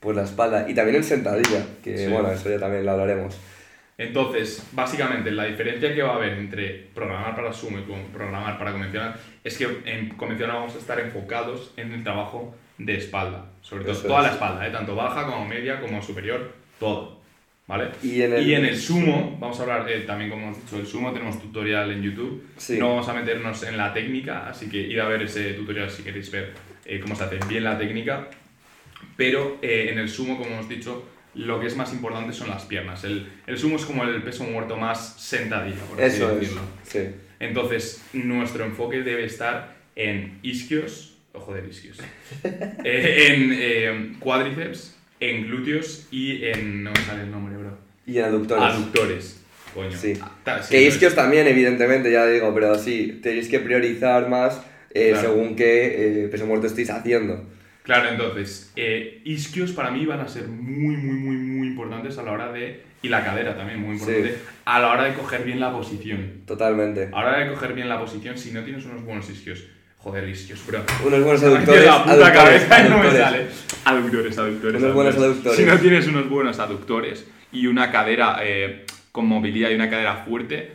pues 0.06 0.16
la 0.16 0.22
espalda. 0.22 0.66
Y 0.68 0.74
también 0.74 0.96
en 0.98 1.04
sentadilla, 1.04 1.66
que 1.82 1.98
Sí. 1.98 2.06
bueno, 2.06 2.30
eso 2.30 2.48
ya 2.48 2.60
también 2.60 2.86
lo 2.86 2.92
hablaremos. 2.92 3.36
Entonces, 3.98 4.64
básicamente, 4.72 5.32
la 5.32 5.44
diferencia 5.46 5.92
que 5.92 6.00
va 6.02 6.12
a 6.12 6.16
haber 6.16 6.34
entre 6.34 6.86
programar 6.94 7.34
para 7.34 7.52
sumo 7.52 7.78
y 7.78 7.82
programar 8.12 8.56
para 8.56 8.70
convencional 8.70 9.14
es 9.42 9.58
que 9.58 9.66
en 9.84 10.10
convencional 10.10 10.56
vamos 10.56 10.76
a 10.76 10.78
estar 10.78 11.00
enfocados 11.00 11.72
en 11.76 11.92
el 11.92 12.04
trabajo 12.04 12.54
de 12.78 12.96
espalda. 12.96 13.46
Sobre 13.62 13.82
todo, 13.84 13.92
Eso 13.94 14.06
toda 14.06 14.20
es. 14.20 14.26
la 14.26 14.32
espalda, 14.34 14.66
¿eh? 14.66 14.70
tanto 14.70 14.94
baja 14.94 15.24
como 15.26 15.44
media 15.46 15.80
como 15.80 16.00
superior, 16.02 16.52
todo. 16.78 17.16
¿Vale? 17.66 17.88
Y 18.00 18.22
en 18.22 18.64
el- 18.64 18.78
sumo, 18.78 19.36
vamos 19.40 19.58
a 19.58 19.62
hablar 19.64 19.90
eh, 19.90 20.02
también, 20.06 20.30
como 20.30 20.44
hemos 20.44 20.62
dicho, 20.62 20.76
del 20.76 20.86
sumo, 20.86 21.12
tenemos 21.12 21.40
tutorial 21.42 21.90
en 21.90 22.00
YouTube. 22.00 22.46
Sí. 22.58 22.78
No 22.78 22.90
vamos 22.90 23.08
a 23.08 23.12
meternos 23.12 23.60
en 23.64 23.76
la 23.76 23.92
técnica, 23.92 24.48
así 24.48 24.68
que 24.68 24.76
id 24.76 25.00
a 25.00 25.08
ver 25.08 25.22
ese 25.22 25.54
tutorial 25.54 25.90
si 25.90 26.04
queréis 26.04 26.30
ver 26.30 26.52
eh, 26.84 27.00
cómo 27.00 27.16
se 27.16 27.24
hace 27.24 27.38
bien 27.48 27.64
la 27.64 27.76
técnica. 27.76 28.28
Pero 29.16 29.58
eh, 29.62 29.88
en 29.92 29.98
el 29.98 30.08
sumo, 30.08 30.36
como 30.38 30.50
hemos 30.50 30.68
dicho, 30.68 31.06
lo 31.34 31.60
que 31.60 31.66
es 31.66 31.76
más 31.76 31.92
importante 31.92 32.32
son 32.32 32.48
las 32.48 32.64
piernas. 32.64 33.04
El, 33.04 33.26
el 33.46 33.58
sumo 33.58 33.76
es 33.76 33.84
como 33.84 34.04
el 34.04 34.22
peso 34.22 34.44
muerto 34.44 34.76
más 34.76 35.14
sentadilla, 35.20 35.80
por 35.88 36.02
así 36.02 36.16
Eso 36.16 36.30
es, 36.32 36.40
decirlo. 36.40 36.62
sí. 36.84 37.00
Entonces, 37.38 38.02
nuestro 38.14 38.64
enfoque 38.64 39.02
debe 39.02 39.24
estar 39.24 39.76
en 39.94 40.38
isquios, 40.42 41.18
o 41.34 41.40
joder, 41.40 41.66
isquios, 41.68 41.98
eh, 42.84 43.26
en 43.28 43.50
eh, 43.54 44.12
cuádriceps, 44.20 44.96
en 45.20 45.46
glúteos 45.46 46.06
y 46.10 46.44
en... 46.44 46.82
no 46.84 46.90
me 46.92 47.00
sale 47.00 47.22
el 47.24 47.30
nombre, 47.30 47.56
bro. 47.56 47.76
Y 48.06 48.18
en 48.18 48.24
aductores. 48.24 48.62
Aductores, 48.64 49.44
coño. 49.74 49.90
Sí. 49.96 50.14
Ta- 50.44 50.62
sí, 50.62 50.70
que 50.74 50.80
no 50.82 50.88
isquios 50.88 51.12
es- 51.12 51.16
también, 51.16 51.46
evidentemente, 51.46 52.10
ya 52.10 52.26
digo, 52.26 52.54
pero 52.54 52.78
sí, 52.78 53.20
tenéis 53.22 53.48
que 53.48 53.60
priorizar 53.60 54.28
más 54.28 54.62
eh, 54.94 55.10
Claro. 55.10 55.28
según 55.28 55.56
qué 55.56 56.28
peso 56.30 56.46
muerto 56.46 56.66
estéis 56.66 56.88
haciendo. 56.90 57.44
Claro, 57.86 58.08
entonces, 58.08 58.72
eh, 58.74 59.22
isquios 59.24 59.70
para 59.70 59.92
mí 59.92 60.04
van 60.04 60.18
a 60.18 60.26
ser 60.26 60.48
muy, 60.48 60.96
muy, 60.96 61.14
muy, 61.14 61.36
muy 61.36 61.68
importantes 61.68 62.18
a 62.18 62.24
la 62.24 62.32
hora 62.32 62.50
de... 62.52 62.82
Y 63.00 63.08
la 63.08 63.24
cadera 63.24 63.54
también, 63.56 63.80
muy 63.80 63.92
importante. 63.94 64.30
Sí. 64.30 64.38
A 64.64 64.80
la 64.80 64.88
hora 64.90 65.04
de 65.04 65.14
coger 65.14 65.44
bien 65.44 65.60
la 65.60 65.70
posición. 65.70 66.40
Totalmente. 66.46 67.10
A 67.12 67.22
la 67.22 67.28
hora 67.28 67.38
de 67.44 67.52
coger 67.52 67.74
bien 67.74 67.88
la 67.88 68.00
posición, 68.00 68.36
si 68.36 68.50
no 68.50 68.62
tienes 68.62 68.84
unos 68.86 69.04
buenos 69.04 69.30
isquios... 69.30 69.64
Joder, 69.98 70.28
isquios, 70.28 70.64
bro. 70.66 70.80
Unos 71.04 71.22
buenos 71.22 71.42
aductores. 71.42 71.84
la 71.84 72.02
puta 72.02 72.12
aductores, 72.12 72.64
cabeza 72.64 72.88
no 72.88 72.98
me 72.98 73.10
sale. 73.10 73.46
Aductores, 73.84 74.38
aductores. 74.38 74.82
Unos 74.82 74.94
buenos 74.94 75.16
aductores. 75.16 75.56
Si 75.58 75.64
no 75.64 75.78
tienes 75.78 76.06
unos 76.08 76.28
buenos 76.28 76.58
aductores 76.60 77.26
y 77.52 77.66
una 77.66 77.90
cadera 77.90 78.38
eh, 78.42 78.84
con 79.10 79.26
movilidad 79.26 79.70
y 79.70 79.74
una 79.74 79.90
cadera 79.90 80.24
fuerte, 80.24 80.72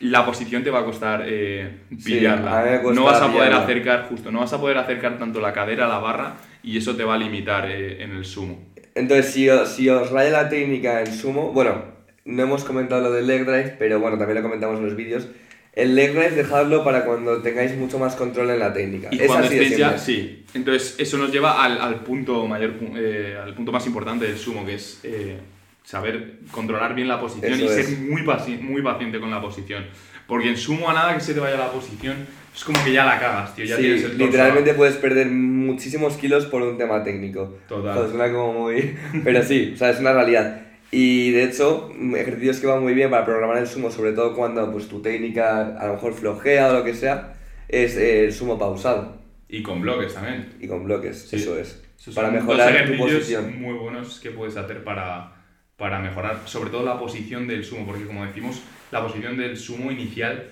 la 0.00 0.24
posición 0.24 0.62
te 0.64 0.70
va 0.70 0.78
a 0.80 0.84
costar 0.84 1.24
eh, 1.26 1.80
Sí, 1.90 2.14
pillarla. 2.14 2.60
a 2.60 2.82
no 2.94 3.04
vas 3.04 3.20
a 3.20 3.26
poder 3.26 3.48
pillarla. 3.48 3.64
acercar, 3.64 4.06
justo, 4.08 4.30
no 4.30 4.40
vas 4.40 4.52
a 4.54 4.58
poder 4.60 4.78
acercar 4.78 5.18
tanto 5.18 5.40
la 5.40 5.52
cadera 5.52 5.84
a 5.84 5.88
la 5.88 5.98
barra 5.98 6.34
y 6.62 6.76
eso 6.78 6.96
te 6.96 7.04
va 7.04 7.14
a 7.14 7.18
limitar 7.18 7.70
eh, 7.70 8.02
en 8.02 8.12
el 8.12 8.24
sumo. 8.24 8.58
Entonces, 8.94 9.26
si, 9.32 9.48
os- 9.48 9.68
si 9.70 9.88
os 9.88 10.10
raya 10.10 10.30
la 10.30 10.48
técnica 10.48 11.00
en 11.00 11.12
sumo, 11.12 11.52
bueno, 11.52 11.84
no 12.24 12.42
hemos 12.42 12.64
comentado 12.64 13.00
lo 13.02 13.10
del 13.12 13.26
leg 13.26 13.44
drive, 13.46 13.76
pero 13.78 14.00
bueno, 14.00 14.18
también 14.18 14.36
lo 14.36 14.42
comentamos 14.42 14.78
en 14.78 14.84
los 14.86 14.96
vídeos. 14.96 15.26
El 15.72 15.94
leg 15.94 16.12
drive 16.12 16.32
dejadlo 16.32 16.82
para 16.82 17.04
cuando 17.04 17.40
tengáis 17.42 17.76
mucho 17.76 17.98
más 17.98 18.16
control 18.16 18.50
en 18.50 18.58
la 18.58 18.72
técnica. 18.72 19.08
Y 19.12 19.20
es 19.20 19.26
cuando 19.26 19.46
así 19.46 19.54
de 19.54 19.62
estéis 19.62 19.78
ya, 19.78 19.96
sí. 19.98 20.44
Entonces, 20.54 20.96
eso 20.98 21.16
nos 21.16 21.30
lleva 21.32 21.62
al, 21.64 21.80
al 21.80 22.00
punto 22.00 22.46
mayor, 22.48 22.74
eh, 22.96 23.36
al 23.40 23.54
punto 23.54 23.70
más 23.70 23.86
importante 23.86 24.26
del 24.26 24.36
sumo, 24.36 24.66
que 24.66 24.74
es 24.74 25.00
eh, 25.04 25.36
saber 25.82 26.40
controlar 26.50 26.94
bien 26.94 27.08
la 27.08 27.20
posición 27.20 27.52
Eso 27.52 27.64
y 27.64 27.66
es. 27.66 27.86
ser 27.86 27.98
muy, 27.98 28.22
paci- 28.22 28.60
muy 28.60 28.82
paciente 28.82 29.18
con 29.20 29.30
la 29.30 29.40
posición. 29.40 29.86
Porque 30.26 30.48
en 30.50 30.56
sumo 30.56 30.88
a 30.88 30.94
nada 30.94 31.14
que 31.14 31.20
se 31.20 31.34
te 31.34 31.40
vaya 31.40 31.56
la 31.56 31.72
posición, 31.72 32.16
es 32.54 32.62
como 32.64 32.82
que 32.84 32.92
ya 32.92 33.04
la 33.04 33.18
cagas, 33.18 33.54
tío. 33.56 33.64
Ya 33.64 33.76
Sí, 33.76 33.82
tienes 33.82 34.04
el 34.04 34.10
torso- 34.12 34.24
literalmente 34.26 34.74
puedes 34.74 34.96
perder 34.96 35.26
muchísimos 35.28 36.16
kilos 36.16 36.46
por 36.46 36.62
un 36.62 36.78
tema 36.78 37.02
técnico. 37.02 37.58
Total. 37.68 37.94
Joder, 37.94 38.10
suena 38.10 38.32
como 38.32 38.52
muy... 38.52 38.94
Pero 39.24 39.42
sí, 39.42 39.72
o 39.74 39.76
sea, 39.76 39.90
es 39.90 39.98
una 39.98 40.12
realidad. 40.12 40.62
Y 40.92 41.30
de 41.32 41.44
hecho, 41.44 41.90
ejercicios 42.16 42.58
que 42.60 42.66
van 42.66 42.82
muy 42.82 42.94
bien 42.94 43.10
para 43.10 43.24
programar 43.24 43.58
el 43.58 43.66
sumo, 43.66 43.90
sobre 43.90 44.12
todo 44.12 44.34
cuando 44.34 44.70
pues, 44.72 44.88
tu 44.88 45.00
técnica 45.02 45.76
a 45.78 45.86
lo 45.86 45.94
mejor 45.94 46.12
flojea 46.14 46.68
o 46.68 46.72
lo 46.74 46.84
que 46.84 46.94
sea, 46.94 47.32
es 47.68 47.96
eh, 47.96 48.24
el 48.24 48.32
sumo 48.32 48.58
pausado 48.58 49.16
Y 49.48 49.62
con 49.62 49.80
bloques 49.80 50.14
también. 50.14 50.48
y 50.60 50.66
con 50.68 50.84
bloques, 50.84 51.28
Sí. 51.28 51.36
eso 51.36 51.56
es. 51.58 51.82
Esos 51.98 52.14
para 52.14 52.30
mejorar 52.30 52.86
tu 52.86 52.96
posición. 52.96 53.60
muy 53.60 53.74
buenos 53.74 54.18
que 54.20 54.30
puedes 54.30 54.56
hacer 54.56 54.82
para, 54.82 55.32
para 55.80 55.98
mejorar, 55.98 56.42
sobre 56.44 56.68
todo 56.68 56.84
la 56.84 56.98
posición 56.98 57.48
del 57.48 57.64
sumo, 57.64 57.86
porque 57.86 58.04
como 58.04 58.26
decimos, 58.26 58.62
la 58.92 59.02
posición 59.02 59.38
del 59.38 59.56
sumo 59.56 59.90
inicial 59.90 60.44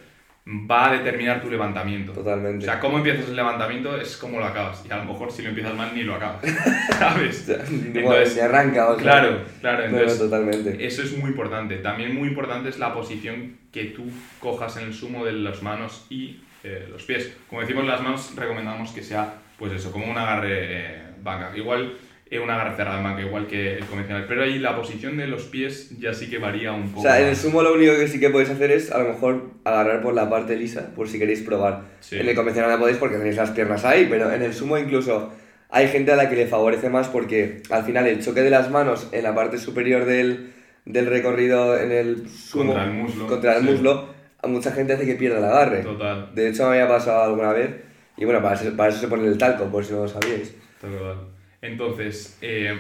va 0.48 0.88
a 0.88 0.92
determinar 0.94 1.42
tu 1.42 1.50
levantamiento. 1.50 2.12
Totalmente. 2.12 2.64
O 2.64 2.70
sea, 2.70 2.80
cómo 2.80 2.96
empiezas 2.96 3.28
el 3.28 3.36
levantamiento 3.36 4.00
es 4.00 4.16
cómo 4.16 4.38
lo 4.38 4.46
acabas. 4.46 4.82
Y 4.88 4.90
a 4.90 4.96
lo 4.96 5.04
mejor 5.04 5.30
si 5.30 5.42
lo 5.42 5.50
empiezas 5.50 5.74
mal 5.74 5.90
ni 5.94 6.02
lo 6.02 6.14
acabas. 6.14 6.42
¿Sabes? 6.98 7.46
Entonces, 7.46 8.32
se 8.32 8.40
arranca, 8.40 8.88
o 8.88 8.94
sea. 8.94 9.02
claro, 9.02 9.42
claro. 9.60 9.82
No, 9.82 9.90
no, 9.90 9.96
Entonces, 9.98 10.18
totalmente. 10.18 10.86
eso 10.86 11.02
es 11.02 11.14
muy 11.18 11.28
importante. 11.28 11.76
También 11.76 12.14
muy 12.14 12.28
importante 12.28 12.70
es 12.70 12.78
la 12.78 12.94
posición 12.94 13.58
que 13.70 13.84
tú 13.84 14.04
cojas 14.40 14.78
en 14.78 14.84
el 14.84 14.94
sumo 14.94 15.26
de 15.26 15.32
las 15.32 15.62
manos 15.62 16.06
y 16.08 16.40
eh, 16.64 16.88
los 16.90 17.02
pies. 17.02 17.36
Como 17.50 17.60
decimos, 17.60 17.84
las 17.84 18.00
manos 18.00 18.32
recomendamos 18.34 18.92
que 18.92 19.02
sea, 19.02 19.34
pues 19.58 19.74
eso, 19.74 19.92
como 19.92 20.10
un 20.10 20.16
agarre 20.16 20.48
eh, 20.52 21.02
banca. 21.22 21.54
Igual 21.54 21.92
eh, 22.30 22.38
un 22.38 22.50
agarre 22.50 22.76
cerrado 22.76 22.98
en 22.98 23.04
banca, 23.04 23.22
igual 23.22 23.46
que 23.46 23.78
el 23.78 23.84
convencional. 23.86 24.26
Pero 24.28 24.42
ahí 24.42 24.58
la 24.58 24.76
posición 24.76 25.16
de 25.16 25.26
los 25.26 25.44
pies 25.44 25.98
ya 25.98 26.12
sí 26.12 26.28
que 26.28 26.38
varía 26.38 26.72
un 26.72 26.88
poco. 26.88 27.00
O 27.00 27.02
sea, 27.02 27.18
en 27.18 27.24
el 27.24 27.30
más. 27.30 27.38
sumo 27.38 27.62
lo 27.62 27.74
único 27.74 27.94
que 27.96 28.06
sí 28.08 28.20
que 28.20 28.30
podéis 28.30 28.50
hacer 28.50 28.70
es 28.70 28.92
a 28.92 28.98
lo 28.98 29.08
mejor 29.08 29.50
agarrar 29.64 30.02
por 30.02 30.14
la 30.14 30.28
parte 30.28 30.56
lisa, 30.56 30.94
por 30.94 31.08
si 31.08 31.18
queréis 31.18 31.40
probar. 31.42 31.82
Sí. 32.00 32.18
En 32.18 32.28
el 32.28 32.34
convencional 32.34 32.70
no 32.70 32.78
podéis 32.78 32.98
porque 32.98 33.16
tenéis 33.16 33.36
las 33.36 33.50
piernas 33.50 33.84
ahí, 33.84 34.06
pero 34.10 34.32
en 34.32 34.42
el 34.42 34.52
sumo 34.52 34.76
incluso 34.76 35.32
hay 35.70 35.88
gente 35.88 36.12
a 36.12 36.16
la 36.16 36.28
que 36.28 36.36
le 36.36 36.46
favorece 36.46 36.88
más 36.90 37.08
porque 37.08 37.62
al 37.70 37.84
final 37.84 38.06
el 38.06 38.22
choque 38.22 38.42
de 38.42 38.50
las 38.50 38.70
manos 38.70 39.08
en 39.12 39.22
la 39.22 39.34
parte 39.34 39.58
superior 39.58 40.04
del, 40.04 40.52
del 40.84 41.06
recorrido 41.06 41.78
en 41.78 41.92
el 41.92 42.28
sumo 42.28 42.72
Contra 42.74 42.84
el 42.84 42.92
muslo, 42.92 43.26
contra 43.26 43.56
el 43.56 43.64
sí. 43.64 43.70
muslo, 43.70 44.08
a 44.42 44.46
mucha 44.46 44.72
gente 44.72 44.92
hace 44.92 45.06
que 45.06 45.14
pierda 45.14 45.38
el 45.38 45.44
agarre. 45.44 45.82
Total. 45.82 46.30
De 46.34 46.48
hecho, 46.48 46.64
me 46.64 46.80
había 46.80 46.88
pasado 46.88 47.22
alguna 47.22 47.52
vez 47.52 47.70
y 48.16 48.24
bueno, 48.24 48.42
para 48.42 48.54
eso, 48.54 48.76
para 48.76 48.90
eso 48.90 48.98
se 49.00 49.08
pone 49.08 49.26
el 49.26 49.38
talco, 49.38 49.64
por 49.66 49.84
si 49.84 49.92
no 49.92 50.00
lo 50.02 50.08
sabíais. 50.08 50.54
Total. 50.80 51.16
Entonces, 51.62 52.38
eh, 52.40 52.78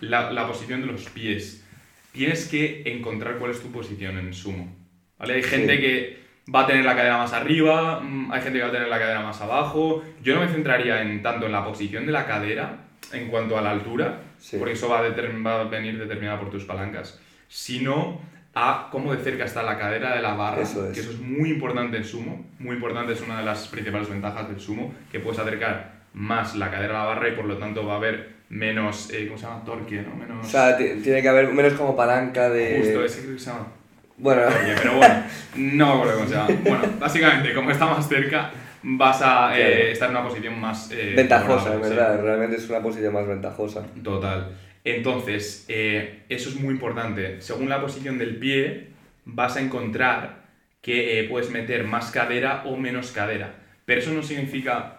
la, 0.00 0.30
la 0.32 0.46
posición 0.46 0.80
de 0.80 0.86
los 0.88 1.08
pies. 1.10 1.64
Tienes 2.12 2.48
que 2.48 2.82
encontrar 2.86 3.36
cuál 3.38 3.50
es 3.50 3.60
tu 3.62 3.70
posición 3.70 4.18
en 4.18 4.32
sumo. 4.32 4.74
¿Vale? 5.18 5.34
Hay 5.34 5.42
gente 5.42 5.74
Sí. 5.76 5.80
que 5.80 6.18
va 6.54 6.62
a 6.62 6.66
tener 6.66 6.84
la 6.84 6.94
cadera 6.96 7.18
más 7.18 7.32
arriba, 7.32 8.00
mm, 8.00 8.32
hay 8.32 8.40
gente 8.42 8.58
que 8.58 8.62
va 8.62 8.68
a 8.68 8.72
tener 8.72 8.88
la 8.88 8.98
cadera 8.98 9.22
más 9.22 9.40
abajo. 9.40 10.02
Yo 10.22 10.34
no 10.34 10.40
me 10.42 10.48
centraría 10.48 11.02
en 11.02 11.22
tanto 11.22 11.46
en 11.46 11.52
la 11.52 11.64
posición 11.64 12.06
de 12.06 12.12
la 12.12 12.26
cadera 12.26 12.84
en 13.12 13.28
cuanto 13.28 13.56
a 13.58 13.62
la 13.62 13.70
altura, 13.70 14.20
Sí. 14.38 14.56
porque 14.58 14.74
eso 14.74 14.88
va 14.88 14.98
a, 15.00 15.02
va 15.08 15.60
a 15.60 15.64
venir 15.64 15.98
determinada 15.98 16.38
por 16.40 16.50
tus 16.50 16.64
palancas, 16.64 17.20
sino 17.48 18.20
a 18.54 18.88
cómo 18.90 19.14
de 19.14 19.22
cerca 19.22 19.44
está 19.44 19.62
la 19.62 19.78
cadera 19.78 20.14
de 20.16 20.22
la 20.22 20.34
barra, 20.34 20.62
Eso 20.62 20.86
es. 20.88 20.94
que 20.94 21.00
eso 21.00 21.10
es 21.10 21.20
muy 21.20 21.50
importante 21.50 21.96
en 21.98 22.04
sumo, 22.04 22.46
muy 22.58 22.76
importante, 22.76 23.12
es 23.12 23.20
una 23.20 23.38
de 23.38 23.44
las 23.44 23.68
principales 23.68 24.08
ventajas 24.08 24.48
del 24.48 24.58
sumo, 24.60 24.94
que 25.12 25.20
puedes 25.20 25.38
acercar 25.38 25.95
más 26.16 26.56
la 26.56 26.70
cadera 26.70 27.02
a 27.02 27.04
la 27.04 27.14
barra 27.14 27.28
y 27.28 27.32
por 27.32 27.44
lo 27.44 27.58
tanto 27.58 27.86
va 27.86 27.92
a 27.92 27.96
haber 27.98 28.36
menos, 28.48 29.10
eh, 29.12 29.26
¿cómo 29.26 29.38
se 29.38 29.44
llama? 29.44 29.62
Torque, 29.64 30.00
¿no? 30.00 30.16
Menos... 30.16 30.46
O 30.46 30.48
sea, 30.48 30.76
ti- 30.76 31.00
tiene 31.02 31.20
que 31.20 31.28
haber 31.28 31.52
menos 31.52 31.74
como 31.74 31.94
palanca 31.94 32.48
de... 32.48 32.78
Justo, 32.78 33.04
ese 33.04 33.20
creo 33.22 33.34
que 33.34 33.38
se 33.40 33.50
llama 33.50 33.66
Bueno, 34.16 34.42
Torque, 34.42 34.74
pero 34.80 34.96
bueno, 34.96 35.14
no 35.56 35.86
me 35.86 35.92
acuerdo 35.92 36.14
cómo 36.14 36.28
se 36.28 36.34
llama. 36.34 36.48
Bueno, 36.62 36.82
básicamente, 36.98 37.52
como 37.52 37.70
está 37.70 37.84
más 37.86 38.08
cerca, 38.08 38.50
vas 38.82 39.20
a 39.20 39.58
eh, 39.58 39.92
estar 39.92 40.08
en 40.08 40.16
una 40.16 40.26
posición 40.26 40.58
más... 40.58 40.90
eh, 40.90 41.12
ventajosa, 41.14 41.74
en 41.74 41.82
sí. 41.82 41.88
verdad. 41.90 42.22
Realmente 42.22 42.56
es 42.56 42.70
una 42.70 42.80
posición 42.80 43.12
más 43.12 43.26
ventajosa. 43.26 43.84
Total. 44.02 44.52
Entonces, 44.84 45.66
eh, 45.68 46.22
eso 46.30 46.48
es 46.48 46.54
muy 46.54 46.72
importante. 46.72 47.42
Según 47.42 47.68
la 47.68 47.82
posición 47.82 48.16
del 48.16 48.36
pie, 48.36 48.88
vas 49.26 49.56
a 49.56 49.60
encontrar 49.60 50.46
que 50.80 51.26
puedes 51.28 51.50
meter 51.50 51.84
más 51.84 52.10
cadera 52.10 52.62
o 52.64 52.76
menos 52.76 53.10
cadera. 53.10 53.54
Pero 53.84 54.00
eso 54.00 54.12
no 54.12 54.22
significa... 54.22 54.95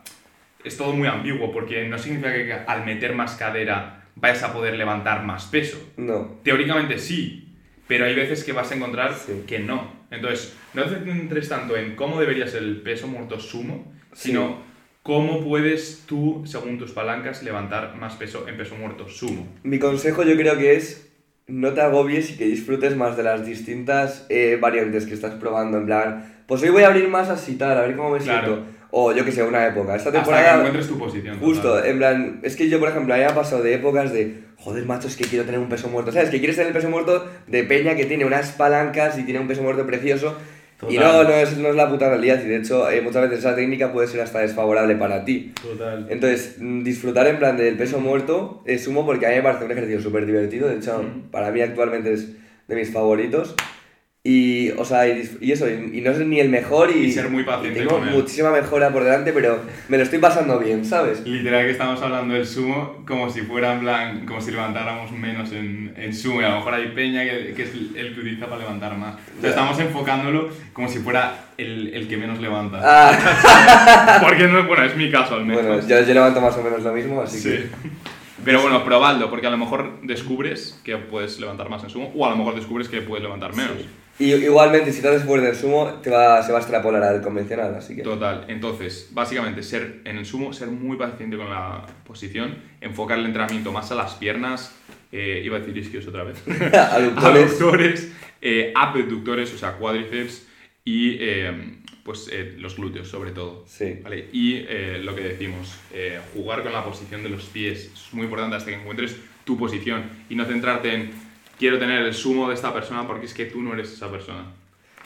Es 0.67 0.75
todo 0.77 0.91
muy 0.93 1.07
ambiguo, 1.07 1.51
porque 1.51 1.87
no 1.87 1.97
significa 1.97 2.33
que 2.33 2.53
al 2.53 2.85
meter 2.85 3.15
más 3.15 3.35
cadera 3.35 4.03
vayas 4.15 4.43
a 4.43 4.51
poder 4.53 4.75
levantar 4.75 5.23
más 5.23 5.45
peso. 5.45 5.77
No. 5.95 6.39
Teóricamente 6.43 6.99
sí, 6.99 7.55
pero 7.87 8.05
hay 8.05 8.15
veces 8.15 8.43
que 8.43 8.51
vas 8.51 8.69
a 8.71 8.75
encontrar 8.75 9.13
Sí. 9.13 9.43
que 9.47 9.59
no. 9.59 9.95
Entonces, 10.11 10.57
no 10.73 10.83
te 10.83 10.99
centres 11.03 11.47
tanto 11.49 11.77
en 11.77 11.95
cómo 11.95 12.19
debería 12.19 12.47
ser 12.47 12.63
el 12.63 12.81
peso 12.81 13.07
muerto 13.07 13.39
sumo, 13.39 13.91
Sí. 14.13 14.29
sino 14.29 14.61
cómo 15.03 15.41
puedes 15.43 16.03
tú, 16.05 16.43
según 16.45 16.77
tus 16.77 16.91
palancas, 16.91 17.43
levantar 17.43 17.95
más 17.95 18.15
peso 18.15 18.45
en 18.47 18.57
peso 18.57 18.75
muerto 18.75 19.07
sumo. 19.07 19.47
Mi 19.63 19.79
consejo 19.79 20.23
yo 20.23 20.35
creo 20.35 20.57
que 20.57 20.75
es 20.75 21.05
no 21.47 21.73
te 21.73 21.79
agobies 21.79 22.31
y 22.31 22.37
que 22.37 22.45
disfrutes 22.45 22.97
más 22.97 23.15
de 23.15 23.23
las 23.23 23.45
distintas 23.45 24.25
eh, 24.29 24.57
variantes 24.59 25.05
que 25.05 25.13
estás 25.13 25.35
probando. 25.35 25.77
En 25.77 25.85
plan, 25.85 26.43
pues 26.45 26.61
hoy 26.63 26.69
voy 26.69 26.83
a 26.83 26.87
abrir 26.87 27.07
más 27.07 27.29
así 27.29 27.55
tal, 27.55 27.77
a 27.77 27.81
ver 27.81 27.95
cómo 27.95 28.09
me 28.11 28.19
Claro. 28.19 28.47
siento. 28.55 28.76
O 28.91 29.11
yo 29.11 29.25
que 29.25 29.31
sé, 29.31 29.43
una 29.43 29.67
época. 29.67 29.95
Esta 29.95 30.09
Hasta 30.09 30.11
que 30.11 30.17
temporada... 30.25 30.57
encuentres 30.57 30.87
tu 30.87 30.97
posición. 30.97 31.39
Justo, 31.39 31.69
total. 31.73 31.89
en 31.89 31.97
plan, 31.97 32.39
es 32.43 32.55
que 32.55 32.69
yo, 32.69 32.79
por 32.79 32.89
ejemplo, 32.89 33.13
había 33.13 33.35
pasado 33.35 33.61
de 33.63 33.73
épocas 33.73 34.13
de, 34.13 34.43
joder, 34.57 34.85
macho, 34.85 35.07
es 35.07 35.15
que 35.17 35.25
quiero 35.25 35.43
tener 35.45 35.59
un 35.59 35.67
peso 35.69 35.87
muerto. 35.89 36.11
¿Sabes? 36.11 36.29
Que 36.29 36.37
quieres 36.39 36.55
tener 36.55 36.69
el 36.69 36.73
peso 36.73 36.89
muerto 36.89 37.27
de 37.47 37.63
peña 37.63 37.95
que 37.95 38.05
tiene 38.05 38.23
unas 38.25 38.51
palancas 38.51 39.17
y 39.19 39.23
tiene 39.23 39.39
un 39.39 39.47
peso 39.47 39.61
muerto 39.61 39.85
precioso. 39.85 40.37
Y 40.87 40.99
no, 40.99 41.23
no 41.23 41.31
es, 41.31 41.57
no 41.57 41.69
es 41.69 41.75
la 41.75 41.89
puta 41.89 42.07
realidad. 42.07 42.39
Y 42.43 42.47
de 42.47 42.57
hecho, 42.57 42.87
eh, 42.91 43.01
muchas 43.01 43.23
veces 43.23 43.39
esa 43.39 43.55
técnica 43.55 43.91
puede 43.91 44.07
ser 44.07 44.21
hasta 44.21 44.39
desfavorable 44.39 44.95
para 44.95 45.25
ti. 45.25 45.51
Total. 45.59 46.05
Entonces, 46.09 46.57
mm, 46.59 46.83
disfrutar 46.83 47.25
en 47.27 47.39
plan 47.39 47.57
del 47.57 47.75
peso 47.77 47.99
muerto 47.99 48.61
es 48.65 48.83
sumo 48.83 49.03
porque 49.03 49.25
a 49.25 49.29
mí 49.29 49.35
me 49.37 49.41
parece 49.41 49.65
un 49.65 49.71
ejercicio 49.71 50.01
súper 50.01 50.25
divertido. 50.27 50.67
De 50.69 50.75
hecho, 50.75 51.01
Mm. 51.01 51.31
para 51.31 51.51
mí 51.51 51.61
actualmente 51.61 52.13
es 52.13 52.27
de 52.67 52.75
mis 52.75 52.91
favoritos. 52.93 53.55
Y, 54.29 54.71
o 54.71 54.83
sea, 54.83 55.07
y, 55.07 55.37
y 55.39 55.53
eso, 55.53 55.69
y, 55.69 55.99
y 55.99 56.01
no 56.01 56.11
es 56.11 56.17
ni 56.19 56.41
el 56.41 56.49
mejor 56.49 56.91
y, 56.91 57.05
Y 57.05 57.11
ser 57.13 57.29
muy 57.29 57.43
paciente 57.43 57.79
tengo 57.79 57.99
con 57.99 58.09
él. 58.09 58.13
muchísima 58.13 58.51
mejora 58.51 58.89
por 58.91 59.05
delante, 59.05 59.31
pero 59.31 59.61
me 59.87 59.95
lo 59.97 60.03
estoy 60.03 60.19
pasando 60.19 60.59
bien, 60.59 60.83
¿sabes? 60.83 61.21
Literal 61.25 61.63
que 61.65 61.71
estamos 61.71 62.01
hablando 62.01 62.33
del 62.33 62.45
sumo 62.45 63.03
como 63.07 63.29
si 63.29 63.41
fuera 63.43 63.73
en 63.75 63.79
plan, 63.79 64.25
como 64.25 64.41
si 64.41 64.51
levantáramos 64.51 65.11
menos 65.13 65.53
en, 65.53 65.93
en 65.95 66.13
sumo 66.13 66.41
y 66.41 66.43
a 66.43 66.49
lo 66.49 66.55
mejor 66.57 66.73
hay 66.73 66.87
peña 66.89 67.23
que, 67.23 67.53
que 67.55 67.63
es 67.63 67.71
el 67.95 68.13
que 68.15 68.19
utiliza 68.19 68.47
para 68.47 68.57
levantar 68.63 68.97
más. 68.97 69.15
Sea, 69.15 69.23
Ya. 69.43 69.49
estamos 69.49 69.79
enfocándolo 69.79 70.49
como 70.73 70.89
si 70.89 70.99
fuera 70.99 71.45
el, 71.57 71.93
el 71.93 72.09
que 72.09 72.17
menos 72.17 72.41
levanta. 72.41 72.81
Ah, 72.83 74.19
Porque 74.27 74.45
no, 74.47 74.65
bueno, 74.67 74.83
es 74.83 74.95
mi 74.97 75.09
caso 75.09 75.35
al 75.35 75.45
menos. 75.45 75.63
bueno, 75.65 75.87
yo, 75.87 76.01
yo 76.01 76.13
levanto 76.13 76.41
más 76.41 76.57
o 76.57 76.63
menos 76.63 76.83
lo 76.83 76.91
mismo, 76.91 77.21
así 77.21 77.39
Sí. 77.39 77.49
que... 77.49 77.67
Pero 78.45 78.61
bueno, 78.61 78.83
probadlo, 78.85 79.29
porque 79.29 79.47
a 79.47 79.49
lo 79.49 79.57
mejor 79.57 79.99
descubres 80.03 80.79
que 80.85 80.95
puedes 80.97 81.39
levantar 81.39 81.69
más 81.69 81.83
en 81.83 81.89
sumo, 81.89 82.11
o 82.15 82.25
a 82.25 82.29
lo 82.29 82.37
mejor 82.37 82.55
descubres 82.55 82.87
que 82.87 83.01
puedes 83.01 83.23
levantar 83.23 83.53
menos. 83.55 83.73
Y 84.19 84.33
igualmente, 84.33 84.91
si 84.91 85.01
te 85.01 85.09
haces 85.09 85.23
fuerte 85.23 85.45
del 85.45 85.55
sumo, 85.55 85.99
te 86.01 86.09
va, 86.09 86.41
se 86.41 86.51
va 86.51 86.57
a 86.57 86.61
extrapolar 86.61 87.03
al 87.03 87.21
convencional, 87.21 87.75
así 87.75 87.95
que... 87.95 88.01
Total, 88.01 88.45
entonces, 88.47 89.09
básicamente, 89.11 89.61
ser 89.61 90.01
en 90.05 90.17
el 90.17 90.25
sumo, 90.25 90.53
ser 90.53 90.69
muy 90.69 90.97
paciente 90.97 91.37
con 91.37 91.49
la 91.49 91.85
posición, 92.03 92.55
enfocar 92.81 93.19
el 93.19 93.25
entrenamiento 93.27 93.71
más 93.71 93.91
a 93.91 93.95
las 93.95 94.15
piernas, 94.15 94.75
eh, 95.11 95.41
iba 95.45 95.57
a 95.57 95.59
decir 95.59 95.77
isquios 95.77 96.07
otra 96.07 96.23
vez, 96.23 96.41
Aductores. 96.47 97.51
aductores, 97.51 98.11
eh, 98.41 98.73
abductores, 98.75 99.53
o 99.53 99.57
sea, 99.57 99.73
cuádriceps 99.73 100.47
y 100.83 101.17
eh, 101.19 101.75
pues 102.03 102.29
eh, 102.31 102.55
los 102.57 102.75
glúteos 102.75 103.07
sobre 103.07 103.31
todo. 103.31 103.65
Sí. 103.67 103.99
¿vale? 104.01 104.29
Y 104.31 104.61
lo 105.01 105.15
que 105.15 105.21
decimos, 105.21 105.77
jugar 106.33 106.63
con 106.63 106.73
la 106.73 106.83
posición 106.83 107.21
de 107.21 107.29
los 107.29 107.43
pies 107.45 107.91
es 107.93 108.13
muy 108.13 108.23
importante 108.23 108.55
hasta 108.55 108.71
que 108.71 108.77
encuentres 108.77 109.15
tu 109.43 109.57
posición 109.57 110.03
y 110.29 110.35
no 110.35 110.45
centrarte 110.45 110.93
en 110.93 111.26
quiero 111.57 111.79
tener 111.79 112.01
el 112.03 112.13
sumo 112.13 112.47
de 112.49 112.55
esta 112.55 112.73
persona 112.73 113.05
porque 113.07 113.25
es 113.25 113.33
que 113.33 113.45
tú 113.45 113.61
no 113.61 113.73
eres 113.73 113.91
esa 113.93 114.09
persona. 114.11 114.45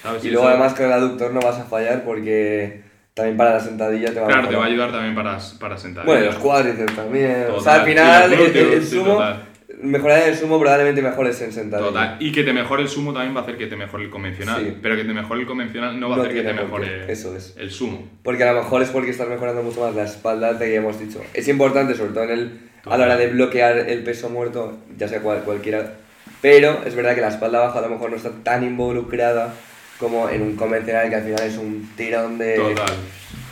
¿sabes? 0.02 0.24
Y 0.24 0.28
Y 0.28 0.32
luego 0.32 0.48
eso- 0.48 0.56
además 0.58 0.74
con 0.74 0.86
el 0.86 0.92
aductor 0.94 1.34
no 1.34 1.40
vas 1.42 1.60
a 1.60 1.64
fallar 1.66 2.04
porque 2.04 2.82
también 3.14 3.38
para 3.38 3.54
la 3.54 3.60
sentadilla 3.60 4.14
te 4.14 4.20
va 4.20 4.28
Claro, 4.28 4.48
a 4.48 4.50
te 4.50 4.56
va 4.56 4.64
a 4.64 4.68
ayudar 4.68 4.92
también 4.92 5.14
para, 5.16 5.38
para 5.60 5.78
sentar. 5.78 6.06
Bueno, 6.06 6.26
los 6.26 6.36
cuádriceps 6.38 6.96
también. 6.96 7.44
o 7.50 7.56
Total. 7.56 7.64
sea, 7.64 7.74
al 7.76 7.86
final 7.86 8.34
el, 8.34 8.40
el- 8.40 8.74
el 8.74 8.84
sumo 8.86 9.14
total. 9.14 9.44
mejorar 9.84 10.28
el 10.30 10.36
sumo 10.36 10.60
probablemente 10.60 11.02
mejores 11.02 11.40
en 11.42 11.52
sentadilla. 11.52 11.88
Total. 11.90 12.18
Y 12.20 12.32
que 12.32 12.44
te 12.44 12.52
mejore 12.54 12.84
el 12.84 12.90
sumo 12.90 13.14
también 13.14 13.36
va 13.36 13.40
a 13.42 13.44
hacer 13.44 13.58
que 13.58 13.68
te 13.68 13.76
mejore 13.76 14.04
el 14.06 14.10
convencional. 14.10 14.62
Sí. 14.62 14.78
Pero 14.82 14.96
que 14.96 15.04
te 15.04 15.14
mejore 15.14 15.42
el 15.42 15.46
convencional 15.48 16.00
no 16.00 16.10
va 16.10 16.16
a 16.16 16.18
No 16.18 16.24
hacer 16.24 16.36
que 16.36 16.44
te 16.44 16.54
mejore 16.54 17.12
eso 17.12 17.36
es. 17.36 17.56
el 17.58 17.70
sumo. 17.72 18.08
Porque 18.24 18.44
a 18.44 18.54
lo 18.54 18.62
mejor 18.64 18.82
es 18.82 18.90
porque 18.90 19.12
estás 19.12 19.28
mejorando 19.28 19.62
mucho 19.64 19.82
más 19.82 19.94
la 19.96 20.04
espalda, 20.04 20.58
te 20.58 20.74
hemos 20.76 21.00
dicho. 21.00 21.22
Es 21.34 21.48
importante, 21.48 21.94
sobre 21.96 22.12
todo 22.14 22.24
en 22.24 22.30
el, 22.32 22.60
a 22.86 22.98
la 22.98 23.06
hora 23.06 23.18
de 23.18 23.28
bloquear 23.28 23.78
el 23.78 24.04
peso 24.04 24.30
muerto, 24.30 24.80
ya 24.98 25.08
sea 25.08 25.20
cual, 25.22 25.42
cualquiera. 25.44 25.94
Pero 26.42 26.84
es 26.86 26.96
verdad 26.96 27.16
que 27.16 27.22
la 27.22 27.30
espalda 27.30 27.60
baja 27.60 27.80
a 27.80 27.82
lo 27.84 27.90
mejor 27.90 28.10
no 28.10 28.18
está 28.18 28.32
tan 28.44 28.64
involucrada 28.64 29.54
como 30.00 30.30
en 30.30 30.42
un 30.42 30.56
convencional 30.56 31.10
que 31.10 31.16
al 31.16 31.24
final 31.24 31.44
es 31.44 31.58
un 31.58 31.90
tirón 31.96 32.38
de... 32.38 32.56
Total. 32.56 32.96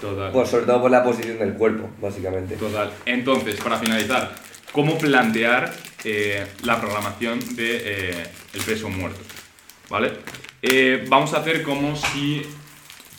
Total. 0.02 0.32
Pues 0.32 0.50
sobre 0.50 0.66
todo 0.66 0.82
por 0.82 0.92
la 0.92 1.04
posición 1.04 1.38
del 1.38 1.54
cuerpo, 1.54 1.90
básicamente. 2.02 2.56
Total. 2.56 2.92
Entonces, 3.06 3.60
para 3.62 3.78
finalizar, 3.78 4.32
¿cómo 4.72 4.98
plantear 4.98 5.72
eh, 6.04 6.48
la 6.64 6.80
programación 6.80 7.40
de 7.56 7.82
eh, 7.84 8.24
el 8.54 8.62
peso 8.62 8.90
muerto? 8.90 9.20
¿Vale? 9.90 10.14
Eh, 10.62 11.06
vamos 11.08 11.34
a 11.34 11.40
hacer 11.40 11.64
como 11.64 11.96
si 11.96 12.42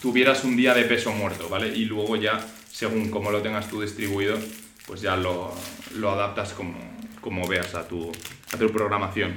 tuvieras 0.03 0.44
un 0.44 0.57
día 0.57 0.74
de 0.74 0.84
peso 0.84 1.12
muerto, 1.12 1.48
¿vale? 1.48 1.68
Y 1.68 1.84
luego 1.84 2.16
ya, 2.16 2.40
según 2.70 3.11
cómo 3.11 3.30
lo 3.30 3.42
tengas 3.42 3.68
tú 3.68 3.82
distribuido, 3.82 4.38
pues 4.86 5.01
ya 5.03 5.16
lo, 5.16 5.53
lo 5.94 6.11
adaptas 6.11 6.53
como, 6.53 6.78
como 7.21 7.47
veas 7.47 7.75
a 7.75 7.87
tu, 7.87 8.11
a 8.53 8.57
tu 8.57 8.71
programación. 8.71 9.33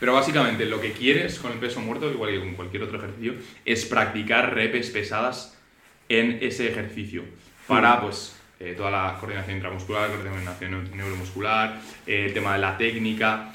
Pero 0.00 0.14
básicamente 0.14 0.66
lo 0.66 0.80
que 0.80 0.92
quieres 0.92 1.38
con 1.38 1.52
el 1.52 1.58
peso 1.58 1.80
muerto, 1.80 2.10
igual 2.10 2.30
que 2.30 2.40
con 2.40 2.54
cualquier 2.54 2.82
otro 2.82 2.98
ejercicio, 2.98 3.34
es 3.64 3.84
practicar 3.84 4.54
repes 4.54 4.90
pesadas 4.90 5.56
en 6.08 6.38
ese 6.42 6.68
ejercicio 6.68 7.22
para 7.66 8.00
pues 8.00 8.36
eh, 8.60 8.74
toda 8.76 8.90
la 8.90 9.16
coordinación 9.18 9.56
intramuscular, 9.56 10.10
coordinación 10.10 10.72
neu- 10.72 10.90
neuromuscular, 10.94 11.80
eh, 12.06 12.26
el 12.26 12.34
tema 12.34 12.52
de 12.54 12.58
la 12.58 12.76
técnica, 12.76 13.52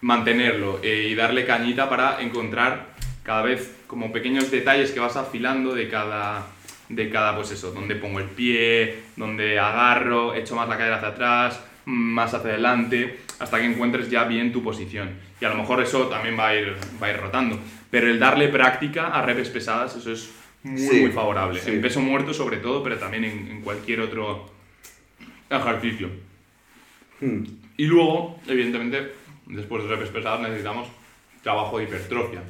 mantenerlo 0.00 0.80
eh, 0.82 1.08
y 1.10 1.14
darle 1.14 1.44
cañita 1.44 1.88
para 1.88 2.20
encontrar 2.20 2.94
cada 3.22 3.42
vez 3.42 3.74
como 3.86 4.12
pequeños 4.12 4.50
detalles 4.50 4.90
que 4.90 5.00
vas 5.00 5.16
afilando 5.16 5.74
de 5.74 5.88
cada 5.88 6.46
de 6.88 7.10
cada 7.10 7.36
pues 7.36 7.50
eso, 7.50 7.72
donde 7.72 7.96
pongo 7.96 8.18
el 8.18 8.24
pie, 8.26 9.00
donde 9.16 9.58
agarro, 9.58 10.34
echo 10.34 10.56
más 10.56 10.68
la 10.70 10.78
cadera 10.78 10.96
hacia 10.96 11.08
atrás, 11.08 11.60
más 11.88 12.34
hacia 12.34 12.50
adelante, 12.50 13.18
hasta 13.38 13.58
que 13.58 13.64
encuentres 13.64 14.10
ya 14.10 14.24
bien 14.24 14.52
tu 14.52 14.62
posición. 14.62 15.08
Y 15.40 15.44
a 15.46 15.48
lo 15.48 15.54
mejor 15.54 15.82
eso 15.82 16.06
también 16.08 16.38
va 16.38 16.48
a 16.48 16.54
ir, 16.54 16.76
va 17.02 17.06
a 17.06 17.10
ir 17.10 17.16
rotando. 17.16 17.58
Pero 17.90 18.10
el 18.10 18.18
darle 18.18 18.48
práctica 18.48 19.06
a 19.08 19.22
repes 19.22 19.48
pesadas, 19.48 19.96
eso 19.96 20.12
es 20.12 20.30
muy, 20.62 20.78
Sí, 20.78 21.00
muy 21.00 21.10
favorable. 21.12 21.58
sí. 21.60 21.70
En 21.70 21.80
peso 21.80 22.00
muerto 22.00 22.34
sobre 22.34 22.58
todo, 22.58 22.82
pero 22.82 22.98
también 22.98 23.24
en, 23.24 23.48
en 23.48 23.62
cualquier 23.62 24.00
otro 24.00 24.50
ejercicio. 25.48 26.10
Hmm. 27.20 27.44
Y 27.78 27.86
luego, 27.86 28.38
evidentemente, 28.46 29.14
después 29.46 29.82
de 29.84 29.88
repes 29.88 30.10
pesadas 30.10 30.40
necesitamos 30.40 30.88
trabajo 31.42 31.78
de 31.78 31.84
hipertrofia. 31.84 32.42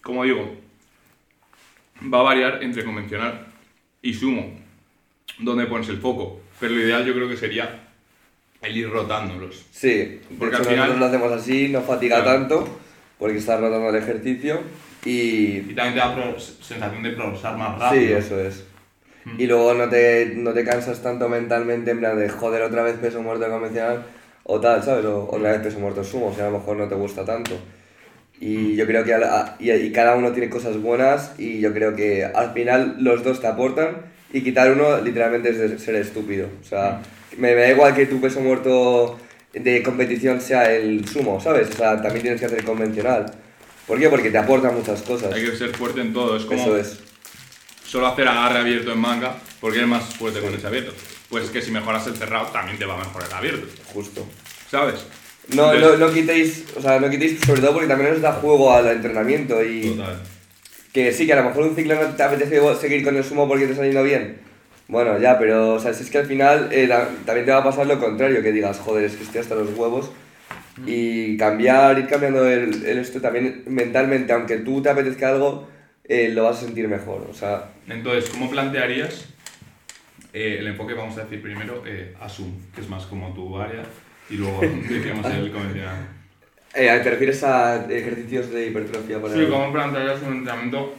Como 0.00 0.22
digo, 0.22 0.56
va 2.02 2.20
a 2.20 2.22
variar 2.22 2.62
entre 2.62 2.84
convencional 2.84 3.46
y 4.00 4.14
sumo, 4.14 4.60
donde 5.40 5.66
pones 5.66 5.88
el 5.88 5.98
foco. 5.98 6.40
Pero 6.60 6.74
lo 6.74 6.80
ideal 6.80 7.04
yo 7.04 7.14
creo 7.14 7.28
que 7.28 7.36
sería 7.36 7.85
el 8.66 8.76
ir 8.76 8.90
rotándolos. 8.90 9.64
Sí, 9.70 10.20
Porque 10.38 10.56
al 10.56 10.62
final- 10.64 10.76
nosotros 10.88 11.00
lo 11.00 11.06
hacemos 11.06 11.32
así, 11.32 11.68
no 11.68 11.80
fatiga 11.82 12.22
Claro. 12.22 12.38
tanto, 12.40 12.78
porque 13.18 13.38
estás 13.38 13.60
rotando 13.60 13.88
el 13.90 13.96
ejercicio 13.96 14.60
y... 15.04 15.58
Y 15.58 15.74
también 15.74 15.94
te 15.94 16.00
da 16.00 16.34
sensación 16.38 17.02
de 17.02 17.10
progresar 17.12 17.56
más 17.56 17.78
rápido. 17.78 18.02
Sí, 18.02 18.12
eso 18.12 18.40
es. 18.40 18.64
Mm. 19.24 19.40
Y 19.40 19.46
luego 19.46 19.74
no 19.74 19.88
te, 19.88 20.32
no 20.36 20.52
te 20.52 20.64
cansas 20.64 21.02
tanto 21.02 21.28
mentalmente 21.28 21.90
en 21.92 21.98
plan 22.00 22.18
de 22.18 22.28
joder 22.28 22.62
otra 22.62 22.82
vez 22.82 22.96
peso 22.96 23.22
muerto 23.22 23.48
convencional 23.48 24.04
o 24.44 24.60
tal, 24.60 24.82
¿sabes? 24.82 25.04
O 25.04 25.28
otra 25.30 25.52
vez 25.52 25.60
peso 25.60 25.78
muerto 25.80 26.04
sumo, 26.04 26.28
o 26.28 26.34
sea, 26.34 26.46
a 26.46 26.50
lo 26.50 26.58
mejor 26.58 26.76
no 26.76 26.88
te 26.88 26.94
gusta 26.94 27.24
tanto. 27.24 27.58
Y 28.38 28.76
yo 28.76 28.86
creo 28.86 29.02
que 29.04 29.14
a 29.14 29.18
la- 29.18 29.56
y, 29.58 29.70
y 29.72 29.92
cada 29.92 30.14
uno 30.14 30.32
tiene 30.32 30.50
cosas 30.50 30.80
buenas 30.80 31.32
y 31.38 31.58
yo 31.60 31.72
creo 31.72 31.94
que 31.96 32.24
al 32.24 32.52
final 32.52 32.96
los 33.00 33.24
dos 33.24 33.40
te 33.40 33.46
aportan 33.46 33.96
y 34.32 34.42
quitar 34.42 34.70
uno 34.72 35.00
literalmente 35.00 35.48
es 35.50 35.58
de 35.58 35.78
ser 35.78 35.94
estúpido. 35.96 36.48
O 36.60 36.64
sea, 36.64 37.00
me, 37.36 37.54
me 37.54 37.60
da 37.62 37.70
igual 37.70 37.94
que 37.94 38.06
tu 38.06 38.20
peso 38.20 38.40
muerto 38.40 39.18
de 39.52 39.82
competición 39.82 40.40
sea 40.40 40.70
el 40.72 41.06
sumo, 41.08 41.40
¿sabes? 41.40 41.70
O 41.70 41.72
sea, 41.72 42.00
también 42.02 42.22
tienes 42.22 42.40
que 42.40 42.46
hacer 42.46 42.64
convencional. 42.64 43.32
¿Por 43.86 43.98
qué? 43.98 44.08
Porque 44.08 44.30
te 44.30 44.38
aporta 44.38 44.70
muchas 44.70 45.02
cosas. 45.02 45.32
Hay 45.32 45.44
que 45.44 45.56
ser 45.56 45.70
fuerte 45.74 46.00
en 46.00 46.12
todo. 46.12 46.36
Es 46.36 46.44
como 46.44 46.60
Eso 46.60 46.76
es. 46.76 46.98
solo 47.86 48.06
hacer 48.08 48.26
agarre 48.28 48.58
abierto 48.58 48.92
en 48.92 48.98
manga, 48.98 49.36
porque 49.60 49.78
eres 49.78 49.88
más 49.88 50.04
fuerte 50.14 50.40
con 50.40 50.52
ese 50.54 50.66
abierto. 50.66 50.92
Pues 51.28 51.50
que 51.50 51.62
si 51.62 51.70
mejoras 51.70 52.06
el 52.06 52.16
cerrado, 52.16 52.46
también 52.48 52.78
te 52.78 52.84
va 52.84 52.94
a 52.94 52.98
mejorar 52.98 53.28
el 53.28 53.34
abierto. 53.34 53.66
Justo. 53.92 54.26
¿Sabes? 54.70 55.06
No, 55.54 55.72
Entonces- 55.72 56.00
no, 56.00 56.06
no 56.08 56.12
quitéis, 56.12 56.64
o 56.76 56.82
sea, 56.82 56.98
no 56.98 57.08
quitéis, 57.08 57.38
sobre 57.46 57.60
todo 57.60 57.72
porque 57.74 57.86
también 57.88 58.12
os 58.12 58.20
da 58.20 58.32
juego 58.32 58.72
al 58.74 58.88
entrenamiento 58.88 59.62
y 59.64 59.90
Total. 59.90 60.20
que 60.92 61.12
sí, 61.12 61.24
que 61.26 61.32
a 61.34 61.36
lo 61.36 61.44
mejor 61.44 61.62
un 61.62 61.76
ciclo 61.76 61.94
no 61.94 62.14
te 62.16 62.22
apetece 62.24 62.60
seguir 62.80 63.04
con 63.04 63.16
el 63.16 63.22
sumo 63.22 63.46
porque 63.46 63.66
te 63.66 63.72
está 63.72 63.84
yendo 63.84 64.02
bien. 64.02 64.38
Bueno, 64.88 65.18
ya, 65.18 65.38
pero 65.38 65.74
o 65.74 65.78
sea, 65.80 65.92
si 65.92 66.04
es 66.04 66.10
que 66.10 66.18
al 66.18 66.26
final 66.26 66.68
eh, 66.72 66.86
la- 66.86 67.08
también 67.24 67.44
te 67.46 67.52
va 67.52 67.58
a 67.58 67.64
pasar 67.64 67.86
lo 67.86 67.98
contrario, 67.98 68.42
que 68.42 68.52
digas, 68.52 68.78
joder, 68.78 69.04
es 69.04 69.16
que 69.16 69.24
estoy 69.24 69.40
hasta 69.40 69.54
los 69.56 69.70
huevos. 69.76 70.10
Y 70.86 71.36
cambiar, 71.38 71.98
ir 71.98 72.06
cambiando 72.06 72.46
el, 72.48 72.84
el 72.84 72.98
esto 72.98 73.20
también 73.20 73.64
mentalmente, 73.66 74.32
aunque 74.32 74.58
tú 74.58 74.82
te 74.82 74.90
apetezca 74.90 75.30
algo, 75.30 75.66
eh, 76.04 76.28
lo 76.32 76.44
vas 76.44 76.58
a 76.62 76.66
sentir 76.66 76.86
mejor. 76.88 77.26
O 77.30 77.34
sea, 77.34 77.70
Entonces, 77.88 78.30
¿cómo 78.30 78.50
plantearías 78.50 79.26
eh, 80.32 80.56
el 80.60 80.66
enfoque, 80.68 80.94
vamos 80.94 81.16
a 81.18 81.22
decir 81.24 81.40
primero, 81.42 81.82
eh, 81.86 82.14
Asum, 82.20 82.52
que 82.74 82.82
es 82.82 82.88
más 82.88 83.06
como 83.06 83.32
tu 83.34 83.58
área, 83.58 83.82
y 84.30 84.34
luego 84.34 84.60
decíamos 84.88 85.26
el 85.26 85.50
convencional? 85.50 85.96
eh, 86.74 87.00
¿te 87.02 87.10
refieres 87.10 87.42
a 87.42 87.86
ejercicios 87.90 88.50
de 88.50 88.66
hipertrofia? 88.66 89.18
Por 89.18 89.30
Sí, 89.30 89.36
ejemplo? 89.36 89.56
¿cómo 89.58 89.72
plantearías 89.72 90.20
un 90.22 90.34
entrenamiento 90.38 90.94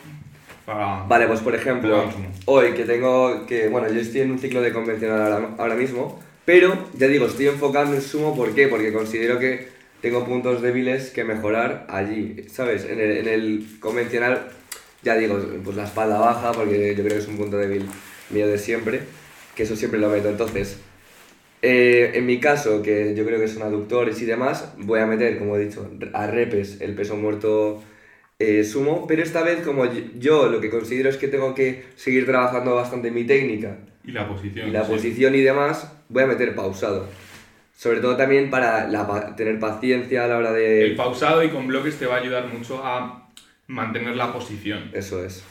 para... 0.67 1.05
Vale, 1.07 1.27
pues 1.27 1.39
por 1.39 1.55
ejemplo, 1.55 2.03
hoy 2.45 2.73
que 2.73 2.83
tengo 2.83 3.45
que, 3.47 3.69
bueno, 3.69 3.87
yo 3.89 4.01
estoy 4.01 4.21
en 4.21 4.31
un 4.31 4.39
ciclo 4.39 4.61
de 4.61 4.73
convencional 4.73 5.31
ahora, 5.31 5.49
ahora 5.57 5.75
mismo, 5.75 6.19
pero 6.43 6.89
ya 6.97 7.07
digo, 7.07 7.25
estoy 7.25 7.47
enfocando 7.47 7.95
en 7.95 8.01
sumo, 8.01 8.35
¿por 8.35 8.53
qué? 8.53 8.67
Porque 8.67 8.91
considero 8.91 9.39
que 9.39 9.69
tengo 10.01 10.25
puntos 10.25 10.61
débiles 10.61 11.09
que 11.11 11.23
mejorar 11.23 11.87
allí, 11.89 12.45
¿sabes? 12.51 12.85
En 12.85 12.99
el, 12.99 13.11
en 13.17 13.27
el 13.27 13.67
convencional, 13.79 14.49
ya 15.03 15.15
digo, 15.15 15.39
pues 15.63 15.77
la 15.77 15.85
espalda 15.85 16.19
baja, 16.19 16.51
porque 16.51 16.95
yo 16.95 17.03
creo 17.03 17.15
que 17.15 17.23
es 17.23 17.27
un 17.27 17.37
punto 17.37 17.57
débil 17.57 17.85
mío 18.29 18.47
de 18.47 18.57
siempre, 18.57 19.01
que 19.55 19.63
eso 19.63 19.75
siempre 19.75 19.99
lo 19.99 20.09
meto. 20.09 20.29
Entonces, 20.29 20.79
eh, 21.61 22.11
en 22.13 22.25
mi 22.25 22.39
caso, 22.39 22.81
que 22.81 23.15
yo 23.15 23.25
creo 23.25 23.39
que 23.39 23.47
son 23.47 23.63
aductores 23.63 24.21
y 24.21 24.25
demás, 24.25 24.73
voy 24.77 24.99
a 24.99 25.05
meter, 25.05 25.39
como 25.39 25.55
he 25.55 25.65
dicho, 25.65 25.89
a 26.13 26.27
repes 26.27 26.81
el 26.81 26.93
peso 26.93 27.15
muerto 27.15 27.81
eh, 28.39 28.63
sumo, 28.63 29.05
pero 29.07 29.23
esta 29.23 29.41
vez 29.43 29.61
como 29.65 29.85
yo, 29.85 30.01
yo 30.17 30.47
lo 30.47 30.61
que 30.61 30.69
considero 30.69 31.09
es 31.09 31.17
que 31.17 31.27
tengo 31.27 31.55
que 31.55 31.85
seguir 31.95 32.25
trabajando 32.25 32.75
bastante 32.75 33.09
mi 33.11 33.23
técnica 33.25 33.77
Y 34.03 34.11
la 34.11 34.27
posición. 34.27 34.67
y 34.69 34.71
la 34.71 34.85
sí. 34.85 34.91
posición 34.91 35.35
y 35.35 35.41
demás, 35.41 35.91
voy 36.09 36.23
a 36.23 36.27
meter 36.27 36.53
pausado. 36.55 37.07
Sobre 37.75 37.99
todo 37.99 38.15
también 38.17 38.49
para 38.49 38.87
la 38.87 39.05
pa- 39.07 39.35
tener 39.35 39.59
paciencia 39.59 40.25
a 40.25 40.27
la 40.27 40.37
hora 40.37 40.51
de... 40.51 40.83
El 40.85 40.95
pausado 40.95 41.43
y 41.43 41.49
con 41.49 41.67
bloques 41.67 41.97
te 41.97 42.05
va 42.07 42.15
a 42.15 42.19
ayudar 42.19 42.47
mucho 42.47 42.81
a 42.83 43.29
mantener 43.67 44.15
la 44.15 44.33
posición. 44.33 44.89
Eso 44.93 45.23
es. 45.23 45.43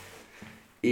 Y, 0.83 0.89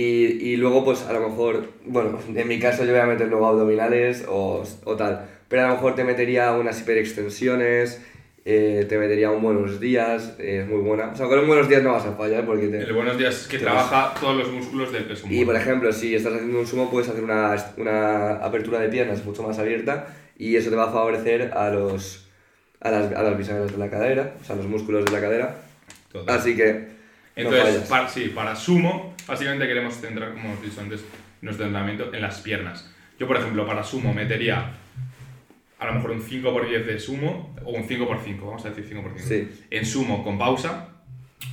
y 0.51 0.57
luego, 0.57 0.85
pues 0.85 1.03
a 1.03 1.13
lo 1.13 1.29
mejor, 1.29 1.71
bueno, 1.87 2.19
en 2.35 2.49
mi 2.49 2.59
caso 2.59 2.85
yo 2.85 2.91
voy 2.93 3.01
a 3.01 3.07
meter 3.07 3.29
luego 3.29 3.47
abdominales 3.47 4.25
o, 4.29 4.65
o 4.85 4.97
tal, 4.97 5.27
pero 5.49 5.63
a 5.65 5.69
lo 5.69 5.75
mejor 5.75 5.95
te 5.95 6.03
metería 6.05 6.53
unas 6.53 6.81
hiperextensiones, 6.81 8.01
eh, 8.47 8.85
te 8.89 8.99
metería 8.99 9.31
un 9.31 9.41
buenos 9.43 9.81
días, 9.81 10.35
eh, 10.39 10.61
es 10.63 10.69
muy 10.69 10.81
buena. 10.81 11.13
O 11.13 11.17
sea, 11.17 11.27
con 11.27 11.39
un 11.39 11.47
buenos 11.47 11.69
días 11.69 11.83
no 11.83 11.93
vas 11.93 12.05
a 12.05 12.13
fallar 12.13 12.45
porque 12.45 12.69
te... 12.69 12.79
El 12.83 12.93
buenos 12.93 13.17
días 13.17 13.43
es 13.43 13.49
que 13.49 13.59
trabaja 13.59 14.13
todos 14.21 14.37
los 14.37 14.53
músculos 14.53 14.93
del 14.93 15.05
peso 15.05 15.27
Y 15.31 15.45
por 15.47 15.57
ejemplo, 15.57 15.91
si 15.93 16.15
estás 16.15 16.35
haciendo 16.35 16.61
un 16.61 16.67
sumo, 16.67 16.91
puedes 16.91 17.09
hacer 17.09 17.25
una, 17.25 17.57
una 17.79 18.37
apertura 18.37 18.81
de 18.81 18.89
piernas 18.91 19.25
mucho 19.25 19.43
más 19.43 19.59
abierta 19.59 20.15
y 20.37 20.57
eso 20.57 20.69
te 20.69 20.77
va 20.77 20.85
a 20.85 20.93
favorecer 20.93 21.53
a 21.55 21.71
los 21.71 22.29
a 22.81 22.91
las, 22.91 23.13
a 23.13 23.23
las 23.23 23.39
bisagras 23.39 23.73
de 23.73 23.79
la 23.79 23.89
cadera, 23.89 24.35
o 24.41 24.45
sea, 24.45 24.57
los 24.57 24.67
músculos 24.67 25.07
de 25.07 25.11
la 25.11 25.21
cadera. 25.21 25.57
Total. 26.13 26.39
Así 26.39 26.55
que 26.55 26.73
no 26.75 26.89
Entonces, 27.37 27.65
fallas. 27.65 27.89
para, 27.89 28.09
sí, 28.09 28.33
para 28.35 28.55
sumo, 28.55 29.15
básicamente 29.27 29.67
queremos 29.67 29.95
centrar, 29.95 30.35
como 30.35 30.51
hemos 30.51 30.63
dicho 30.63 30.83
antes, 30.83 31.03
nuestro 31.41 31.65
entrenamiento 31.65 32.13
en 32.13 32.21
las 32.21 32.41
piernas. 32.41 32.91
Yo, 33.19 33.27
por 33.27 33.39
ejemplo, 33.39 33.67
para 33.67 33.83
sumo 33.83 34.13
metería 34.13 34.71
a 35.79 35.87
lo 35.87 35.95
mejor 35.95 36.11
un 36.13 36.23
5x10 36.23 36.85
de 36.85 36.99
sumo, 36.99 37.55
o 37.65 37.71
un 37.73 37.87
5x5, 37.89 38.39
vamos 38.41 38.65
a 38.65 38.71
decir 38.71 38.97
5x5. 38.97 39.19
Sí. 39.19 39.49
En 39.71 39.85
sumo 39.85 40.23
con 40.25 40.39
pausa, 40.39 40.89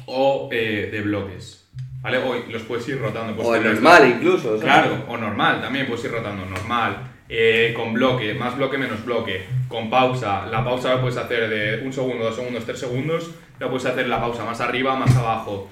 o 0.05 0.49
eh, 0.51 0.89
de 0.91 1.01
bloques. 1.01 1.69
¿Vale? 2.01 2.17
O 2.17 2.33
los 2.49 2.63
puedes 2.63 2.87
ir 2.89 2.99
rotando. 2.99 3.35
puedes 3.35 3.63
o 3.63 3.69
normal 3.73 4.07
incluso, 4.07 4.57
¿sabes? 4.57 4.61
Claro, 4.63 5.05
o 5.07 5.17
normal, 5.17 5.61
también 5.61 5.85
puedes 5.85 6.03
ir 6.05 6.11
rotando 6.11 6.45
normal, 6.45 6.97
eh, 7.29 7.73
con 7.75 7.93
bloque, 7.93 8.33
más 8.33 8.57
bloque, 8.57 8.77
menos 8.79 9.05
bloque, 9.05 9.43
con 9.67 9.89
pausa. 9.89 10.47
La 10.47 10.63
pausa 10.63 10.95
la 10.95 11.01
puedes 11.01 11.17
hacer 11.17 11.47
de 11.49 11.85
un 11.85 11.93
segundo, 11.93 12.23
dos 12.23 12.35
segundos, 12.35 12.65
tres 12.65 12.79
segundos, 12.79 13.31
la 13.59 13.69
puedes 13.69 13.85
hacer 13.85 14.07
la 14.07 14.19
pausa 14.19 14.43
más 14.45 14.59
arriba, 14.61 14.95
más 14.95 15.15
abajo. 15.15 15.69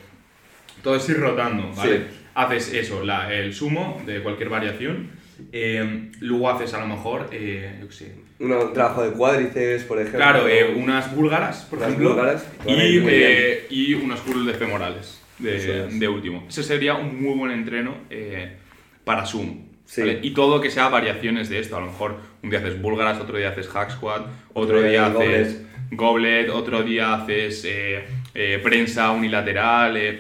Todo 0.84 0.96
es 0.96 1.10
ir 1.10 1.20
rotando, 1.20 1.72
¿vale? 1.76 1.98
Sí. 1.98 2.04
Haces 2.36 2.74
eso, 2.74 3.04
la- 3.04 3.34
el 3.34 3.54
sumo 3.54 4.02
de 4.06 4.22
cualquier 4.22 4.50
variación 4.50 5.12
Eh, 5.54 6.12
luego 6.20 6.50
haces 6.50 6.74
a 6.74 6.82
lo 6.82 6.88
mejor, 6.88 7.30
eh, 7.32 7.78
yo 7.80 7.88
qué 7.88 7.94
sé, 7.94 8.16
Un, 8.40 8.52
un 8.54 8.74
trabajo 8.74 9.04
de 9.04 9.12
cuádriceps, 9.12 9.84
por 9.84 9.98
ejemplo. 10.00 10.20
claro, 10.20 10.48
eh, 10.48 10.74
unas 10.76 11.14
búlgaras, 11.14 11.66
por 11.70 11.80
Unas 11.80 11.90
ejemplo, 11.90 12.10
búlgaras, 12.16 12.48
y, 12.66 12.72
eh, 13.06 13.68
y 13.70 13.94
unos 13.96 14.22
curls 14.22 14.46
de 14.46 14.54
femorales 14.54 15.22
de, 15.40 15.88
es. 15.88 16.00
de 16.00 16.08
último. 16.08 16.46
Ese 16.48 16.64
sería 16.64 16.96
un 16.96 17.22
muy 17.22 17.38
buen 17.38 17.52
entreno 17.52 17.96
eh, 18.10 18.56
para 19.04 19.26
sumo. 19.26 19.68
Sí. 19.86 20.02
¿vale? 20.02 20.20
Y 20.22 20.32
todo 20.32 20.62
que 20.62 20.70
sea 20.72 20.88
variaciones 20.88 21.50
de 21.50 21.60
esto. 21.60 21.76
A 21.76 21.80
lo 21.82 21.88
mejor 21.88 22.18
un 22.44 22.50
día 22.50 22.60
haces 22.60 22.82
búlgaras, 22.82 23.20
otro 23.20 23.38
día 23.38 23.50
haces 23.50 23.68
hack 23.68 23.92
squat, 23.92 24.22
otro, 24.54 24.78
Otro 24.78 24.82
día 24.84 25.08
haces 25.08 25.62
goblet, 25.92 26.50
otro 26.50 26.84
día 26.84 27.16
haces 27.16 27.64
eh, 27.66 28.60
prensa 28.64 29.12
unilateral, 29.12 30.20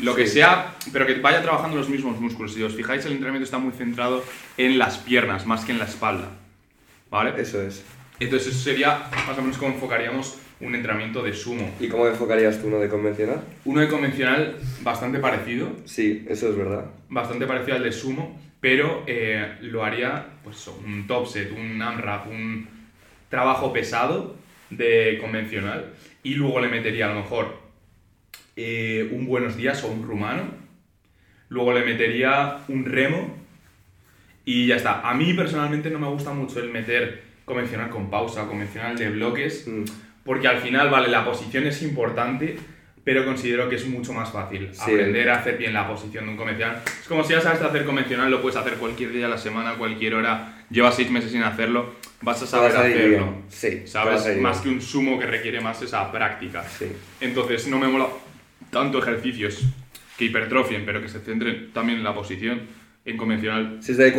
lo 0.00 0.14
que 0.14 0.26
Sí. 0.26 0.34
sea, 0.34 0.74
pero 0.92 1.04
que 1.06 1.14
vaya 1.14 1.42
trabajando 1.42 1.76
los 1.76 1.88
mismos 1.88 2.18
músculos. 2.20 2.54
Si 2.54 2.62
os 2.62 2.74
fijáis, 2.74 3.04
el 3.04 3.12
entrenamiento 3.12 3.44
está 3.44 3.58
muy 3.58 3.72
centrado 3.72 4.24
en 4.56 4.78
las 4.78 4.96
piernas 4.98 5.44
más 5.44 5.64
que 5.64 5.72
en 5.72 5.78
la 5.80 5.84
espalda. 5.86 6.30
¿Vale? 7.10 7.40
Eso 7.40 7.62
es. 7.62 7.84
Entonces 8.20 8.48
eso 8.54 8.58
sería 8.64 9.08
más 9.26 9.38
o 9.38 9.42
menos 9.42 9.58
como 9.58 9.72
enfocaríamos 9.74 10.38
un 10.60 10.74
entrenamiento 10.74 11.22
de 11.22 11.32
sumo. 11.32 11.72
¿Y 11.78 11.88
cómo 11.88 12.06
enfocarías 12.08 12.60
tú 12.60 12.66
uno 12.66 12.78
de 12.80 12.88
convencional? 12.88 13.40
Uno 13.64 13.80
de 13.80 13.88
convencional 13.88 14.56
bastante 14.82 15.18
parecido, 15.20 15.70
Sí, 15.84 16.26
eso 16.28 16.50
es 16.50 16.56
verdad. 16.56 16.86
bastante 17.08 17.46
parecido 17.46 17.76
al 17.76 17.84
de 17.84 17.92
sumo, 17.92 18.40
pero 18.60 19.04
eh, 19.06 19.56
lo 19.60 19.84
haría 19.84 20.26
pues 20.42 20.66
un 20.84 21.06
top 21.06 21.28
set, 21.28 21.52
un 21.52 21.80
AMRAP, 21.80 22.26
un 22.28 22.68
trabajo 23.28 23.72
pesado 23.72 24.34
de 24.70 25.18
convencional 25.20 25.92
y 26.24 26.34
luego 26.34 26.58
le 26.60 26.68
metería 26.68 27.06
a 27.08 27.14
lo 27.14 27.20
mejor 27.22 27.56
eh, 28.56 29.08
un 29.12 29.26
buenos 29.26 29.56
días 29.56 29.84
o 29.84 29.88
un 29.88 30.02
rumano, 30.02 30.42
luego 31.50 31.72
le 31.72 31.84
metería 31.84 32.64
un 32.66 32.84
remo 32.84 33.37
y 34.50 34.66
ya 34.66 34.76
está. 34.76 35.00
A 35.06 35.12
mí 35.12 35.34
personalmente 35.34 35.90
no 35.90 35.98
me 35.98 36.06
gusta 36.08 36.32
mucho 36.32 36.58
el 36.60 36.70
meter 36.70 37.22
convencional 37.44 37.90
con 37.90 38.08
pausa, 38.08 38.46
convencional 38.46 38.96
de 38.96 39.10
bloques, 39.10 39.66
Mm, 39.68 39.84
porque 40.24 40.48
al 40.48 40.58
final, 40.60 40.88
vale, 40.88 41.08
la 41.08 41.22
posición 41.24 41.66
es 41.66 41.82
importante, 41.82 42.56
pero 43.04 43.24
considero 43.26 43.68
que 43.68 43.76
es 43.76 43.86
mucho 43.86 44.12
más 44.14 44.30
fácil 44.30 44.70
Sí. 44.72 44.80
aprender 44.82 45.28
a 45.28 45.36
hacer 45.40 45.58
bien 45.58 45.72
la 45.74 45.86
posición 45.86 46.24
de 46.24 46.30
un 46.30 46.36
convencional. 46.38 46.80
Es 46.86 47.06
como 47.08 47.24
si 47.24 47.32
ya 47.34 47.40
sabes 47.42 47.60
hacer 47.60 47.84
convencional, 47.84 48.30
lo 48.30 48.40
puedes 48.40 48.56
hacer 48.56 48.74
cualquier 48.74 49.12
día 49.12 49.24
de 49.24 49.28
la 49.28 49.38
semana, 49.38 49.74
cualquier 49.74 50.14
hora, 50.14 50.64
llevas 50.70 50.96
seis 50.96 51.10
meses 51.10 51.30
sin 51.30 51.42
hacerlo, 51.42 51.94
vas 52.22 52.42
a 52.42 52.46
saber 52.46 52.70
vas 52.72 52.78
a 52.80 52.84
hacerlo. 52.86 53.08
bien. 53.08 53.42
Sí, 53.48 53.82
a 53.84 53.86
¿Sabes? 53.86 54.38
Más 54.40 54.60
que 54.62 54.70
un 54.70 54.80
sumo 54.80 55.18
que 55.18 55.26
requiere 55.26 55.60
más 55.60 55.80
esa 55.82 56.10
práctica. 56.10 56.62
Sí. 56.64 56.86
Entonces 57.20 57.66
no 57.68 57.78
me 57.78 57.88
mola 57.88 58.08
tanto 58.70 58.98
ejercicios 58.98 59.62
que 60.16 60.24
hipertrofien, 60.26 60.84
pero 60.86 61.00
que 61.02 61.08
se 61.08 61.20
centren 61.20 61.70
también 61.72 61.98
en 61.98 62.04
la 62.04 62.14
posición, 62.14 62.60
en 63.10 63.16
convencional. 63.16 63.78
Si 63.80 63.92
os 63.92 63.98
dais, 63.98 64.14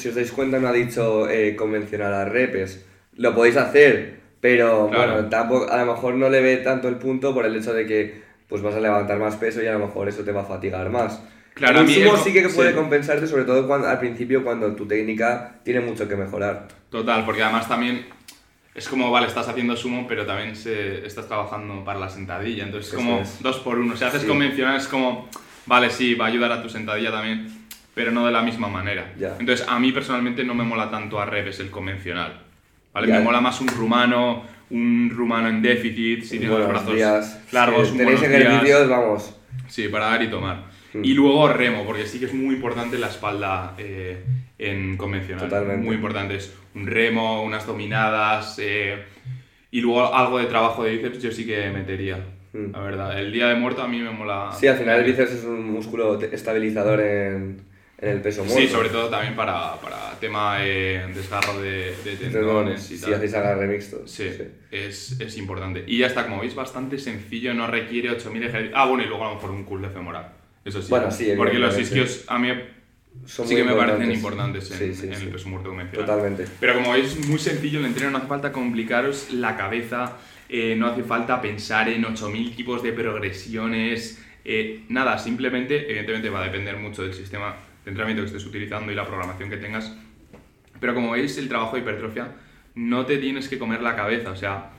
si 0.00 0.08
os 0.08 0.14
dais 0.14 0.30
cuenta, 0.32 0.58
no 0.58 0.68
ha 0.68 0.72
dicho 0.72 1.28
eh, 1.28 1.54
convencional 1.56 2.12
a 2.14 2.24
repes. 2.24 2.84
Lo 3.16 3.34
podéis 3.34 3.56
hacer, 3.56 4.20
pero 4.40 4.88
Claro. 4.90 5.12
bueno, 5.14 5.28
tampoco, 5.28 5.70
a 5.70 5.76
lo 5.84 5.92
mejor 5.92 6.14
no 6.14 6.28
le 6.28 6.40
ve 6.40 6.56
tanto 6.58 6.88
el 6.88 6.96
punto 6.96 7.34
por 7.34 7.44
el 7.46 7.56
hecho 7.56 7.72
de 7.74 7.86
que 7.86 8.22
pues 8.48 8.60
vas 8.62 8.74
a 8.74 8.80
levantar 8.80 9.18
más 9.18 9.36
peso 9.36 9.62
y 9.62 9.66
a 9.66 9.72
lo 9.72 9.78
mejor 9.78 10.08
eso 10.08 10.22
te 10.24 10.32
va 10.32 10.42
a 10.42 10.44
fatigar 10.44 10.88
más. 10.90 11.22
Claro, 11.54 11.80
sumo 11.86 11.90
el 11.96 12.10
co- 12.10 12.16
sí 12.18 12.32
que 12.32 12.48
puede 12.48 12.70
sí. 12.70 12.76
compensarte, 12.76 13.26
sobre 13.26 13.44
todo 13.44 13.66
cuando, 13.66 13.88
al 13.88 13.98
principio 13.98 14.42
cuando 14.44 14.74
tu 14.74 14.86
técnica 14.86 15.56
tiene 15.64 15.80
mucho 15.80 16.06
que 16.08 16.16
mejorar. 16.16 16.68
Total, 16.90 17.24
porque 17.24 17.42
además 17.42 17.68
también 17.68 18.06
es 18.74 18.88
como, 18.88 19.10
vale, 19.10 19.26
estás 19.26 19.48
haciendo 19.48 19.76
sumo, 19.76 20.06
pero 20.08 20.24
también 20.24 20.54
se, 20.56 21.04
estás 21.06 21.26
trabajando 21.28 21.84
para 21.84 21.98
la 21.98 22.08
sentadilla. 22.08 22.64
Entonces 22.64 22.90
es 22.92 22.96
como 22.96 23.20
es. 23.20 23.42
dos 23.42 23.58
por 23.58 23.78
uno. 23.78 23.96
Si 23.96 24.04
haces 24.04 24.22
Sí. 24.22 24.28
convencional 24.28 24.76
es 24.78 24.86
como, 24.88 25.28
vale, 25.66 25.90
sí, 25.90 26.14
va 26.14 26.26
a 26.26 26.28
ayudar 26.28 26.52
a 26.52 26.62
tu 26.62 26.68
sentadilla 26.70 27.10
también, 27.10 27.61
pero 27.94 28.10
no 28.10 28.26
de 28.26 28.32
la 28.32 28.42
misma 28.42 28.68
manera. 28.68 29.12
Ya. 29.18 29.36
Entonces 29.38 29.66
a 29.68 29.78
mí 29.78 29.92
personalmente 29.92 30.44
no 30.44 30.54
me 30.54 30.64
mola 30.64 30.90
tanto 30.90 31.20
a 31.20 31.26
revés 31.26 31.60
el 31.60 31.70
convencional. 31.70 32.40
¿vale? 32.92 33.08
Ya. 33.08 33.18
Me 33.18 33.24
mola 33.24 33.40
más 33.40 33.60
un 33.60 33.68
rumano, 33.68 34.44
un 34.70 35.10
rumano 35.14 35.48
en 35.48 35.62
déficit, 35.62 36.22
si 36.22 36.38
tienes 36.38 36.58
los 36.58 36.68
brazos 36.68 36.94
días. 36.94 37.40
largos, 37.52 37.92
un 37.92 37.98
tenéis 37.98 38.22
ejercicios, 38.22 38.88
vamos. 38.88 39.36
Sí, 39.68 39.88
para 39.88 40.06
dar 40.06 40.22
y 40.22 40.28
tomar. 40.28 40.64
Mm. 40.94 41.04
Y 41.04 41.14
luego 41.14 41.48
remo, 41.48 41.84
porque 41.84 42.06
sí 42.06 42.18
que 42.18 42.26
es 42.26 42.34
muy 42.34 42.54
importante 42.54 42.98
la 42.98 43.08
espalda 43.08 43.74
eh, 43.78 44.24
en 44.58 44.96
convencional. 44.96 45.48
Totalmente. 45.48 45.84
Muy 45.84 45.96
importante. 45.96 46.36
Es 46.36 46.54
un 46.74 46.86
remo, 46.86 47.42
unas 47.42 47.66
dominadas. 47.66 48.58
eh, 48.58 49.02
y 49.72 49.80
luego 49.80 50.14
algo 50.14 50.38
de 50.38 50.44
trabajo 50.44 50.84
de 50.84 50.92
bíceps 50.92 51.22
yo 51.22 51.32
sí 51.32 51.46
que 51.46 51.70
metería. 51.70 52.18
Mm. 52.52 52.72
La 52.72 52.80
verdad. 52.80 53.18
El 53.18 53.32
día 53.32 53.48
de 53.48 53.54
muerto 53.54 53.82
a 53.82 53.88
mí 53.88 53.98
me 53.98 54.10
mola. 54.10 54.50
Sí, 54.52 54.68
al 54.68 54.76
final 54.76 55.00
el 55.00 55.04
bíceps 55.06 55.32
es 55.32 55.44
un 55.44 55.72
músculo 55.72 56.20
estabilizador 56.20 57.00
en, 57.00 57.62
en 58.02 58.08
el 58.10 58.20
peso 58.20 58.44
muerto. 58.44 58.60
Sí, 58.60 58.68
sobre 58.68 58.88
todo 58.88 59.08
también 59.08 59.34
para, 59.36 59.80
para 59.80 60.18
tema 60.18 60.56
eh, 60.60 61.06
desgarro 61.14 61.60
de, 61.62 61.94
de 62.04 62.16
tendones 62.16 62.90
y 62.90 62.98
Si 62.98 63.12
hacéis 63.12 63.32
agarre 63.34 63.66
mixto. 63.68 64.06
Sí, 64.06 64.28
Es, 64.72 65.20
es 65.20 65.38
importante. 65.38 65.84
Y 65.86 65.98
ya 65.98 66.08
está, 66.08 66.24
como 66.24 66.40
veis, 66.40 66.54
bastante 66.54 66.98
sencillo, 66.98 67.54
no 67.54 67.68
requiere 67.68 68.10
8000 68.10 68.42
ejercicios. 68.42 68.74
Ah, 68.76 68.86
bueno, 68.86 69.04
y 69.04 69.06
luego 69.06 69.24
a 69.24 69.28
lo 69.28 69.34
mejor 69.36 69.52
un 69.52 69.64
curl 69.64 69.82
de 69.82 69.88
femoral. 69.90 70.32
Eso 70.64 70.82
sí. 70.82 70.90
Bueno, 70.90 71.10
sí, 71.12 71.32
Porque 71.36 71.58
los 71.58 71.78
isquios 71.78 72.24
a 72.26 72.38
mí 72.38 72.48
Son 73.24 73.46
sí 73.46 73.54
que 73.54 73.62
me 73.64 73.74
parecen 73.74 74.10
importantes 74.10 74.70
en, 74.72 74.78
Sí, 74.78 74.94
sí, 74.94 75.06
en 75.06 75.14
sí. 75.14 75.24
el 75.26 75.30
peso 75.30 75.48
muerto 75.48 75.68
convencional. 75.68 76.06
Totalmente. 76.06 76.44
Pero 76.58 76.74
como 76.74 76.92
veis, 76.92 77.24
muy 77.28 77.38
sencillo 77.38 77.78
el 77.78 77.86
entreno, 77.86 78.10
no 78.10 78.18
hace 78.18 78.26
falta 78.26 78.50
complicaros 78.50 79.32
la 79.32 79.56
cabeza, 79.56 80.16
eh, 80.48 80.74
no 80.76 80.88
hace 80.88 81.04
falta 81.04 81.40
pensar 81.40 81.88
en 81.88 82.04
8000 82.04 82.56
tipos 82.56 82.82
de 82.82 82.92
progresiones, 82.92 84.20
eh, 84.44 84.82
nada, 84.88 85.18
simplemente, 85.18 85.84
evidentemente 85.86 86.30
va 86.30 86.40
a 86.40 86.44
depender 86.44 86.76
mucho 86.78 87.02
del 87.02 87.14
sistema 87.14 87.54
de 87.84 87.90
entrenamiento 87.90 88.22
que 88.22 88.26
estés 88.26 88.46
utilizando 88.46 88.92
y 88.92 88.94
la 88.94 89.06
programación 89.06 89.50
que 89.50 89.56
tengas, 89.56 89.96
pero 90.80 90.94
como 90.94 91.12
veis, 91.12 91.38
el 91.38 91.48
trabajo 91.48 91.76
de 91.76 91.82
hipertrofia 91.82 92.32
no 92.74 93.06
te 93.06 93.18
tienes 93.18 93.48
que 93.48 93.58
comer 93.58 93.82
la 93.82 93.94
cabeza, 93.94 94.30
o 94.30 94.36
sea, 94.36 94.70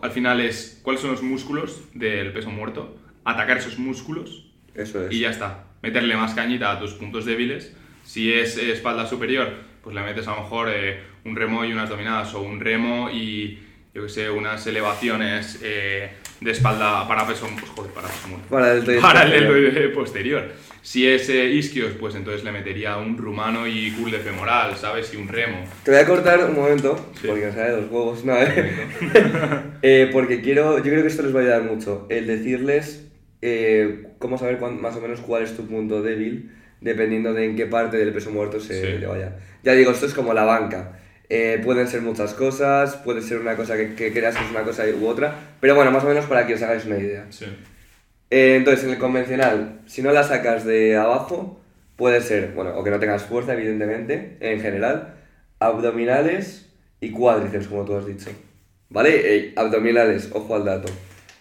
al 0.00 0.10
final 0.10 0.40
es 0.40 0.80
cuáles 0.82 1.02
son 1.02 1.10
los 1.10 1.22
músculos 1.22 1.82
del 1.94 2.32
peso 2.32 2.50
muerto, 2.50 2.96
atacar 3.24 3.58
esos 3.58 3.78
músculos 3.78 4.46
Eso 4.74 5.06
es. 5.06 5.12
y 5.12 5.20
ya 5.20 5.30
está. 5.30 5.64
Meterle 5.82 6.16
más 6.16 6.34
cañita 6.34 6.70
a 6.70 6.78
tus 6.78 6.94
puntos 6.94 7.24
débiles. 7.24 7.74
Si 8.04 8.32
es 8.32 8.56
espalda 8.56 9.06
superior, 9.06 9.52
pues 9.82 9.94
le 9.94 10.02
metes 10.02 10.26
a 10.28 10.36
lo 10.36 10.42
mejor 10.42 10.68
eh, 10.70 11.02
un 11.24 11.36
remo 11.36 11.64
y 11.64 11.72
unas 11.72 11.88
dominadas, 11.88 12.34
o 12.34 12.40
un 12.40 12.60
remo 12.60 13.10
y, 13.10 13.58
yo 13.94 14.04
que 14.04 14.08
sé, 14.08 14.30
unas 14.30 14.66
elevaciones 14.66 15.60
eh, 15.62 16.12
de 16.42 16.50
espalda 16.50 17.06
para 17.08 17.26
peso, 17.26 17.46
pues 17.58 17.70
joder, 17.70 17.92
para 17.92 18.08
peso 18.08 18.28
muerto. 18.28 18.48
Para 18.48 18.72
el 18.74 19.00
Para 19.00 19.22
el 19.24 19.92
posterior. 19.92 20.50
Si 20.84 21.06
es 21.06 21.28
eh, 21.28 21.46
isquios, 21.46 21.92
pues 22.00 22.16
entonces 22.16 22.42
le 22.42 22.50
metería 22.50 22.96
un 22.96 23.16
rumano 23.16 23.68
y 23.68 23.92
cool 23.92 24.10
de 24.10 24.18
femoral, 24.18 24.76
¿sabes? 24.76 25.14
Y 25.14 25.16
un 25.16 25.28
remo. 25.28 25.62
Te 25.84 25.92
voy 25.92 26.00
a 26.00 26.06
cortar 26.06 26.44
un 26.44 26.56
momento, 26.56 27.12
Sí. 27.20 27.28
porque 27.28 27.46
me 27.46 27.52
sale 27.52 27.70
de 27.70 27.80
los 27.82 27.90
huevos, 27.90 28.24
no, 28.24 28.34
¿eh? 28.36 28.72
Eh, 29.82 30.08
porque 30.12 30.40
quiero, 30.40 30.78
yo 30.78 30.84
creo 30.84 31.02
que 31.02 31.08
esto 31.08 31.22
les 31.22 31.34
va 31.34 31.38
a 31.38 31.42
ayudar 31.42 31.62
mucho, 31.62 32.06
el 32.10 32.26
decirles 32.26 33.08
eh, 33.42 34.06
cómo 34.18 34.38
saber 34.38 34.58
cuán- 34.58 34.80
más 34.80 34.94
o 34.96 35.00
menos 35.00 35.20
cuál 35.20 35.42
es 35.44 35.56
tu 35.56 35.66
punto 35.66 36.02
débil, 36.02 36.50
dependiendo 36.80 37.32
de 37.34 37.44
en 37.44 37.56
qué 37.56 37.66
parte 37.66 37.96
del 37.96 38.12
peso 38.12 38.30
muerto 38.30 38.58
se 38.60 38.80
Sí. 38.80 38.98
le 38.98 39.06
vaya. 39.06 39.36
Ya 39.62 39.72
digo, 39.74 39.90
esto 39.92 40.06
es 40.06 40.14
como 40.14 40.34
la 40.34 40.44
banca. 40.44 40.98
Eh, 41.34 41.62
pueden 41.64 41.88
ser 41.88 42.02
muchas 42.02 42.34
cosas, 42.34 42.96
puede 42.96 43.22
ser 43.22 43.38
una 43.38 43.56
cosa 43.56 43.74
que, 43.74 43.94
que 43.94 44.12
creas 44.12 44.36
que 44.36 44.44
es 44.44 44.50
una 44.50 44.64
cosa 44.64 44.84
u 45.00 45.06
otra, 45.06 45.34
pero 45.60 45.74
bueno, 45.74 45.90
más 45.90 46.04
o 46.04 46.06
menos 46.06 46.26
para 46.26 46.46
que 46.46 46.52
os 46.52 46.60
hagáis 46.60 46.84
una 46.84 46.98
idea. 46.98 47.24
Sí. 47.30 47.46
Eh, 48.28 48.56
entonces, 48.56 48.84
en 48.84 48.90
el 48.90 48.98
convencional, 48.98 49.80
si 49.86 50.02
no 50.02 50.12
la 50.12 50.24
sacas 50.24 50.66
de 50.66 50.94
abajo, 50.94 51.58
puede 51.96 52.20
ser, 52.20 52.52
bueno, 52.52 52.76
o 52.76 52.84
que 52.84 52.90
no 52.90 52.98
tengas 52.98 53.22
fuerza, 53.22 53.54
evidentemente, 53.54 54.36
en 54.40 54.60
general, 54.60 55.14
abdominales 55.58 56.70
y 57.00 57.12
cuádriceps, 57.12 57.68
como 57.68 57.86
tú 57.86 57.96
has 57.96 58.04
dicho. 58.04 58.28
¿Vale? 58.90 59.34
Eh, 59.34 59.54
abdominales, 59.56 60.28
ojo 60.34 60.54
al 60.54 60.66
dato. 60.66 60.92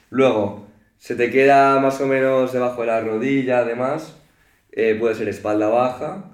Luego, 0.10 0.70
se 1.00 1.16
te 1.16 1.30
queda 1.30 1.82
más 1.82 2.00
o 2.00 2.08
menos 2.08 2.54
debajo 2.54 2.80
de 2.80 2.88
la 2.88 3.02
rodilla, 3.02 3.58
además, 3.58 4.16
puede 4.72 5.16
ser 5.16 5.28
espalda 5.28 5.68
baja 5.68 6.32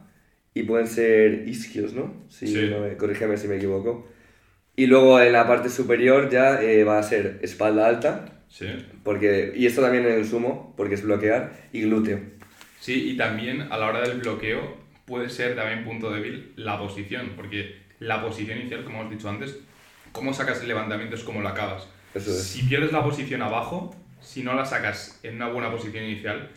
y 0.59 0.63
pueden 0.63 0.87
ser 0.87 1.47
isquios, 1.47 1.93
¿no? 1.93 2.25
Si 2.29 2.47
Sí. 2.47 2.67
no 2.69 2.79
me- 2.81 2.97
corrígeme 2.97 3.37
si 3.37 3.47
me 3.47 3.57
equivoco. 3.57 4.07
Y 4.75 4.85
luego 4.85 5.19
en 5.19 5.31
la 5.33 5.47
parte 5.47 5.69
superior 5.69 6.29
ya 6.29 6.61
eh, 6.61 6.83
va 6.83 6.99
a 6.99 7.03
ser 7.03 7.39
espalda 7.41 7.87
alta, 7.87 8.43
Sí. 8.49 8.67
porque, 9.03 9.51
y 9.55 9.65
esto 9.65 9.81
también 9.81 10.05
en 10.05 10.13
el 10.13 10.25
sumo, 10.25 10.73
porque 10.77 10.95
es 10.95 11.03
bloquear, 11.03 11.53
y 11.73 11.81
glúteo. 11.81 12.19
Sí, 12.79 13.09
y 13.11 13.17
también 13.17 13.61
a 13.71 13.77
la 13.77 13.87
hora 13.87 14.01
del 14.07 14.19
bloqueo 14.19 14.77
puede 15.05 15.29
ser 15.29 15.55
también 15.55 15.83
punto 15.83 16.11
débil 16.11 16.53
la 16.55 16.77
posición, 16.77 17.31
porque 17.35 17.75
la 17.99 18.21
posición 18.21 18.59
inicial, 18.59 18.83
como 18.83 18.99
hemos 19.01 19.11
dicho 19.11 19.29
antes, 19.29 19.57
cómo 20.11 20.33
sacas 20.33 20.61
el 20.61 20.67
levantamiento 20.67 21.15
es 21.15 21.23
como 21.23 21.41
lo 21.41 21.49
acabas. 21.49 21.87
Eso 22.13 22.31
es. 22.31 22.43
Si 22.43 22.63
pierdes 22.63 22.91
la 22.91 23.03
posición 23.03 23.41
abajo, 23.41 23.95
si 24.21 24.43
no 24.43 24.53
la 24.53 24.65
sacas 24.65 25.19
en 25.23 25.35
una 25.35 25.47
buena 25.49 25.71
posición 25.71 26.03
inicial, 26.05 26.49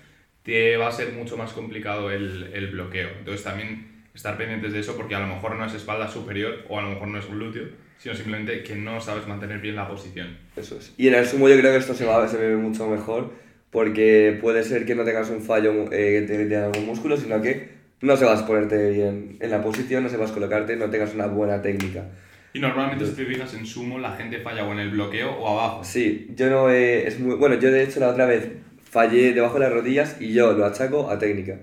te 0.42 0.76
va 0.76 0.88
a 0.88 0.92
ser 0.92 1.12
mucho 1.12 1.36
más 1.36 1.53
complicado 1.53 2.11
el, 2.11 2.51
el 2.55 2.68
bloqueo. 2.68 3.09
Entonces 3.18 3.42
también 3.44 3.88
estar 4.21 4.37
pendientes 4.37 4.75
de 4.75 4.81
eso 4.81 4.97
porque 4.97 5.14
a 5.14 5.21
lo 5.21 5.27
mejor 5.27 5.57
no 5.57 5.64
es 5.64 5.73
espalda 5.73 6.07
superior 6.07 6.64
o 6.68 6.79
a 6.79 6.83
lo 6.83 6.91
mejor 6.91 7.09
no 7.09 7.18
es 7.18 7.27
glúteo, 7.27 7.64
sino 7.97 8.14
simplemente 8.14 8.62
que 8.62 8.75
no 8.75 9.01
sabes 9.01 9.27
mantener 9.27 9.61
bien 9.61 9.77
la 9.77 9.89
posición. 9.89 10.37
Eso 10.57 10.77
es. 10.77 10.93
Y 10.99 11.09
en 11.09 11.14
el 11.14 11.27
sumo 11.27 11.49
yo 11.49 11.57
creo 11.59 11.73
que 11.73 11.79
esto 11.79 11.95
se, 11.95 12.05
va, 12.05 12.29
se 12.29 12.37
ve 12.37 12.55
mucho 12.55 12.87
mejor, 12.87 13.33
porque 13.71 14.37
puede 14.39 14.62
ser 14.62 14.85
que 14.85 14.95
no 14.95 15.05
tengas 15.05 15.31
un 15.31 15.41
fallo 15.41 15.91
eh, 15.91 16.21
de, 16.29 16.45
de 16.45 16.57
algún 16.57 16.85
músculo, 16.85 17.16
sino 17.16 17.41
que 17.41 17.71
no 18.03 18.14
sepas 18.14 18.43
ponerte 18.43 18.91
bien 18.91 19.39
en 19.41 19.51
la 19.51 19.62
posición, 19.62 20.03
no 20.03 20.11
sepas 20.11 20.33
colocarte, 20.33 20.77
no 20.77 20.91
tengas 20.91 21.14
una 21.14 21.27
buena 21.27 21.62
técnica. 21.62 22.05
Y 22.53 22.59
normalmente 22.59 23.07
si 23.07 23.12
te 23.12 23.25
fijas 23.25 23.55
en 23.55 23.64
sumo, 23.64 23.99
la 23.99 24.12
gente 24.16 24.39
falla 24.41 24.64
o 24.66 24.73
en 24.73 24.81
el 24.81 24.91
bloqueo 24.91 25.31
o 25.31 25.49
abajo. 25.49 25.83
Sí, 25.85 26.29
yo 26.37 26.51
no 26.51 26.68
he- 26.68 27.07
es 27.07 27.18
muy 27.21 27.37
bueno, 27.37 27.55
yo 27.59 27.71
de 27.71 27.85
hecho 27.85 28.01
la 28.01 28.09
otra 28.09 28.27
vez 28.27 28.49
fallé 28.85 29.33
debajo 29.33 29.55
de 29.55 29.61
las 29.61 29.73
rodillas 29.73 30.16
y 30.21 30.35
yo 30.35 30.53
lo 30.53 30.66
achaco 30.66 31.09
a 31.11 31.18
técnica. 31.18 31.57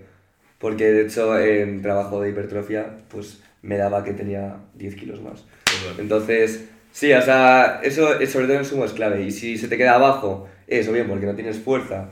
Porque 0.60 0.86
de 0.86 1.04
hecho 1.04 1.38
en 1.40 1.82
trabajo 1.82 2.22
de 2.22 2.30
hipertrofia 2.30 2.98
pues 3.10 3.42
me 3.62 3.78
daba 3.78 4.04
que 4.04 4.14
tenía 4.14 4.58
10 4.76 4.96
kilos 4.96 5.22
más. 5.22 5.46
Total. 5.66 6.00
Entonces, 6.00 6.70
sí, 6.92 7.12
o 7.14 7.22
sea, 7.22 7.82
eso 7.84 8.20
eh, 8.20 8.28
sobre 8.28 8.48
todo 8.48 8.58
en 8.58 8.66
sumo 8.66 8.86
es 8.86 8.94
clave. 8.94 9.24
Y 9.24 9.32
si 9.32 9.58
se 9.58 9.68
te 9.68 9.78
queda 9.78 9.96
abajo, 9.96 10.48
es 10.68 10.88
o 10.88 10.94
bien 10.94 11.08
porque 11.08 11.26
no 11.26 11.36
tienes 11.36 11.60
fuerza, 11.60 12.10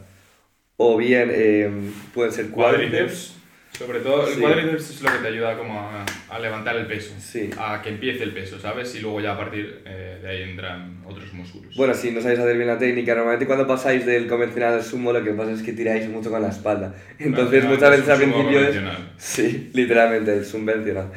o 0.78 0.98
bien 0.98 1.30
eh, 1.34 1.70
pueden 2.14 2.32
ser 2.32 2.50
Cuádriceps. 2.50 3.34
Sobre 3.78 4.00
todo, 4.00 4.28
el 4.28 4.34
Sí. 4.36 4.40
cuádriceps 4.42 4.90
es 4.90 5.02
lo 5.02 5.12
que 5.12 5.18
te 5.18 5.28
ayuda 5.28 5.58
como 5.58 5.80
a, 5.80 6.06
a 6.30 6.40
levantar 6.40 6.76
el 6.78 6.88
peso. 6.88 7.14
Sí. 7.20 7.50
A 7.58 7.82
que 7.82 7.90
empiece 7.90 8.24
el 8.24 8.34
peso, 8.34 8.58
¿sabes? 8.60 8.96
Y 8.96 9.00
luego 9.02 9.20
ya 9.20 9.34
a 9.34 9.38
partir 9.38 9.82
eh, 9.86 10.20
de 10.22 10.30
ahí 10.30 10.44
entran 10.44 11.02
otros 11.06 11.34
músculos. 11.34 11.76
Bueno, 11.76 11.94
si 11.94 12.12
no 12.12 12.22
sabéis 12.22 12.40
hacer 12.40 12.56
bien 12.56 12.68
la 12.68 12.78
técnica, 12.78 13.14
normalmente 13.16 13.46
cuando 13.46 13.68
pasáis 13.68 14.06
del 14.06 14.28
convencional 14.28 14.76
al 14.76 14.84
sumo 14.84 15.12
lo 15.12 15.24
que 15.24 15.32
pasa 15.32 15.52
es 15.52 15.62
que 15.62 15.74
tiráis 15.74 16.08
mucho 16.08 16.30
con 16.32 16.42
la 16.42 16.50
espalda. 16.50 16.96
Entonces 17.20 17.62
final 17.62 17.76
muchas 17.76 17.92
es 17.94 17.98
veces 18.00 18.10
al 18.10 18.18
principio 18.20 18.60
es... 18.62 18.76
Sí, 19.18 19.72
literalmente, 19.74 20.38
es 20.38 20.52
convencional. 20.52 21.12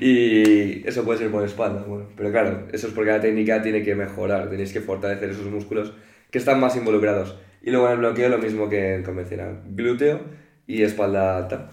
Y 0.00 0.86
eso 0.86 1.04
puede 1.04 1.20
ser 1.20 1.30
por 1.30 1.44
espalda, 1.44 1.84
bueno. 1.86 2.08
Pero 2.16 2.30
claro, 2.30 2.66
eso 2.72 2.88
es 2.88 2.92
porque 2.92 3.12
la 3.12 3.20
técnica 3.20 3.62
tiene 3.62 3.82
que 3.82 3.94
mejorar, 3.94 4.50
tenéis 4.50 4.72
que 4.72 4.80
fortalecer 4.80 5.30
esos 5.30 5.46
músculos 5.46 5.92
que 6.30 6.38
están 6.38 6.60
más 6.60 6.76
involucrados. 6.76 7.38
Y 7.62 7.70
luego 7.70 7.86
en 7.86 7.92
el 7.92 7.98
bloqueo 7.98 8.28
lo 8.28 8.38
mismo 8.38 8.68
que 8.68 8.94
en 8.94 9.02
convencional, 9.04 9.62
glúteo 9.70 10.20
y 10.66 10.82
espalda 10.82 11.36
alta. 11.38 11.70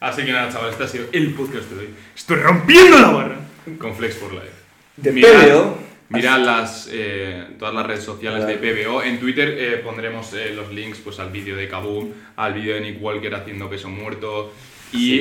Así 0.00 0.24
que 0.24 0.32
nada, 0.32 0.50
chavales, 0.50 0.72
este 0.72 0.84
ha 0.84 0.88
sido 0.88 1.06
el 1.12 1.34
podcast 1.34 1.70
de 1.70 1.80
hoy. 1.80 1.88
Estoy 2.16 2.36
rompiendo 2.36 2.98
la 2.98 3.10
barra. 3.10 3.36
Con 3.78 3.94
Flex 3.94 4.16
for 4.16 4.32
Life. 4.32 4.48
De 4.96 5.12
Mirad- 5.12 5.48
PBO. 5.48 5.78
Mirad 6.08 6.40
las, 6.44 6.88
eh, 6.90 7.46
todas 7.58 7.72
las 7.72 7.86
redes 7.86 8.02
sociales 8.02 8.44
de. 8.46 8.54
PBO. 8.56 9.02
En 9.02 9.20
Twitter 9.20 9.54
eh, 9.56 9.76
pondremos 9.84 10.32
eh, 10.32 10.52
los 10.56 10.72
links 10.72 10.98
pues, 10.98 11.20
al 11.20 11.30
vídeo 11.30 11.54
de 11.54 11.68
Kaboom, 11.68 12.10
al 12.36 12.54
vídeo 12.54 12.74
de 12.74 12.80
Nick 12.80 13.00
Walker 13.00 13.32
haciendo 13.34 13.70
peso 13.70 13.88
muerto. 13.88 14.52
Y 14.92 15.20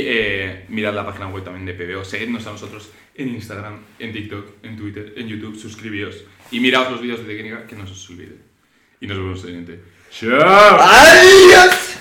mirad 0.69 0.95
la 0.95 1.05
página 1.05 1.27
web 1.27 1.43
también 1.43 1.65
de 1.67 1.73
PBO. 1.75 2.03
Seguidnos 2.03 2.47
a 2.47 2.53
nosotros 2.53 2.89
en 3.13 3.27
Instagram, 3.29 3.77
en 3.99 4.11
TikTok, 4.13 4.47
en 4.63 4.77
Twitter, 4.77 5.13
en 5.15 5.27
YouTube. 5.27 5.55
Suscribíos. 5.59 6.23
Y 6.49 6.59
miraos 6.59 6.89
los 6.89 7.01
vídeos 7.01 7.19
de 7.19 7.35
técnica 7.35 7.67
que 7.67 7.75
no 7.75 7.85
se 7.85 7.93
os 7.93 8.09
olvide. 8.09 8.37
Y 8.99 9.05
nos 9.05 9.17
vemos 9.17 9.43
en 9.43 9.49
el 9.49 9.65
siguiente. 9.67 9.79
¡Chao! 10.09 10.79
¡Adiós! 10.81 11.97